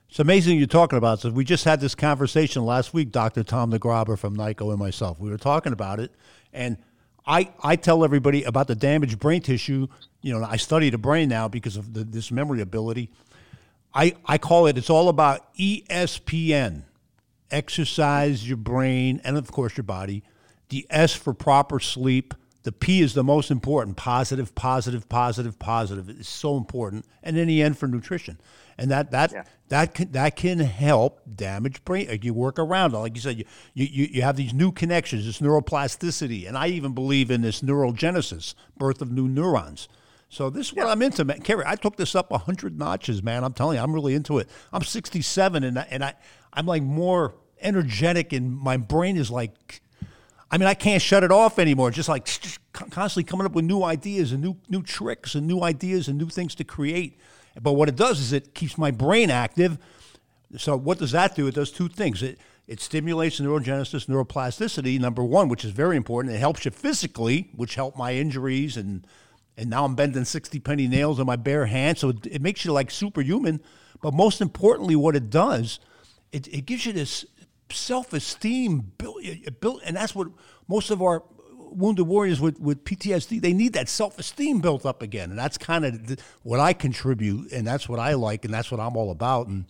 It's 0.08 0.18
amazing 0.18 0.58
you're 0.58 0.66
talking 0.66 0.96
about 0.96 1.22
this. 1.22 1.32
We 1.32 1.44
just 1.44 1.64
had 1.64 1.80
this 1.80 1.94
conversation 1.94 2.64
last 2.64 2.94
week, 2.94 3.10
Dr. 3.12 3.42
Tom 3.42 3.72
DeGraba 3.72 4.18
from 4.18 4.36
NICoE 4.36 4.70
and 4.70 4.78
myself. 4.78 5.18
We 5.18 5.30
were 5.30 5.36
talking 5.36 5.72
about 5.72 6.00
it, 6.00 6.12
and 6.52 6.78
I, 7.26 7.52
I 7.62 7.76
tell 7.76 8.04
everybody 8.04 8.44
about 8.44 8.68
the 8.68 8.76
damaged 8.76 9.18
brain 9.18 9.42
tissue. 9.42 9.88
You 10.22 10.38
know, 10.38 10.44
I 10.44 10.56
study 10.56 10.90
the 10.90 10.98
brain 10.98 11.28
now 11.28 11.48
because 11.48 11.76
of 11.76 11.92
the, 11.92 12.04
this 12.04 12.30
memory 12.30 12.60
ability. 12.60 13.10
I, 13.94 14.14
I 14.24 14.38
call 14.38 14.66
it, 14.66 14.78
it's 14.78 14.90
all 14.90 15.08
about 15.08 15.54
ESPN 15.56 16.84
exercise 17.50 18.46
your 18.46 18.56
brain 18.56 19.20
and, 19.24 19.36
of 19.36 19.50
course, 19.52 19.76
your 19.76 19.84
body 19.84 20.22
the 20.68 20.86
S 20.90 21.14
for 21.14 21.32
proper 21.32 21.78
sleep. 21.78 22.34
The 22.66 22.72
P 22.72 23.00
is 23.00 23.14
the 23.14 23.22
most 23.22 23.52
important 23.52 23.96
positive, 23.96 24.52
positive, 24.56 25.08
positive, 25.08 25.56
positive. 25.56 26.08
It's 26.08 26.28
so 26.28 26.56
important. 26.56 27.06
And 27.22 27.36
then 27.36 27.46
the 27.46 27.62
N 27.62 27.74
for 27.74 27.86
nutrition. 27.86 28.40
And 28.76 28.90
that 28.90 29.12
that 29.12 29.30
yeah. 29.30 29.44
that 29.68 29.94
can 29.94 30.10
that 30.10 30.34
can 30.34 30.58
help 30.58 31.20
damage 31.32 31.84
brain. 31.84 32.18
You 32.22 32.34
work 32.34 32.58
around 32.58 32.92
it, 32.92 32.98
like 32.98 33.14
you 33.14 33.20
said. 33.20 33.38
You, 33.38 33.44
you 33.72 34.08
you 34.10 34.22
have 34.22 34.34
these 34.34 34.52
new 34.52 34.72
connections, 34.72 35.26
this 35.26 35.38
neuroplasticity, 35.38 36.48
and 36.48 36.58
I 36.58 36.66
even 36.66 36.92
believe 36.92 37.30
in 37.30 37.40
this 37.40 37.60
neurogenesis, 37.60 38.56
birth 38.76 39.00
of 39.00 39.12
new 39.12 39.28
neurons. 39.28 39.86
So 40.28 40.50
this 40.50 40.66
is 40.66 40.74
what 40.74 40.86
yeah. 40.86 40.90
I'm 40.90 41.02
into, 41.02 41.24
man. 41.24 41.42
Kerry, 41.42 41.62
I 41.64 41.76
took 41.76 41.94
this 41.94 42.16
up 42.16 42.32
hundred 42.32 42.76
notches, 42.76 43.22
man. 43.22 43.44
I'm 43.44 43.52
telling 43.52 43.76
you, 43.76 43.82
I'm 43.84 43.92
really 43.92 44.14
into 44.14 44.38
it. 44.38 44.50
I'm 44.72 44.82
67, 44.82 45.62
and 45.62 45.78
I, 45.78 45.86
and 45.88 46.02
I 46.02 46.14
I'm 46.52 46.66
like 46.66 46.82
more 46.82 47.36
energetic, 47.60 48.32
and 48.32 48.58
my 48.58 48.76
brain 48.76 49.16
is 49.16 49.30
like 49.30 49.82
I 50.50 50.58
mean, 50.58 50.68
I 50.68 50.74
can't 50.74 51.02
shut 51.02 51.24
it 51.24 51.32
off 51.32 51.58
anymore. 51.58 51.90
Just 51.90 52.08
like 52.08 52.28
constantly 52.72 53.24
coming 53.24 53.46
up 53.46 53.52
with 53.52 53.64
new 53.64 53.82
ideas 53.82 54.32
and 54.32 54.42
new 54.42 54.56
new 54.68 54.82
tricks 54.82 55.34
and 55.34 55.46
new 55.46 55.62
ideas 55.62 56.08
and 56.08 56.18
new 56.18 56.28
things 56.28 56.54
to 56.56 56.64
create. 56.64 57.18
But 57.60 57.72
what 57.72 57.88
it 57.88 57.96
does 57.96 58.20
is 58.20 58.32
it 58.32 58.54
keeps 58.54 58.78
my 58.78 58.90
brain 58.90 59.30
active. 59.30 59.78
So 60.56 60.76
what 60.76 60.98
does 60.98 61.12
that 61.12 61.34
do? 61.34 61.46
It 61.48 61.54
does 61.54 61.72
two 61.72 61.88
things. 61.88 62.22
It 62.22 62.38
it 62.68 62.80
stimulates 62.80 63.40
neurogenesis, 63.40 64.06
neuroplasticity. 64.06 64.98
Number 65.00 65.24
one, 65.24 65.48
which 65.48 65.64
is 65.64 65.70
very 65.70 65.96
important. 65.96 66.34
It 66.34 66.38
helps 66.38 66.64
you 66.64 66.70
physically, 66.70 67.50
which 67.54 67.74
helped 67.74 67.98
my 67.98 68.14
injuries 68.14 68.76
and 68.76 69.06
and 69.56 69.70
now 69.70 69.84
I'm 69.84 69.94
bending 69.94 70.24
sixty 70.24 70.60
penny 70.60 70.86
nails 70.86 71.18
on 71.18 71.26
my 71.26 71.36
bare 71.36 71.66
hand. 71.66 71.98
So 71.98 72.10
it, 72.10 72.26
it 72.26 72.42
makes 72.42 72.64
you 72.64 72.72
like 72.72 72.90
superhuman. 72.90 73.60
But 74.02 74.14
most 74.14 74.40
importantly, 74.40 74.94
what 74.94 75.16
it 75.16 75.30
does, 75.30 75.80
it, 76.30 76.46
it 76.48 76.66
gives 76.66 76.84
you 76.84 76.92
this 76.92 77.24
self-esteem 77.70 78.92
built, 78.98 79.22
built 79.60 79.82
and 79.84 79.96
that's 79.96 80.14
what 80.14 80.28
most 80.68 80.90
of 80.90 81.02
our 81.02 81.22
wounded 81.56 82.06
warriors 82.06 82.40
with, 82.40 82.58
with 82.60 82.84
PTSD 82.84 83.40
they 83.40 83.52
need 83.52 83.72
that 83.72 83.88
self-esteem 83.88 84.60
built 84.60 84.86
up 84.86 85.02
again 85.02 85.30
and 85.30 85.38
that's 85.38 85.58
kind 85.58 85.84
of 85.84 86.18
what 86.42 86.60
I 86.60 86.72
contribute 86.72 87.52
and 87.52 87.66
that's 87.66 87.88
what 87.88 87.98
I 87.98 88.14
like 88.14 88.44
and 88.44 88.54
that's 88.54 88.70
what 88.70 88.80
I'm 88.80 88.96
all 88.96 89.10
about 89.10 89.48
and 89.48 89.66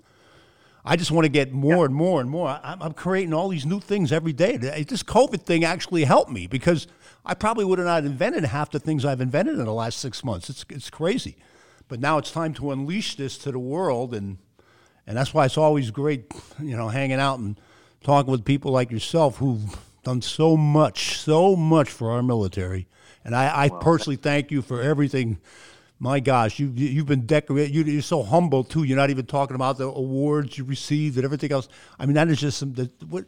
I 0.89 0.95
just 0.95 1.11
want 1.11 1.25
to 1.25 1.29
get 1.29 1.53
more 1.53 1.79
yeah. 1.79 1.85
and 1.87 1.95
more 1.95 2.21
and 2.21 2.31
more. 2.31 2.61
I'm, 2.63 2.81
I'm, 2.81 2.93
creating 2.93 3.35
all 3.35 3.49
these 3.49 3.67
new 3.67 3.81
things 3.81 4.13
every 4.13 4.33
day. 4.33 4.57
This 4.57 5.03
COVID 5.03 5.43
thing 5.43 5.65
actually 5.65 6.05
helped 6.05 6.31
me 6.31 6.47
because 6.47 6.87
I 7.25 7.35
probably 7.35 7.65
would 7.65 7.81
have 7.81 7.87
not 7.87 8.05
invented 8.05 8.45
half 8.45 8.71
the 8.71 8.79
things 8.79 9.05
I've 9.05 9.21
invented 9.21 9.59
in 9.59 9.65
the 9.65 9.73
last 9.73 9.99
six 9.99 10.23
months. 10.23 10.49
It's 10.49 10.65
it's 10.71 10.89
crazy, 10.89 11.37
but 11.89 11.99
now 11.99 12.19
it's 12.19 12.31
time 12.31 12.55
to 12.55 12.71
unleash 12.71 13.17
this 13.17 13.37
to 13.39 13.51
the 13.51 13.59
world, 13.59 14.15
and 14.15 14.39
and 15.09 15.17
that's 15.17 15.35
why 15.35 15.45
it's 15.45 15.59
always 15.59 15.91
great, 15.91 16.33
you 16.63 16.77
know, 16.77 16.89
hanging 16.89 17.19
out 17.19 17.41
and 17.41 17.61
talking 18.07 18.31
with 18.31 18.45
people 18.45 18.71
like 18.71 18.93
yourself 18.93 19.39
who've 19.39 19.77
done 20.05 20.23
so 20.23 20.57
much, 20.57 21.19
so 21.19 21.57
much 21.57 21.91
for 21.91 22.13
our 22.13 22.23
military. 22.23 22.87
And 23.25 23.35
I, 23.35 23.65
I 23.65 23.69
personally 23.69 24.17
thank 24.17 24.53
you 24.53 24.63
for 24.63 24.81
everything. 24.81 25.39
My 25.99 26.21
gosh, 26.21 26.61
you 26.61 26.71
you've 26.77 27.07
been 27.07 27.27
decorated. 27.27 27.75
You, 27.75 27.99
are 27.99 28.03
so 28.03 28.23
humble 28.23 28.63
too. 28.63 28.85
You're 28.85 28.97
not 28.97 29.11
even 29.11 29.27
talking 29.27 29.57
about 29.57 29.79
the 29.79 29.89
awards 29.89 30.57
you 30.57 30.63
received 30.63 31.17
and 31.17 31.25
everything 31.25 31.51
else. 31.51 31.69
I 31.99 32.07
mean, 32.07 32.15
that 32.15 32.29
is 32.29 32.39
just 32.39 32.59
some. 32.59 32.75
The, 32.75 32.91
what, 33.09 33.25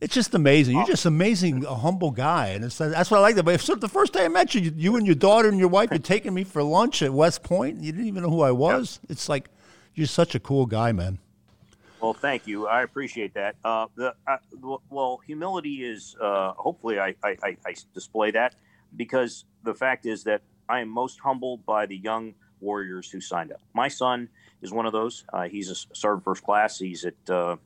it's 0.00 0.14
just 0.14 0.34
amazing. 0.34 0.76
You're 0.76 0.84
oh. 0.84 0.86
just 0.86 1.04
amazing, 1.04 1.64
a 1.66 1.74
humble 1.74 2.10
guy, 2.10 2.48
and 2.48 2.64
it's, 2.64 2.78
that's 2.78 3.10
what 3.10 3.18
I 3.18 3.20
like. 3.20 3.34
That. 3.34 3.44
But 3.44 3.80
the 3.80 3.88
first 3.88 4.14
day 4.14 4.24
I 4.24 4.28
met 4.28 4.54
you, 4.54 4.72
you 4.76 4.96
and 4.96 5.04
your 5.04 5.16
daughter 5.16 5.48
and 5.48 5.58
your 5.58 5.68
wife, 5.68 5.90
you're 5.90 5.98
taking 5.98 6.32
me 6.32 6.44
for 6.44 6.62
lunch 6.62 7.02
at 7.02 7.12
West 7.12 7.42
Point. 7.42 7.82
You 7.82 7.92
didn't 7.92 8.06
even 8.06 8.22
know 8.22 8.30
who 8.30 8.42
I 8.42 8.52
was. 8.52 9.00
It's 9.10 9.28
like 9.28 9.50
you're 9.94 10.06
such 10.06 10.34
a 10.34 10.40
cool 10.40 10.64
guy, 10.64 10.92
man. 10.92 11.18
Well, 12.06 12.14
thank 12.14 12.46
you. 12.46 12.68
I 12.68 12.84
appreciate 12.84 13.34
that. 13.34 13.56
Uh, 13.64 13.88
the 13.96 14.14
uh, 14.28 14.36
well, 14.90 15.20
humility 15.26 15.84
is 15.84 16.14
uh, 16.20 16.52
hopefully 16.52 17.00
I, 17.00 17.16
I, 17.24 17.36
I, 17.42 17.74
display 17.94 18.30
that 18.30 18.54
because 18.94 19.44
the 19.64 19.74
fact 19.74 20.06
is 20.06 20.22
that 20.22 20.42
I 20.68 20.82
am 20.82 20.88
most 20.88 21.18
humbled 21.18 21.66
by 21.66 21.84
the 21.86 21.96
young 21.96 22.34
warriors 22.60 23.10
who 23.10 23.20
signed 23.20 23.50
up. 23.50 23.60
My 23.74 23.88
son 23.88 24.28
is 24.62 24.70
one 24.70 24.86
of 24.86 24.92
those. 24.92 25.24
Uh, 25.32 25.48
he's 25.48 25.68
a 25.68 25.74
sergeant 25.96 26.22
first 26.22 26.44
class. 26.44 26.78
He's 26.78 27.04
at 27.04 27.28
uh, 27.28 27.56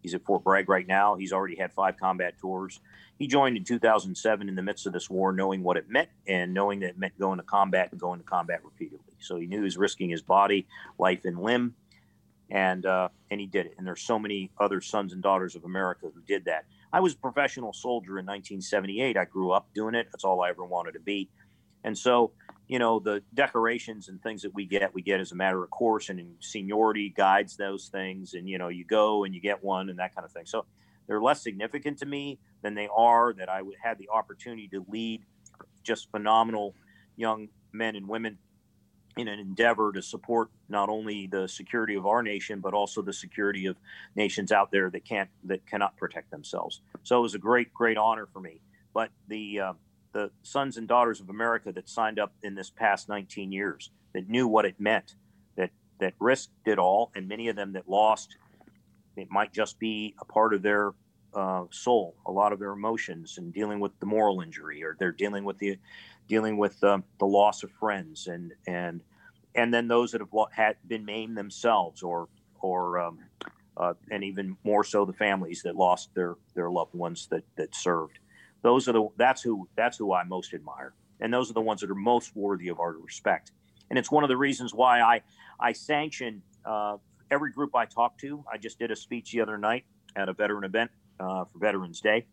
he's 0.00 0.14
at 0.14 0.24
Fort 0.24 0.44
Bragg 0.44 0.68
right 0.68 0.86
now. 0.86 1.16
He's 1.16 1.32
already 1.32 1.56
had 1.56 1.72
five 1.72 1.96
combat 1.96 2.34
tours. 2.38 2.78
He 3.18 3.26
joined 3.26 3.56
in 3.56 3.64
2007 3.64 4.48
in 4.48 4.54
the 4.54 4.62
midst 4.62 4.86
of 4.86 4.92
this 4.92 5.10
war, 5.10 5.32
knowing 5.32 5.64
what 5.64 5.76
it 5.76 5.90
meant 5.90 6.10
and 6.28 6.54
knowing 6.54 6.78
that 6.80 6.90
it 6.90 6.98
meant 7.00 7.18
going 7.18 7.38
to 7.38 7.44
combat 7.44 7.90
and 7.90 8.00
going 8.00 8.20
to 8.20 8.24
combat 8.24 8.60
repeatedly. 8.64 9.16
So 9.18 9.38
he 9.38 9.48
knew 9.48 9.56
he 9.56 9.64
was 9.64 9.76
risking 9.76 10.08
his 10.08 10.22
body, 10.22 10.68
life, 11.00 11.24
and 11.24 11.42
limb 11.42 11.74
and 12.50 12.86
uh, 12.86 13.08
and 13.30 13.40
he 13.40 13.46
did 13.46 13.66
it. 13.66 13.74
And 13.78 13.86
there's 13.86 14.02
so 14.02 14.18
many 14.18 14.50
other 14.58 14.80
sons 14.80 15.12
and 15.12 15.22
daughters 15.22 15.54
of 15.54 15.64
America 15.64 16.06
who 16.12 16.20
did 16.26 16.44
that. 16.46 16.64
I 16.92 17.00
was 17.00 17.14
a 17.14 17.18
professional 17.18 17.72
soldier 17.72 18.18
in 18.18 18.26
1978. 18.26 19.16
I 19.16 19.24
grew 19.26 19.50
up 19.50 19.68
doing 19.74 19.94
it. 19.94 20.08
That's 20.10 20.24
all 20.24 20.42
I 20.42 20.48
ever 20.48 20.64
wanted 20.64 20.92
to 20.92 21.00
be. 21.00 21.28
And 21.84 21.96
so, 21.96 22.32
you 22.66 22.78
know, 22.78 22.98
the 22.98 23.22
decorations 23.34 24.08
and 24.08 24.22
things 24.22 24.42
that 24.42 24.54
we 24.54 24.64
get, 24.64 24.94
we 24.94 25.02
get 25.02 25.20
as 25.20 25.32
a 25.32 25.34
matter 25.34 25.62
of 25.62 25.70
course, 25.70 26.08
and 26.08 26.34
seniority 26.40 27.12
guides 27.14 27.56
those 27.56 27.88
things. 27.88 28.34
And 28.34 28.48
you 28.48 28.58
know, 28.58 28.68
you 28.68 28.84
go 28.84 29.24
and 29.24 29.34
you 29.34 29.40
get 29.40 29.62
one 29.62 29.90
and 29.90 29.98
that 29.98 30.14
kind 30.14 30.24
of 30.24 30.32
thing. 30.32 30.46
So 30.46 30.64
they're 31.06 31.20
less 31.20 31.42
significant 31.42 31.98
to 31.98 32.06
me 32.06 32.38
than 32.62 32.74
they 32.74 32.88
are 32.94 33.32
that 33.34 33.48
I 33.48 33.62
had 33.82 33.98
the 33.98 34.08
opportunity 34.08 34.68
to 34.68 34.84
lead 34.88 35.22
just 35.82 36.10
phenomenal 36.10 36.74
young 37.16 37.48
men 37.72 37.96
and 37.96 38.08
women 38.08 38.38
in 39.18 39.26
an 39.26 39.40
endeavor 39.40 39.92
to 39.92 40.00
support 40.00 40.48
not 40.68 40.88
only 40.88 41.26
the 41.26 41.48
security 41.48 41.96
of 41.96 42.06
our 42.06 42.22
nation 42.22 42.60
but 42.60 42.72
also 42.72 43.02
the 43.02 43.12
security 43.12 43.66
of 43.66 43.76
nations 44.14 44.52
out 44.52 44.70
there 44.70 44.88
that 44.90 45.04
can't 45.04 45.28
that 45.44 45.66
cannot 45.66 45.96
protect 45.96 46.30
themselves. 46.30 46.80
So 47.02 47.18
it 47.18 47.22
was 47.22 47.34
a 47.34 47.38
great 47.38 47.74
great 47.74 47.98
honor 47.98 48.26
for 48.32 48.40
me. 48.40 48.60
But 48.94 49.10
the 49.26 49.60
uh, 49.60 49.72
the 50.12 50.30
sons 50.42 50.76
and 50.76 50.86
daughters 50.86 51.20
of 51.20 51.28
America 51.30 51.72
that 51.72 51.88
signed 51.88 52.18
up 52.18 52.32
in 52.42 52.54
this 52.54 52.70
past 52.70 53.08
19 53.08 53.52
years 53.52 53.90
that 54.14 54.28
knew 54.28 54.46
what 54.46 54.64
it 54.64 54.76
meant 54.78 55.16
that 55.56 55.70
that 55.98 56.14
risked 56.20 56.66
it 56.66 56.78
all 56.78 57.10
and 57.16 57.26
many 57.26 57.48
of 57.48 57.56
them 57.56 57.72
that 57.72 57.88
lost 57.88 58.36
it 59.16 59.28
might 59.32 59.52
just 59.52 59.80
be 59.80 60.14
a 60.20 60.24
part 60.24 60.54
of 60.54 60.62
their 60.62 60.92
uh, 61.34 61.64
soul, 61.70 62.14
a 62.26 62.32
lot 62.32 62.52
of 62.52 62.58
their 62.58 62.70
emotions, 62.70 63.38
and 63.38 63.52
dealing 63.52 63.80
with 63.80 63.98
the 64.00 64.06
moral 64.06 64.40
injury, 64.40 64.82
or 64.82 64.96
they're 64.98 65.12
dealing 65.12 65.44
with 65.44 65.58
the 65.58 65.78
dealing 66.28 66.56
with 66.56 66.82
uh, 66.84 66.98
the 67.18 67.26
loss 67.26 67.62
of 67.62 67.70
friends, 67.72 68.26
and 68.26 68.52
and 68.66 69.02
and 69.58 69.74
then 69.74 69.88
those 69.88 70.12
that 70.12 70.20
have 70.20 70.30
had 70.52 70.76
been 70.86 71.04
maimed 71.04 71.36
themselves, 71.36 72.02
or 72.02 72.28
or 72.60 73.00
um, 73.00 73.18
uh, 73.76 73.94
and 74.10 74.22
even 74.22 74.56
more 74.62 74.84
so 74.84 75.04
the 75.04 75.12
families 75.12 75.62
that 75.64 75.74
lost 75.74 76.14
their 76.14 76.36
their 76.54 76.70
loved 76.70 76.94
ones 76.94 77.26
that 77.32 77.42
that 77.56 77.74
served. 77.74 78.20
Those 78.62 78.88
are 78.88 78.92
the 78.92 79.08
that's 79.16 79.42
who 79.42 79.68
that's 79.76 79.96
who 79.98 80.14
I 80.14 80.22
most 80.22 80.54
admire, 80.54 80.94
and 81.20 81.34
those 81.34 81.50
are 81.50 81.54
the 81.54 81.60
ones 81.60 81.80
that 81.80 81.90
are 81.90 81.96
most 81.96 82.36
worthy 82.36 82.68
of 82.68 82.78
our 82.78 82.92
respect. 82.92 83.50
And 83.90 83.98
it's 83.98 84.12
one 84.12 84.22
of 84.22 84.28
the 84.28 84.36
reasons 84.36 84.72
why 84.72 85.00
I 85.00 85.22
I 85.58 85.72
sanction 85.72 86.42
uh, 86.64 86.98
every 87.28 87.50
group 87.50 87.74
I 87.74 87.84
talk 87.86 88.16
to. 88.18 88.44
I 88.52 88.58
just 88.58 88.78
did 88.78 88.92
a 88.92 88.96
speech 88.96 89.32
the 89.32 89.40
other 89.40 89.58
night 89.58 89.84
at 90.14 90.28
a 90.28 90.32
veteran 90.32 90.64
event 90.64 90.92
uh, 91.18 91.44
for 91.46 91.58
Veterans 91.58 92.00
Day, 92.00 92.26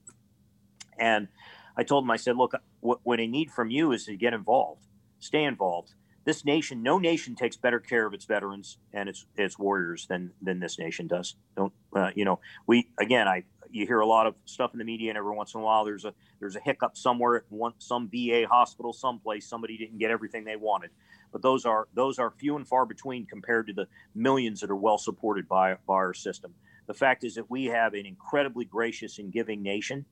and 1.00 1.28
I 1.76 1.84
told 1.84 2.04
them 2.04 2.12
I 2.12 2.18
said, 2.18 2.38
look, 2.38 2.54
what, 2.82 3.00
what 3.04 3.20
I 3.20 3.26
need 3.26 3.50
from 3.50 3.72
you 3.72 3.94
is 3.94 4.06
to 4.06 4.16
get 4.16 4.34
involved, 4.34 4.86
stay 5.20 5.44
involved 5.44 5.96
this 6.26 6.44
nation, 6.44 6.82
no 6.82 6.98
nation 6.98 7.36
takes 7.36 7.56
better 7.56 7.80
care 7.80 8.06
of 8.06 8.14
its 8.14 8.26
veterans 8.26 8.78
and 8.94 9.08
its 9.08 9.26
its 9.38 9.58
warriors 9.58 10.08
than 10.08 10.32
than 10.42 10.60
this 10.60 10.80
nation 10.80 11.08
does. 11.08 11.36
Don't 11.56 11.72
uh, 11.96 12.10
you 12.16 12.26
know? 12.26 12.40
We 12.66 12.90
again, 13.00 13.28
I 13.28 13.44
you 13.70 13.86
hear 13.86 14.00
a 14.00 14.08
lot 14.08 14.26
of 14.26 14.36
stuff 14.46 14.74
in 14.74 14.80
the 14.80 14.86
media, 14.86 15.10
and 15.10 15.18
every 15.18 15.36
once 15.36 15.54
in 15.54 15.62
a 15.62 15.64
while 15.64 15.86
there's 15.86 16.04
a 16.04 16.14
there's 16.40 16.56
a 16.56 16.60
hiccup 16.60 16.98
somewhere 16.98 17.36
at 17.38 17.44
one 17.50 17.74
some 17.78 18.10
VA 18.10 18.46
hospital, 18.50 18.92
someplace 18.92 19.48
somebody 19.48 19.78
didn't 19.78 20.00
get 20.00 20.10
everything 20.10 20.44
they 20.44 20.56
wanted. 20.56 20.90
But 21.32 21.44
those 21.44 21.66
are 21.66 21.88
those 21.94 22.18
are 22.18 22.32
few 22.32 22.56
and 22.56 22.68
far 22.68 22.86
between 22.86 23.28
compared 23.28 23.68
to 23.68 23.74
the 23.74 23.88
millions 24.16 24.62
that 24.62 24.72
are 24.72 24.76
well 24.76 24.98
supported 24.98 25.48
by, 25.48 25.76
by 25.86 25.94
our 25.94 26.14
system. 26.14 26.54
The 26.88 26.94
fact 26.94 27.24
is 27.24 27.36
that 27.36 27.50
we 27.52 27.66
have 27.66 27.94
an 27.94 28.06
incredibly 28.06 28.66
gracious 28.66 29.20
and 29.20 29.32
giving 29.32 29.62
nation 29.62 30.06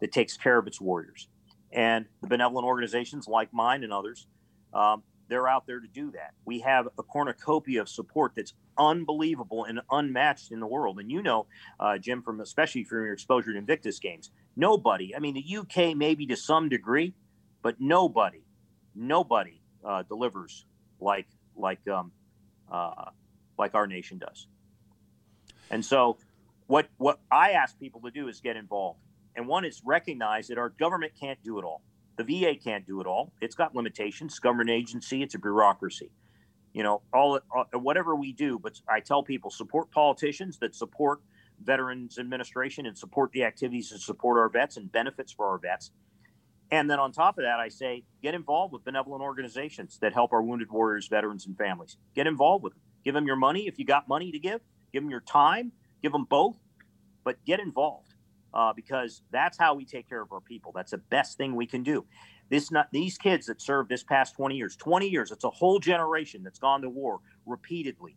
that 0.00 0.10
takes 0.10 0.36
care 0.36 0.58
of 0.58 0.66
its 0.66 0.80
warriors, 0.80 1.28
and 1.72 2.06
the 2.22 2.28
benevolent 2.28 2.66
organizations 2.66 3.28
like 3.28 3.52
mine 3.52 3.84
and 3.84 3.92
others. 3.92 4.26
Um, 4.72 5.02
they're 5.30 5.48
out 5.48 5.66
there 5.66 5.80
to 5.80 5.86
do 5.86 6.10
that. 6.10 6.34
We 6.44 6.60
have 6.60 6.88
a 6.98 7.02
cornucopia 7.02 7.80
of 7.80 7.88
support 7.88 8.32
that's 8.36 8.52
unbelievable 8.76 9.64
and 9.64 9.80
unmatched 9.90 10.50
in 10.50 10.60
the 10.60 10.66
world. 10.66 10.98
And 10.98 11.10
you 11.10 11.22
know, 11.22 11.46
uh, 11.78 11.98
Jim, 11.98 12.22
from 12.22 12.40
especially 12.40 12.84
from 12.84 13.04
your 13.04 13.12
exposure 13.12 13.52
to 13.52 13.58
Invictus 13.58 13.98
games, 13.98 14.30
nobody. 14.56 15.14
I 15.14 15.20
mean, 15.20 15.34
the 15.34 15.56
UK 15.58 15.96
maybe 15.96 16.26
to 16.26 16.36
some 16.36 16.68
degree, 16.68 17.14
but 17.62 17.76
nobody, 17.80 18.42
nobody 18.94 19.60
uh, 19.84 20.02
delivers 20.02 20.66
like 21.00 21.26
like 21.56 21.86
um, 21.88 22.12
uh, 22.70 23.10
like 23.58 23.74
our 23.74 23.86
nation 23.86 24.18
does. 24.18 24.48
And 25.70 25.84
so, 25.84 26.18
what 26.66 26.88
what 26.98 27.20
I 27.30 27.52
ask 27.52 27.78
people 27.78 28.00
to 28.02 28.10
do 28.10 28.28
is 28.28 28.40
get 28.40 28.56
involved. 28.56 28.98
And 29.36 29.46
one 29.46 29.64
is 29.64 29.80
recognize 29.84 30.48
that 30.48 30.58
our 30.58 30.70
government 30.70 31.12
can't 31.18 31.40
do 31.44 31.58
it 31.58 31.64
all. 31.64 31.82
The 32.20 32.42
VA 32.42 32.54
can't 32.54 32.86
do 32.86 33.00
it 33.00 33.06
all. 33.06 33.32
It's 33.40 33.54
got 33.54 33.74
limitations. 33.74 34.38
Government 34.38 34.68
agency. 34.68 35.22
It's 35.22 35.34
a 35.34 35.38
bureaucracy. 35.38 36.10
You 36.74 36.82
know, 36.82 37.00
all, 37.14 37.40
all 37.50 37.64
whatever 37.72 38.14
we 38.14 38.34
do. 38.34 38.58
But 38.58 38.78
I 38.86 39.00
tell 39.00 39.22
people 39.22 39.50
support 39.50 39.90
politicians 39.90 40.58
that 40.58 40.74
support 40.74 41.20
Veterans 41.64 42.18
Administration 42.18 42.84
and 42.84 42.96
support 42.96 43.32
the 43.32 43.44
activities 43.44 43.88
that 43.88 44.00
support 44.00 44.38
our 44.38 44.50
vets 44.50 44.76
and 44.76 44.92
benefits 44.92 45.32
for 45.32 45.46
our 45.46 45.56
vets. 45.56 45.92
And 46.70 46.90
then 46.90 46.98
on 46.98 47.10
top 47.10 47.38
of 47.38 47.44
that, 47.44 47.58
I 47.58 47.68
say 47.70 48.04
get 48.22 48.34
involved 48.34 48.74
with 48.74 48.84
benevolent 48.84 49.22
organizations 49.22 49.98
that 50.02 50.12
help 50.12 50.34
our 50.34 50.42
wounded 50.42 50.70
warriors, 50.70 51.08
veterans, 51.08 51.46
and 51.46 51.56
families. 51.56 51.96
Get 52.14 52.26
involved 52.26 52.62
with 52.62 52.74
them. 52.74 52.82
Give 53.02 53.14
them 53.14 53.26
your 53.26 53.36
money 53.36 53.66
if 53.66 53.78
you 53.78 53.86
got 53.86 54.08
money 54.08 54.30
to 54.30 54.38
give. 54.38 54.60
Give 54.92 55.02
them 55.02 55.10
your 55.10 55.20
time. 55.22 55.72
Give 56.02 56.12
them 56.12 56.26
both. 56.28 56.56
But 57.24 57.42
get 57.46 57.60
involved 57.60 58.09
uh, 58.54 58.72
because 58.72 59.22
that's 59.30 59.58
how 59.58 59.74
we 59.74 59.84
take 59.84 60.08
care 60.08 60.20
of 60.20 60.32
our 60.32 60.40
people. 60.40 60.72
That's 60.74 60.90
the 60.92 60.98
best 60.98 61.36
thing 61.36 61.54
we 61.54 61.66
can 61.66 61.82
do. 61.82 62.04
This 62.48 62.70
not 62.70 62.88
these 62.92 63.16
kids 63.16 63.46
that 63.46 63.62
served 63.62 63.88
this 63.88 64.02
past 64.02 64.34
20 64.36 64.56
years, 64.56 64.76
20 64.76 65.08
years, 65.08 65.30
it's 65.30 65.44
a 65.44 65.50
whole 65.50 65.78
generation 65.78 66.42
that's 66.42 66.58
gone 66.58 66.82
to 66.82 66.88
war 66.88 67.20
repeatedly. 67.46 68.16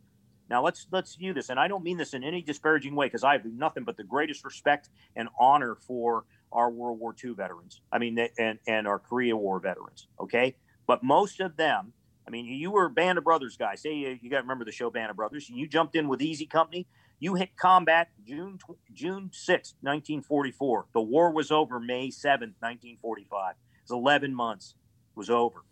Now 0.50 0.64
let's 0.64 0.88
let's 0.92 1.16
view 1.16 1.34
this, 1.34 1.50
and 1.50 1.60
I 1.60 1.68
don't 1.68 1.84
mean 1.84 1.98
this 1.98 2.14
in 2.14 2.24
any 2.24 2.42
disparaging 2.42 2.96
way 2.96 3.08
because 3.08 3.24
I 3.24 3.34
have 3.34 3.46
nothing 3.46 3.84
but 3.84 3.98
the 3.98 4.04
greatest 4.04 4.44
respect 4.44 4.90
and 5.16 5.30
honor 5.40 5.76
for 5.76 6.26
our 6.52 6.70
World 6.70 7.00
War 7.00 7.16
II 7.24 7.34
veterans. 7.34 7.82
I 7.92 8.00
mean, 8.00 8.20
and 8.38 8.60
and 8.68 8.88
our 8.88 9.00
Korea 9.00 9.38
War 9.38 9.60
veterans. 9.60 10.08
Okay, 10.20 10.56
but 10.86 11.04
most 11.04 11.40
of 11.40 11.56
them, 11.56 11.94
I 12.28 12.32
mean, 12.32 12.46
you 12.46 12.72
were 12.72 12.90
Band 12.90 13.18
of 13.18 13.24
Brothers 13.24 13.56
guy. 13.58 13.76
Say 13.76 13.94
you, 13.94 14.20
you 14.22 14.30
got 14.30 14.38
to 14.38 14.44
remember 14.44 14.66
the 14.66 14.72
show 14.72 14.90
Band 14.90 15.10
of 15.10 15.16
Brothers. 15.16 15.50
You 15.50 15.68
jumped 15.68 15.96
in 15.96 16.08
with 16.08 16.22
Easy 16.22 16.46
Company. 16.46 16.88
You 17.24 17.36
hit 17.36 17.56
combat 17.56 18.10
June 18.28 18.60
June 18.94 19.30
6, 19.32 19.76
1944. 19.80 20.88
The 20.92 21.00
war 21.00 21.32
was 21.32 21.52
over 21.52 21.80
May 21.80 22.10
7th, 22.10 22.60
1945. 22.60 23.52
It 23.52 23.82
was 23.84 23.92
11 23.92 24.36
months. 24.36 24.76
It 25.16 25.18
was 25.18 25.30
over. 25.30 25.64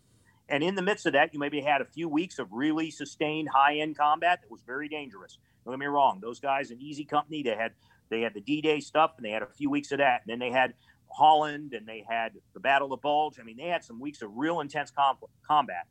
And 0.48 0.62
in 0.62 0.76
the 0.76 0.80
midst 0.80 1.04
of 1.04 1.12
that, 1.12 1.34
you 1.34 1.38
maybe 1.38 1.60
had 1.60 1.82
a 1.82 1.84
few 1.84 2.08
weeks 2.08 2.38
of 2.38 2.50
really 2.52 2.90
sustained 2.90 3.50
high-end 3.50 3.98
combat 3.98 4.40
that 4.40 4.50
was 4.50 4.62
very 4.62 4.88
dangerous. 4.88 5.36
Don't 5.66 5.74
get 5.74 5.80
me 5.80 5.84
wrong; 5.84 6.20
those 6.22 6.40
guys 6.40 6.70
in 6.70 6.80
Easy 6.80 7.04
Company, 7.04 7.42
they 7.42 7.54
had 7.54 7.72
they 8.08 8.22
had 8.22 8.32
the 8.32 8.40
D-Day 8.40 8.80
stuff, 8.80 9.12
and 9.18 9.26
they 9.26 9.30
had 9.32 9.42
a 9.42 9.46
few 9.54 9.68
weeks 9.68 9.92
of 9.92 9.98
that. 9.98 10.22
And 10.24 10.32
then 10.32 10.38
they 10.38 10.50
had 10.50 10.72
Holland, 11.10 11.74
and 11.74 11.86
they 11.86 12.02
had 12.08 12.32
the 12.54 12.60
Battle 12.60 12.86
of 12.86 12.98
the 12.98 13.02
Bulge. 13.02 13.38
I 13.38 13.42
mean, 13.42 13.58
they 13.58 13.68
had 13.68 13.84
some 13.84 14.00
weeks 14.00 14.22
of 14.22 14.30
real 14.34 14.60
intense 14.60 14.90
com- 14.90 15.18
combat. 15.46 15.86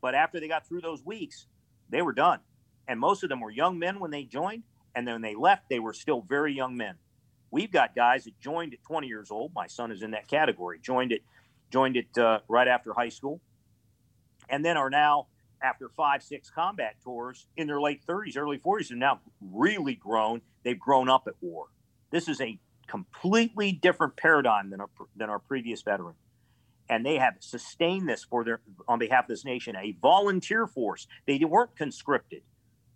But 0.00 0.14
after 0.14 0.40
they 0.40 0.48
got 0.48 0.66
through 0.66 0.80
those 0.80 1.04
weeks, 1.04 1.48
they 1.90 2.00
were 2.00 2.14
done. 2.14 2.40
And 2.88 2.98
most 2.98 3.22
of 3.22 3.28
them 3.28 3.40
were 3.40 3.50
young 3.50 3.78
men 3.78 4.00
when 4.00 4.10
they 4.10 4.24
joined, 4.24 4.62
and 4.94 5.06
then 5.06 5.14
when 5.14 5.22
they 5.22 5.34
left, 5.34 5.68
they 5.68 5.78
were 5.78 5.92
still 5.92 6.20
very 6.20 6.54
young 6.54 6.76
men. 6.76 6.94
We've 7.50 7.70
got 7.70 7.94
guys 7.94 8.24
that 8.24 8.38
joined 8.40 8.72
at 8.72 8.82
20 8.82 9.06
years 9.06 9.30
old. 9.30 9.52
My 9.54 9.66
son 9.66 9.92
is 9.92 10.02
in 10.02 10.12
that 10.12 10.28
category. 10.28 10.78
Joined 10.80 11.12
it, 11.12 11.22
joined 11.70 11.96
it 11.96 12.16
uh, 12.18 12.40
right 12.48 12.68
after 12.68 12.92
high 12.94 13.10
school, 13.10 13.40
and 14.48 14.64
then 14.64 14.76
are 14.76 14.90
now 14.90 15.26
after 15.62 15.88
five, 15.88 16.22
six 16.22 16.50
combat 16.50 16.96
tours 17.04 17.46
in 17.56 17.66
their 17.66 17.80
late 17.80 18.04
30s, 18.06 18.36
early 18.36 18.58
40s, 18.58 18.90
and 18.90 18.98
now 18.98 19.20
really 19.40 19.94
grown. 19.94 20.40
They've 20.64 20.78
grown 20.78 21.08
up 21.08 21.24
at 21.26 21.34
war. 21.40 21.66
This 22.10 22.28
is 22.28 22.40
a 22.40 22.58
completely 22.88 23.72
different 23.72 24.16
paradigm 24.16 24.70
than 24.70 24.80
our, 24.80 24.88
than 25.16 25.30
our 25.30 25.38
previous 25.38 25.82
veteran. 25.82 26.14
And 26.88 27.06
they 27.06 27.16
have 27.16 27.34
sustained 27.40 28.08
this 28.08 28.24
for 28.24 28.44
their 28.44 28.60
on 28.88 28.98
behalf 28.98 29.24
of 29.24 29.28
this 29.28 29.44
nation, 29.44 29.76
a 29.76 29.96
volunteer 30.02 30.66
force. 30.66 31.06
They 31.26 31.38
weren't 31.38 31.76
conscripted. 31.76 32.42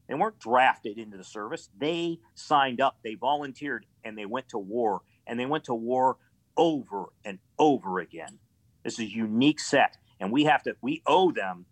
They 0.09 0.14
weren't 0.14 0.38
drafted 0.38 0.98
into 0.98 1.16
the 1.16 1.24
service. 1.24 1.68
They 1.76 2.20
signed 2.34 2.80
up, 2.80 2.98
they 3.02 3.14
volunteered, 3.14 3.86
and 4.04 4.16
they 4.16 4.26
went 4.26 4.48
to 4.50 4.59
war. 4.59 5.02
And 5.26 5.38
they 5.38 5.46
went 5.46 5.64
to 5.64 5.74
war 5.74 6.16
over 6.57 7.07
and 7.24 7.38
over 7.59 7.98
again. 7.98 8.38
This 8.84 8.94
is 8.94 9.00
a 9.00 9.11
unique 9.11 9.59
set, 9.59 9.96
and 10.20 10.30
we 10.30 10.44
have 10.44 10.62
to 10.62 10.76
we 10.80 11.02
owe 11.07 11.32
them 11.32 11.66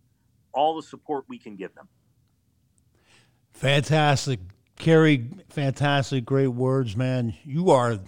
all 0.53 0.76
the 0.76 0.82
support 0.82 1.24
we 1.28 1.39
can 1.39 1.55
give 1.55 1.74
them. 1.74 1.89
Fantastic, 3.53 4.41
Kerry. 4.76 5.28
Fantastic, 5.49 6.24
great 6.24 6.49
words, 6.49 6.97
man. 6.97 7.35
You 7.45 7.70
are. 7.70 8.01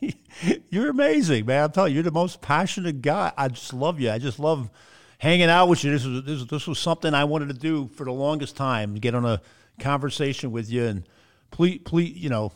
you're 0.70 0.90
amazing, 0.90 1.44
man. 1.44 1.64
I'm 1.64 1.72
telling 1.72 1.92
you, 1.92 1.96
you're 1.96 2.04
the 2.04 2.10
most 2.10 2.40
passionate 2.40 3.02
guy. 3.02 3.32
I 3.36 3.48
just 3.48 3.74
love 3.74 4.00
you. 4.00 4.10
I 4.10 4.18
just 4.18 4.38
love 4.38 4.70
hanging 5.18 5.50
out 5.50 5.68
with 5.68 5.84
you. 5.84 5.92
This 5.92 6.04
was 6.04 6.24
this, 6.24 6.44
this 6.44 6.66
was 6.66 6.78
something 6.78 7.14
I 7.14 7.24
wanted 7.24 7.48
to 7.48 7.54
do 7.54 7.88
for 7.94 8.04
the 8.04 8.12
longest 8.12 8.56
time. 8.56 8.94
Get 8.94 9.14
on 9.14 9.24
a 9.24 9.40
conversation 9.78 10.52
with 10.52 10.70
you, 10.70 10.84
and 10.84 11.08
please, 11.50 11.80
please, 11.84 12.16
you 12.16 12.28
know, 12.28 12.52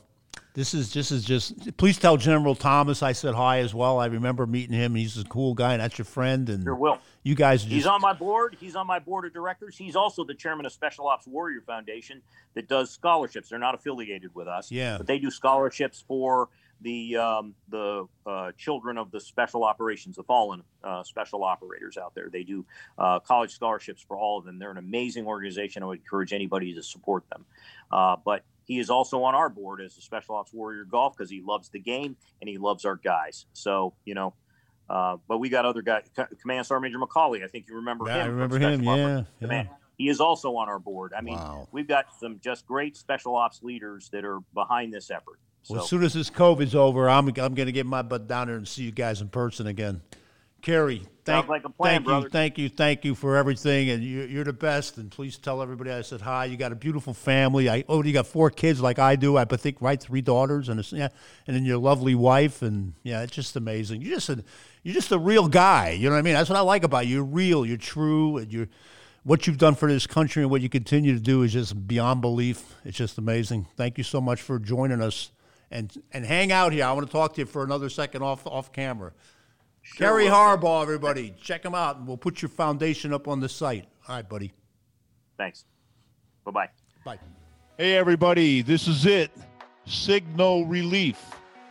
this 0.55 0.75
is 0.75 0.91
just 0.91 1.13
is 1.13 1.25
just. 1.25 1.77
Please 1.77 1.99
tell 1.99 2.17
General 2.17 2.55
Thomas 2.55 3.03
I 3.03 3.13
said 3.13 3.35
hi 3.35 3.61
as 3.61 3.75
well. 3.75 3.99
I 3.99 4.07
remember 4.07 4.47
meeting 4.47 4.77
him. 4.77 4.95
He's 4.95 5.17
a 5.17 5.25
cool 5.25 5.55
guy, 5.55 5.75
and 5.75 5.83
that's 5.83 5.99
your 5.99 6.05
friend. 6.05 6.49
And 6.49 6.65
sure 6.65 6.75
will. 6.75 6.99
You 7.23 7.35
guys, 7.35 7.63
just, 7.63 7.73
he's 7.73 7.87
on 7.87 8.01
my 8.01 8.15
board. 8.15 8.57
He's 8.59 8.75
on 8.75 8.87
my 8.87 8.99
board 8.99 9.27
of 9.27 9.33
directors. 9.33 9.77
He's 9.77 9.95
also 9.95 10.25
the 10.25 10.35
chairman 10.35 10.67
of 10.67 10.73
Special 10.73 11.07
Ops 11.07 11.27
Warrior 11.27 11.61
Foundation 11.61 12.23
that 12.55 12.67
does 12.69 12.91
scholarships. 12.91 13.51
They're 13.51 13.59
not 13.59 13.75
affiliated 13.75 14.35
with 14.35 14.49
us, 14.49 14.71
yeah, 14.71 14.97
but 14.97 15.07
they 15.07 15.19
do 15.19 15.31
scholarships 15.31 16.03
for 16.07 16.49
the 16.83 17.17
um, 17.17 17.55
the 17.69 18.07
uh, 18.27 18.53
children 18.57 18.99
of 18.99 19.11
the 19.11 19.21
special 19.21 19.65
operations, 19.65 20.17
the 20.17 20.23
fallen 20.23 20.63
uh, 20.83 21.03
special 21.03 21.45
operators 21.45 21.97
out 21.97 22.15
there. 22.15 22.29
They 22.31 22.43
do 22.43 22.65
uh, 22.99 23.21
college 23.21 23.53
scholarships 23.53 24.03
for 24.07 24.17
all 24.17 24.39
of 24.39 24.45
them. 24.45 24.59
They're 24.59 24.71
an 24.71 24.79
amazing 24.79 25.27
organization. 25.27 25.83
I 25.83 25.87
would 25.87 25.99
encourage 25.99 26.33
anybody 26.33 26.75
to 26.75 26.83
support 26.83 27.25
them. 27.31 27.45
Uh, 27.91 28.17
but 28.25 28.45
he 28.65 28.79
is 28.79 28.89
also 28.89 29.23
on 29.25 29.35
our 29.35 29.49
board 29.49 29.81
as 29.81 29.97
a 29.99 30.01
special 30.01 30.37
ops 30.37 30.53
warrior 30.53 30.85
golf 30.85 31.17
because 31.17 31.31
he 31.31 31.43
loves 31.43 31.69
the 31.69 31.81
game 31.81 32.17
and 32.41 32.49
he 32.49 32.59
loves 32.59 32.85
our 32.85 32.97
guys. 32.97 33.47
So 33.53 33.95
you 34.05 34.15
know. 34.15 34.35
Uh, 34.89 35.19
but 35.29 35.39
we 35.39 35.49
got 35.49 35.65
other 35.65 35.83
guys, 35.83 36.03
Command 36.43 36.67
Sergeant 36.67 36.83
Major 36.83 36.99
McCauley. 36.99 37.45
I 37.45 37.47
think 37.47 37.67
you 37.69 37.77
remember 37.77 38.07
yeah, 38.09 38.15
him. 38.15 38.21
I 38.23 38.27
remember 38.27 38.59
him. 38.59 38.83
Yeah, 38.83 39.23
yeah. 39.41 39.65
He 39.97 40.09
is 40.09 40.19
also 40.19 40.57
on 40.57 40.69
our 40.69 40.81
board. 40.81 41.13
I 41.17 41.21
mean, 41.21 41.37
wow. 41.37 41.69
we've 41.71 41.87
got 41.87 42.07
some 42.19 42.41
just 42.43 42.67
great 42.67 42.97
special 42.97 43.37
ops 43.37 43.63
leaders 43.63 44.09
that 44.13 44.25
are 44.25 44.41
behind 44.53 44.93
this 44.93 45.13
effort. 45.13 45.39
So. 45.63 45.75
Well, 45.75 45.83
as 45.83 45.89
soon 45.89 46.03
as 46.03 46.15
this 46.15 46.31
COVID's 46.31 46.75
over, 46.75 47.09
I'm 47.09 47.29
I'm 47.29 47.55
going 47.55 47.67
to 47.67 47.73
get 47.73 47.87
my 47.87 48.03
butt 48.03 48.27
down 48.27 48.49
there 48.49 48.57
and 48.57 48.67
see 48.67 48.83
you 48.83 48.93
guys 48.93 49.21
in 49.21 49.29
person 49.29 49.67
again. 49.67 50.01
Kerry, 50.63 51.03
thank, 51.25 51.49
like 51.49 51.63
plan, 51.79 52.05
thank 52.05 52.07
you, 52.07 52.29
thank 52.29 52.59
you, 52.59 52.69
thank 52.69 53.05
you 53.05 53.15
for 53.15 53.37
everything, 53.37 53.89
and 53.91 54.03
you, 54.05 54.23
you're 54.23 54.45
the 54.45 54.53
best. 54.53 54.99
And 54.99 55.11
please 55.11 55.39
tell 55.39 55.63
everybody 55.63 55.91
I 55.91 56.03
said 56.03 56.21
hi. 56.21 56.45
You 56.45 56.59
got 56.59 56.71
a 56.71 56.75
beautiful 56.75 57.15
family. 57.15 57.71
I 57.71 57.85
oh, 57.89 58.03
you 58.03 58.13
got 58.13 58.27
four 58.27 58.51
kids 58.51 58.81
like 58.81 58.99
I 58.99 59.17
do. 59.17 59.39
I 59.39 59.45
think 59.47 59.79
right, 59.81 60.01
three 60.01 60.21
daughters, 60.21 60.69
and 60.69 60.81
a, 60.81 60.85
yeah, 60.95 61.09
and 61.47 61.57
then 61.57 61.65
your 61.65 61.79
lovely 61.79 62.15
wife, 62.15 62.61
and 62.61 62.93
yeah, 63.03 63.23
it's 63.23 63.33
just 63.33 63.57
amazing. 63.57 64.03
You're 64.03 64.17
just 64.17 64.29
a 64.29 64.45
you're 64.83 64.95
just 64.95 65.13
a 65.13 65.19
real 65.19 65.49
guy. 65.49 65.91
You 65.91 66.11
know 66.11 66.15
what 66.15 66.19
I 66.19 66.23
mean? 66.23 66.35
That's 66.35 66.51
what 66.51 66.59
I 66.59 66.63
like 66.63 66.85
about 66.85 67.07
you. 67.07 67.17
You're 67.17 67.25
real. 67.25 67.65
You're 67.65 67.79
true, 67.79 68.37
and 68.37 68.53
you're 68.53 68.69
what 69.23 69.47
you've 69.47 69.59
done 69.59 69.75
for 69.75 69.91
this 69.91 70.07
country 70.07 70.43
and 70.43 70.51
what 70.51 70.61
you 70.61 70.69
continue 70.69 71.15
to 71.15 71.21
do 71.21 71.43
is 71.43 71.53
just 71.53 71.87
beyond 71.87 72.21
belief. 72.21 72.75
It's 72.85 72.97
just 72.97 73.19
amazing. 73.19 73.67
Thank 73.77 73.99
you 73.99 74.05
so 74.05 74.21
much 74.21 74.41
for 74.41 74.59
joining 74.59 75.03
us 75.03 75.31
and 75.71 75.93
and 76.13 76.25
hang 76.25 76.53
out 76.53 76.73
here. 76.73 76.85
I 76.85 76.93
want 76.93 77.07
to 77.07 77.13
talk 77.13 77.35
to 77.35 77.43
you 77.43 77.47
for 77.47 77.65
another 77.65 77.89
second 77.89 78.23
off 78.23 78.47
off 78.47 78.73
camera. 78.73 79.13
Sure 79.83 80.07
Kerry 80.09 80.25
Harbaugh, 80.27 80.83
everybody, 80.83 81.35
check 81.41 81.65
him 81.65 81.75
out, 81.75 81.97
and 81.97 82.07
we'll 82.07 82.19
put 82.19 82.43
your 82.43 82.49
foundation 82.51 83.15
up 83.15 83.27
on 83.27 83.41
the 83.41 83.49
site. 83.49 83.87
All 84.09 84.17
right, 84.17 84.29
buddy. 84.29 84.53
Thanks. 85.39 85.65
Bye-bye. 86.45 86.69
Bye. 87.05 87.19
Hey, 87.79 87.97
everybody, 87.97 88.61
this 88.61 88.87
is 88.87 89.07
it. 89.07 89.31
Signal 89.87 90.67
Relief. 90.67 91.19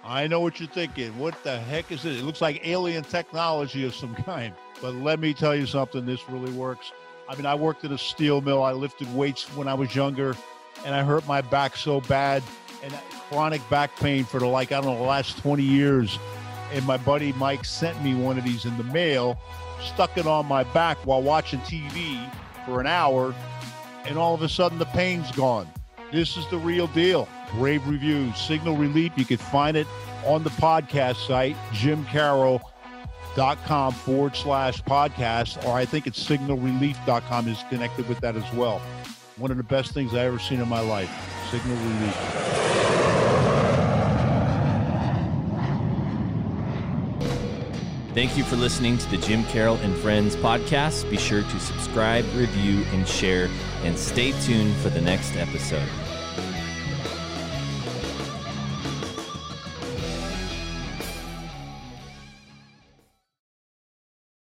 I 0.04 0.26
know 0.26 0.40
what 0.40 0.60
you're 0.60 0.70
thinking. 0.70 1.18
What 1.20 1.42
the 1.44 1.60
heck 1.60 1.92
is 1.92 2.04
it? 2.04 2.14
It 2.16 2.24
looks 2.24 2.42
like 2.42 2.68
alien 2.68 3.04
technology 3.04 3.86
of 3.86 3.94
some 3.94 4.16
kind. 4.26 4.56
But 4.82 4.96
let 4.96 5.20
me 5.20 5.34
tell 5.36 5.56
you 5.56 5.68
something. 5.68 6.06
This 6.06 6.28
really 6.28 6.52
works. 6.54 6.92
I 7.30 7.36
mean, 7.36 7.46
I 7.46 7.54
worked 7.54 7.84
in 7.84 7.92
a 7.92 7.98
steel 7.98 8.42
mill. 8.42 8.64
I 8.64 8.72
lifted 8.72 9.14
weights 9.16 9.46
when 9.56 9.68
I 9.68 9.76
was 9.76 9.96
younger, 9.96 10.36
and 10.84 10.96
I 10.96 11.04
hurt 11.04 11.28
my 11.28 11.42
back 11.42 11.78
so 11.78 12.02
bad 12.02 12.42
and 12.82 12.92
chronic 13.30 13.68
back 13.70 13.96
pain 13.98 14.24
for 14.24 14.40
the 14.40 14.48
like, 14.48 14.72
I 14.72 14.82
don't 14.82 14.94
know, 14.94 14.98
the 14.98 15.04
last 15.04 15.38
20 15.40 15.64
years. 15.64 16.18
And 16.74 16.86
my 16.86 16.98
buddy 16.98 17.34
Mike 17.34 17.66
sent 17.66 18.04
me 18.04 18.16
one 18.16 18.38
of 18.38 18.44
these 18.44 18.66
in 18.66 18.78
the 18.78 18.84
mail, 18.84 19.40
stuck 19.82 20.18
it 20.18 20.28
on 20.28 20.46
my 20.46 20.64
back 20.66 20.98
while 21.06 21.22
watching 21.22 21.60
TV 21.62 22.20
for 22.66 22.80
an 22.80 22.88
hour, 22.88 23.34
and 24.06 24.18
all 24.18 24.34
of 24.36 24.42
a 24.42 24.50
sudden 24.50 24.78
the 24.78 24.86
pain's 24.86 25.32
gone. 25.32 25.68
This 26.12 26.38
is 26.38 26.48
the 26.48 26.58
real 26.58 26.88
deal. 26.88 27.28
Rave 27.56 27.88
reviews, 27.88 28.38
signal 28.38 28.76
relief. 28.78 29.12
You 29.16 29.26
can 29.26 29.38
find 29.38 29.78
it 29.78 29.88
on 30.26 30.44
the 30.44 30.50
podcast 30.52 31.28
site, 31.28 31.56
jimkarol.com 31.72 32.64
forward 33.94 34.36
slash 34.36 34.82
podcast, 34.84 35.64
or 35.66 35.76
I 35.76 35.86
think 35.86 36.08
it's 36.08 36.24
signalrelief.com 36.24 37.48
is 37.48 37.64
connected 37.70 38.10
with 38.10 38.20
that 38.22 38.36
as 38.36 38.54
well. 38.54 38.80
One 39.38 39.52
of 39.52 39.58
the 39.58 39.64
best 39.64 39.94
things 39.94 40.14
I 40.14 40.26
ever 40.26 40.40
seen 40.40 40.60
in 40.60 40.68
my 40.68 40.82
life. 40.82 41.10
Signal 41.52 41.78
relief. 41.78 42.69
Thank 48.20 48.36
you 48.36 48.44
for 48.44 48.58
listening 48.58 48.98
to 48.98 49.10
the 49.12 49.16
Jim 49.16 49.46
Karol 49.46 49.78
and 49.78 49.96
Friends 49.96 50.36
podcast. 50.36 51.10
Be 51.10 51.16
sure 51.16 51.42
to 51.42 51.60
subscribe, 51.62 52.26
review, 52.36 52.84
and 52.92 53.08
share, 53.08 53.50
and 53.84 53.98
stay 53.98 54.34
tuned 54.42 54.76
for 54.82 54.90
the 54.90 55.00
next 55.00 55.38
episode. 55.38 55.88